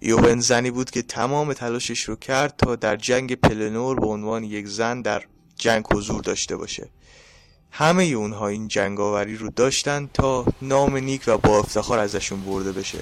ایوون 0.00 0.40
زنی 0.40 0.70
بود 0.70 0.90
که 0.90 1.02
تمام 1.02 1.52
تلاشش 1.52 2.02
رو 2.02 2.16
کرد 2.16 2.56
تا 2.56 2.76
در 2.76 2.96
جنگ 2.96 3.34
پلنور 3.34 4.00
به 4.00 4.06
عنوان 4.06 4.44
یک 4.44 4.66
زن 4.66 5.02
در 5.02 5.22
جنگ 5.56 5.84
حضور 5.92 6.22
داشته 6.22 6.56
باشه. 6.56 6.88
همه 7.70 8.04
اونها 8.04 8.48
این 8.48 8.68
جنگاوری 8.68 9.36
رو 9.36 9.50
داشتن 9.50 10.08
تا 10.14 10.44
نام 10.62 10.96
نیک 10.96 11.24
و 11.26 11.38
با 11.38 11.58
افتخار 11.58 11.98
ازشون 11.98 12.40
برده 12.40 12.72
بشه. 12.72 12.98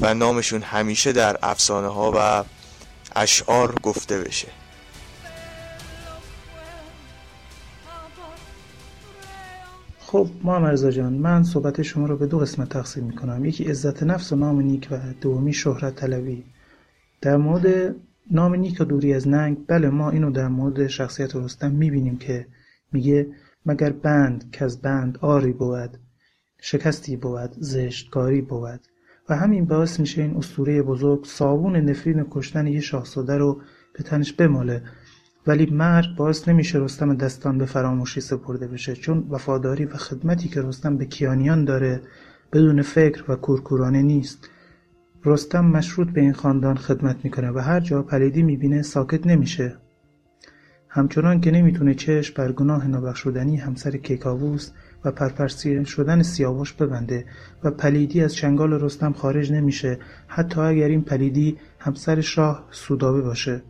و 0.00 0.14
نامشون 0.14 0.62
همیشه 0.62 1.12
در 1.12 1.36
افسانه 1.42 1.88
ها 1.88 2.12
و 2.16 2.44
اشعار 3.16 3.74
گفته 3.82 4.20
بشه. 4.20 4.48
خب 9.98 10.28
محمد 10.44 10.90
جان 10.90 11.12
من 11.12 11.42
صحبت 11.42 11.82
شما 11.82 12.06
رو 12.06 12.16
به 12.16 12.26
دو 12.26 12.38
قسمت 12.38 12.68
تقسیم 12.68 13.04
می‌کنم. 13.04 13.44
یکی 13.44 13.64
عزت 13.64 14.02
نفس 14.02 14.32
و 14.32 14.36
نام 14.36 14.60
نیک 14.60 14.88
و 14.90 14.98
دومی 15.20 15.52
شهرت 15.52 15.94
طلبی. 15.94 16.44
در 17.20 17.36
مورد 17.36 17.94
نام 18.30 18.54
نیک 18.54 18.80
و 18.80 18.84
دوری 18.84 19.14
از 19.14 19.28
ننگ 19.28 19.66
بله 19.66 19.88
ما 19.88 20.10
اینو 20.10 20.30
در 20.30 20.48
مورد 20.48 20.86
شخصیت 20.86 21.36
رستم 21.36 21.70
می‌بینیم 21.70 22.18
که 22.18 22.46
میگه 22.92 23.26
مگر 23.66 23.90
بند 23.90 24.50
که 24.52 24.64
از 24.64 24.82
بند 24.82 25.18
آری 25.20 25.52
بود 25.52 25.98
شکستی 26.60 27.16
بود 27.16 27.50
زشتکاری 27.58 28.42
بود. 28.42 28.80
و 29.28 29.36
همین 29.36 29.64
باعث 29.64 30.00
میشه 30.00 30.22
این 30.22 30.36
اسطوره 30.36 30.82
بزرگ 30.82 31.24
صابون 31.24 31.76
نفرین 31.76 32.26
کشتن 32.30 32.66
یه 32.66 32.80
شاهزاده 32.80 33.36
رو 33.36 33.60
به 33.94 34.02
تنش 34.02 34.32
بماله. 34.32 34.82
ولی 35.46 35.66
مرگ 35.66 36.06
باعث 36.16 36.48
نمیشه 36.48 36.78
رستم 36.78 37.14
دستان 37.14 37.58
به 37.58 37.66
فراموشی 37.66 38.20
سپرده 38.20 38.68
بشه 38.68 38.94
چون 38.94 39.26
وفاداری 39.30 39.84
و 39.84 39.96
خدمتی 39.96 40.48
که 40.48 40.62
رستم 40.62 40.96
به 40.96 41.06
کیانیان 41.06 41.64
داره 41.64 42.00
بدون 42.52 42.82
فکر 42.82 43.32
و 43.32 43.36
کورکورانه 43.36 44.02
نیست. 44.02 44.50
رستم 45.24 45.64
مشروط 45.64 46.08
به 46.08 46.20
این 46.20 46.32
خاندان 46.32 46.76
خدمت 46.76 47.24
می‌کنه 47.24 47.50
و 47.50 47.58
هر 47.58 47.80
جا 47.80 48.02
پلیدی 48.02 48.42
می‌بینه 48.42 48.82
ساکت 48.82 49.26
نمیشه. 49.26 49.76
همچنان 50.96 51.40
که 51.40 51.50
نمی‌تونه 51.50 51.94
چشم 51.94 52.34
بر 52.36 52.52
گناه 52.52 52.86
نابخشودنی 52.86 53.56
همسر 53.56 53.96
کیکاووس 53.96 54.70
و 55.04 55.10
پرپر 55.10 55.84
شدن 55.84 56.22
سیاوش 56.22 56.72
ببنده 56.72 57.24
و 57.64 57.70
پلیدی 57.70 58.20
از 58.20 58.34
چنگال 58.34 58.72
رستم 58.72 59.12
خارج 59.12 59.52
نمیشه 59.52 59.98
حتی 60.26 60.60
اگر 60.60 60.88
این 60.88 61.02
پلیدی 61.02 61.56
همسر 61.78 62.20
شاه 62.20 62.68
سودابه 62.70 63.20
باشه. 63.20 63.62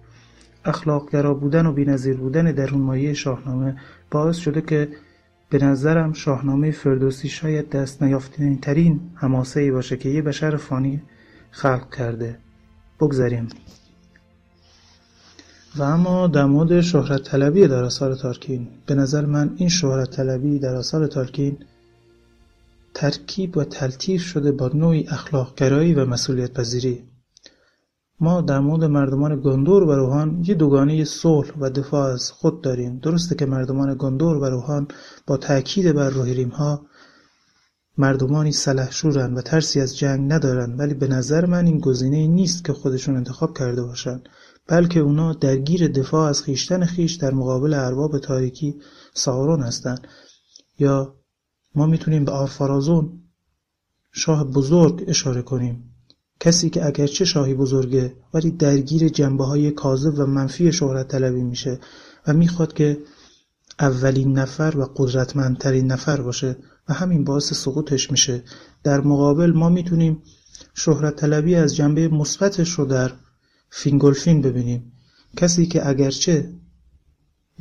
اخلاقگرا 0.65 1.35
بودن 1.35 1.67
و 1.67 1.73
بینظیر 1.73 2.17
بودن 2.17 2.45
درون 2.53 2.81
مایه 2.81 3.15
شاهنامه 3.15 3.77
باعث 4.11 4.37
شده 4.37 4.61
که 4.61 4.89
به 5.51 5.65
نظرم 5.65 6.13
شاهنامه 6.13 6.71
فردوسی 6.71 7.29
شاید 7.29 7.71
دست 7.71 8.03
نیافتنی 8.03 8.59
ترین 8.63 9.01
هماسه 9.15 9.61
ای 9.61 9.71
باشه 9.71 9.97
که 9.97 10.09
یه 10.09 10.23
بشر 10.23 10.57
فانی 10.57 11.03
خلق 11.51 11.95
کرده. 11.95 12.39
بگذاریم 13.01 13.49
و 15.77 15.83
اما 15.83 16.27
در 16.27 16.45
مورد 16.45 16.81
شهرت 16.81 17.23
طلبی 17.23 17.69
در 17.69 17.85
آثار 17.85 18.15
تارکین 18.15 18.69
به 18.87 18.95
نظر 18.95 19.25
من 19.25 19.55
این 19.57 19.69
شهرت 19.69 20.11
طلبی 20.11 20.59
در 20.59 20.77
آثار 20.77 21.07
تارکین 21.07 21.59
ترکیب 22.95 23.57
و 23.57 23.65
تلتیف 23.65 24.23
شده 24.23 24.53
با 24.53 24.71
نوعی 24.75 25.09
اخلاق 25.09 25.55
گرایی 25.55 25.95
و 25.95 26.05
مسئولیت 26.05 26.53
پذیری 26.53 27.05
ما 28.21 28.41
در 28.41 28.61
مورد 28.61 28.85
مردمان 28.85 29.41
گندور 29.41 29.83
و 29.83 29.93
روحان 29.93 30.45
یه 30.47 30.55
دوگانه 30.55 31.05
صلح 31.05 31.53
و 31.61 31.71
دفاع 31.71 32.13
از 32.13 32.31
خود 32.31 32.63
داریم. 32.63 32.99
درسته 32.99 33.35
که 33.35 33.47
مردمان 33.47 33.97
گندور 33.99 34.37
و 34.37 34.45
روحان 34.45 34.89
با 35.27 35.37
تأکید 35.37 35.93
بر 35.93 36.11
ها 36.53 36.87
مردمانی 37.99 38.53
سلحشورن 38.53 39.35
و 39.35 39.41
ترسی 39.41 39.81
از 39.81 39.99
جنگ 39.99 40.33
ندارن 40.33 40.77
ولی 40.77 40.95
به 40.95 41.09
نظر 41.09 41.47
من 41.47 41.67
این 41.67 41.79
گزینه 41.79 42.27
نیست 42.27 42.65
که 42.65 42.73
خودشون 42.73 43.17
انتخاب 43.17 43.59
کرده 43.59 43.83
باشن. 43.83 44.21
بلکه 44.69 45.01
اونا 45.01 45.33
درگیر 45.33 45.89
دفاع 45.89 46.29
از 46.29 46.43
خیشتن 46.43 46.85
خیش 46.85 47.15
در 47.15 47.35
مقابل 47.35 47.75
ارباب 47.75 48.19
تاریکی 48.19 48.75
سارون 49.15 49.63
هستند 49.63 50.09
یا 50.79 51.15
ما 51.75 51.87
می‌تونیم 51.87 52.25
به 52.25 52.33
آرفارازون 52.33 53.23
شاه 54.13 54.45
بزرگ 54.45 55.05
اشاره 55.07 55.43
کنیم. 55.43 55.93
کسی 56.41 56.71
که 56.71 56.87
اگرچه 56.87 57.25
شاهی 57.25 57.55
بزرگه 57.55 58.17
ولی 58.35 58.51
درگیر 58.51 59.09
جنبه 59.09 59.45
های 59.45 59.71
کاذب 59.71 60.19
و 60.19 60.27
منفی 60.27 60.73
شهرت 60.73 61.09
طلبی 61.09 61.43
میشه 61.43 61.81
و 62.27 62.33
می‌خواد 62.33 62.73
که 62.73 62.99
اولین 63.81 64.39
نفر 64.39 64.75
و 64.77 64.93
قدرتمندترین 64.97 65.87
نفر 65.93 66.21
باشه 66.21 66.57
و 66.89 66.95
همین 66.95 67.25
باعث 67.25 67.53
سقوطش 67.53 68.11
میشه. 68.11 68.43
در 68.83 69.01
مقابل 69.01 69.53
ما 69.53 69.69
می‌تونیم 69.69 70.23
شهرت 70.75 71.17
طلبی 71.17 71.55
از 71.55 71.77
جنبه 71.77 72.09
مثبتش 72.09 72.71
رو 72.71 72.85
در 72.85 73.13
فینگولفین 73.71 74.41
ببینیم. 74.43 74.93
کسی 75.37 75.67
که 75.67 75.89
اگرچه 75.89 76.53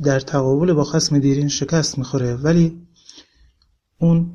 در 0.02 0.20
تقابل 0.20 0.72
با 0.72 0.84
خسم 0.84 1.18
دیرین 1.18 1.48
شکست 1.48 1.98
می‌خوره 1.98 2.34
ولی 2.34 2.86
اون 3.98 4.32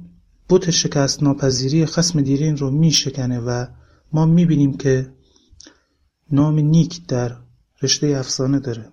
بوت 0.49 0.69
شکست 0.69 1.24
ناپذیری 1.24 1.86
خسم 1.86 2.22
دیرین 2.22 2.57
رو 2.57 2.72
میشکنه 2.72 3.39
و 3.39 3.65
ما 4.13 4.26
می‌بینیم 4.26 4.78
که 4.78 5.13
نام 6.32 6.59
نیک 6.59 7.07
در 7.07 7.38
رشته 7.82 8.07
افسانه 8.07 8.59
داره. 8.59 8.91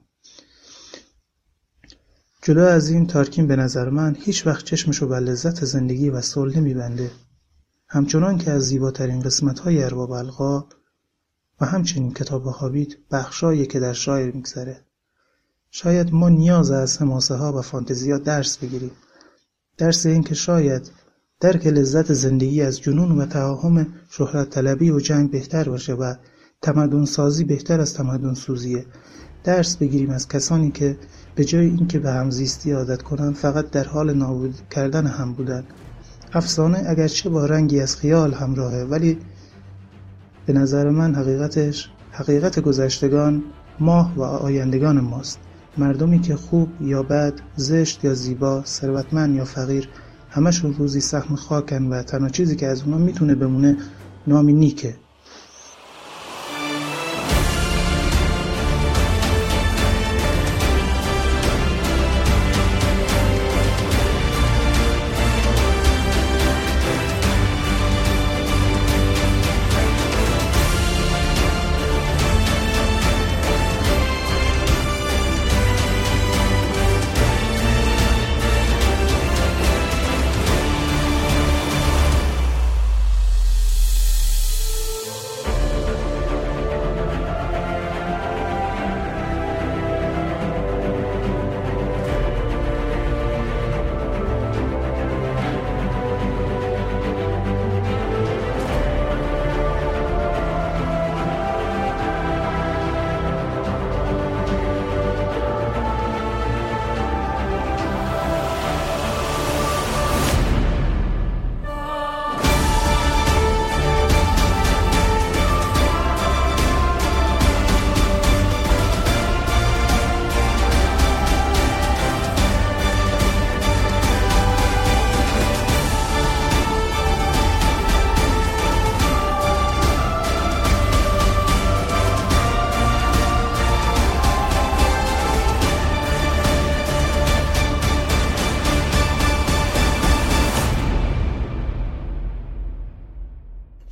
جلو 2.42 2.62
از 2.62 2.90
این 2.90 3.06
تارکین 3.06 3.46
به 3.46 3.56
نظر 3.56 3.88
من 3.88 4.16
هیچ 4.20 4.46
وقت 4.46 4.64
چشمشو 4.64 5.08
بر 5.08 5.20
لذت 5.20 5.64
زندگی 5.64 6.10
و 6.10 6.20
صلح 6.20 6.58
نمیبنده. 6.58 7.10
همچنان 7.88 8.38
که 8.38 8.50
از 8.50 8.62
زیباترین 8.62 9.20
قسمت 9.20 9.58
های 9.58 9.82
ارباب 9.82 10.10
القا 10.10 10.66
و 11.60 11.66
همچنین 11.66 12.14
کتاب 12.14 12.46
هابیت 12.46 12.92
بخشایی 13.10 13.66
که 13.66 13.80
در 13.80 13.92
شاعر 13.92 14.30
میگذره. 14.30 14.80
شاید 15.70 16.12
ما 16.12 16.28
نیاز 16.28 16.70
از 16.70 17.02
حماسه 17.02 17.34
ها 17.34 17.58
و 17.58 17.62
فانتزیا 17.62 18.18
درس 18.18 18.58
بگیریم. 18.58 18.92
درس 19.78 20.06
این 20.06 20.22
که 20.22 20.34
شاید 20.34 20.90
درک 21.40 21.66
لذت 21.66 22.12
زندگی 22.12 22.62
از 22.62 22.80
جنون 22.80 23.18
و 23.18 23.26
توهم 23.26 23.86
شهرت 24.10 24.50
طلبی 24.50 24.90
و 24.90 25.00
جنگ 25.00 25.30
بهتر 25.30 25.68
باشه 25.68 25.94
و 25.94 26.14
تمدن 26.62 27.04
سازی 27.04 27.44
بهتر 27.44 27.80
از 27.80 27.94
تمدن 27.94 28.34
سوزیه 28.34 28.86
درس 29.44 29.76
بگیریم 29.76 30.10
از 30.10 30.28
کسانی 30.28 30.70
که 30.70 30.96
به 31.34 31.44
جای 31.44 31.66
اینکه 31.66 31.98
به 31.98 32.10
همزیستی 32.10 32.72
عادت 32.72 33.02
کنند 33.02 33.34
فقط 33.34 33.70
در 33.70 33.84
حال 33.84 34.14
نابود 34.14 34.54
کردن 34.70 35.06
هم 35.06 35.32
بودن 35.32 35.64
افسانه 36.32 36.84
اگرچه 36.86 37.28
با 37.30 37.46
رنگی 37.46 37.80
از 37.80 37.96
خیال 37.96 38.34
همراهه 38.34 38.84
ولی 38.84 39.18
به 40.48 40.54
نظر 40.54 40.90
من 40.90 41.14
حقیقتش 41.14 41.90
حقیقت 42.10 42.60
گذشتگان 42.60 43.42
ماه 43.80 44.14
و 44.16 44.22
آیندگان 44.22 45.00
ماست. 45.00 45.38
مردمی 45.78 46.20
که 46.20 46.36
خوب 46.36 46.68
یا 46.80 47.02
بد 47.02 47.32
زشت 47.56 48.04
یا 48.04 48.14
زیبا 48.14 48.62
ثروتمند 48.64 49.34
یا 49.36 49.44
فقیر 49.44 49.88
همشون 50.30 50.74
روزی 50.74 51.00
سهم 51.00 51.36
خاکن 51.36 51.82
و 51.82 52.02
تنها 52.02 52.28
چیزی 52.28 52.56
که 52.56 52.66
از 52.66 52.82
اونا 52.82 52.98
می‌تونه 52.98 53.34
بمونه 53.34 53.76
نامی 54.26 54.52
نیکه. 54.52 54.96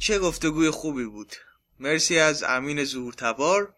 چه 0.06 0.18
گفتگوی 0.18 0.70
خوبی 0.70 1.04
بود. 1.04 1.32
مرسی 1.80 2.18
از 2.18 2.44
امین 2.48 2.84
زور 2.84 3.12
تبار 3.12 3.74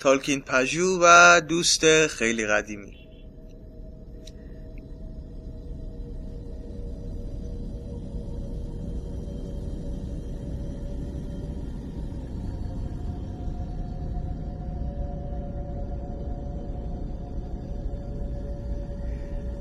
تالکین 0.00 0.40
پژو 0.40 0.98
و 1.02 1.40
دوست 1.40 2.06
خیلی 2.06 2.46
قدیمی. 2.46 2.96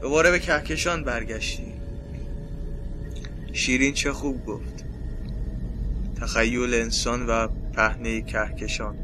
دوباره 0.01 0.32
به 0.32 0.39
کهکشان 0.39 1.03
برگشتی 1.03 1.74
شیرین 3.53 3.93
چه 3.93 4.13
خوب 4.13 4.45
گفت. 4.45 4.95
تخیل 6.22 6.74
انسان 6.74 7.28
و 7.28 7.47
پهنه 7.74 8.22
کهکشان. 8.22 8.95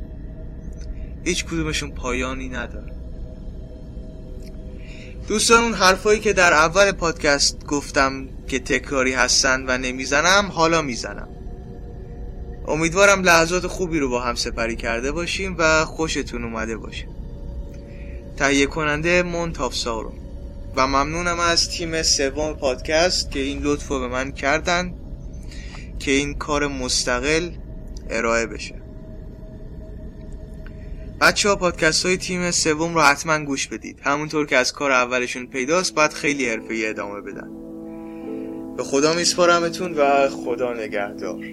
هیچ 1.23 1.45
کدومشون 1.45 1.91
پایانی 1.91 2.49
نداره 2.49 2.93
دوستان 5.27 5.63
اون 5.63 5.73
حرفایی 5.73 6.19
که 6.19 6.33
در 6.33 6.53
اول 6.53 6.91
پادکست 6.91 7.65
گفتم 7.65 8.27
که 8.47 8.59
تکراری 8.59 9.13
هستن 9.13 9.65
و 9.67 9.77
نمی‌زنم 9.77 10.49
حالا 10.51 10.81
می‌زنم. 10.81 11.27
امیدوارم 12.67 13.23
لحظات 13.23 13.67
خوبی 13.67 13.99
رو 13.99 14.09
با 14.09 14.21
هم 14.21 14.35
سپری 14.35 14.75
کرده 14.75 15.11
باشیم 15.11 15.55
و 15.57 15.85
خوشتون 15.85 16.43
اومده 16.43 16.77
باشه. 16.77 17.07
تهیه 18.37 18.65
کننده 18.65 19.23
مونتاف 19.23 19.75
سارو 19.75 20.13
و 20.75 20.87
ممنونم 20.87 21.39
از 21.39 21.69
تیم 21.69 22.03
سوم 22.03 22.53
پادکست 22.53 23.31
که 23.31 23.39
این 23.39 23.59
لطف 23.63 23.87
رو 23.87 23.99
به 23.99 24.07
من 24.07 24.31
کردن. 24.31 24.93
که 26.01 26.11
این 26.11 26.33
کار 26.33 26.67
مستقل 26.67 27.49
ارائه 28.09 28.45
بشه. 28.45 28.81
بچه 31.21 31.49
ها 31.49 31.55
پادکست 31.55 32.05
های 32.05 32.17
تیم 32.17 32.51
سوم 32.51 32.95
رو 32.95 33.01
حتما 33.01 33.45
گوش 33.45 33.67
بدید. 33.67 33.99
همونطور 34.03 34.45
که 34.45 34.57
از 34.57 34.73
کار 34.73 34.91
اولشون 34.91 35.47
پیداست 35.47 35.95
باید 35.95 36.13
خیلی 36.13 36.49
حرفه 36.49 36.83
ادامه 36.85 37.21
بدن. 37.21 37.49
به 38.77 38.83
خدا 38.83 39.13
میسپارمتون 39.13 39.93
و 39.93 40.29
خدا 40.29 40.73
نگهدار. 40.73 41.45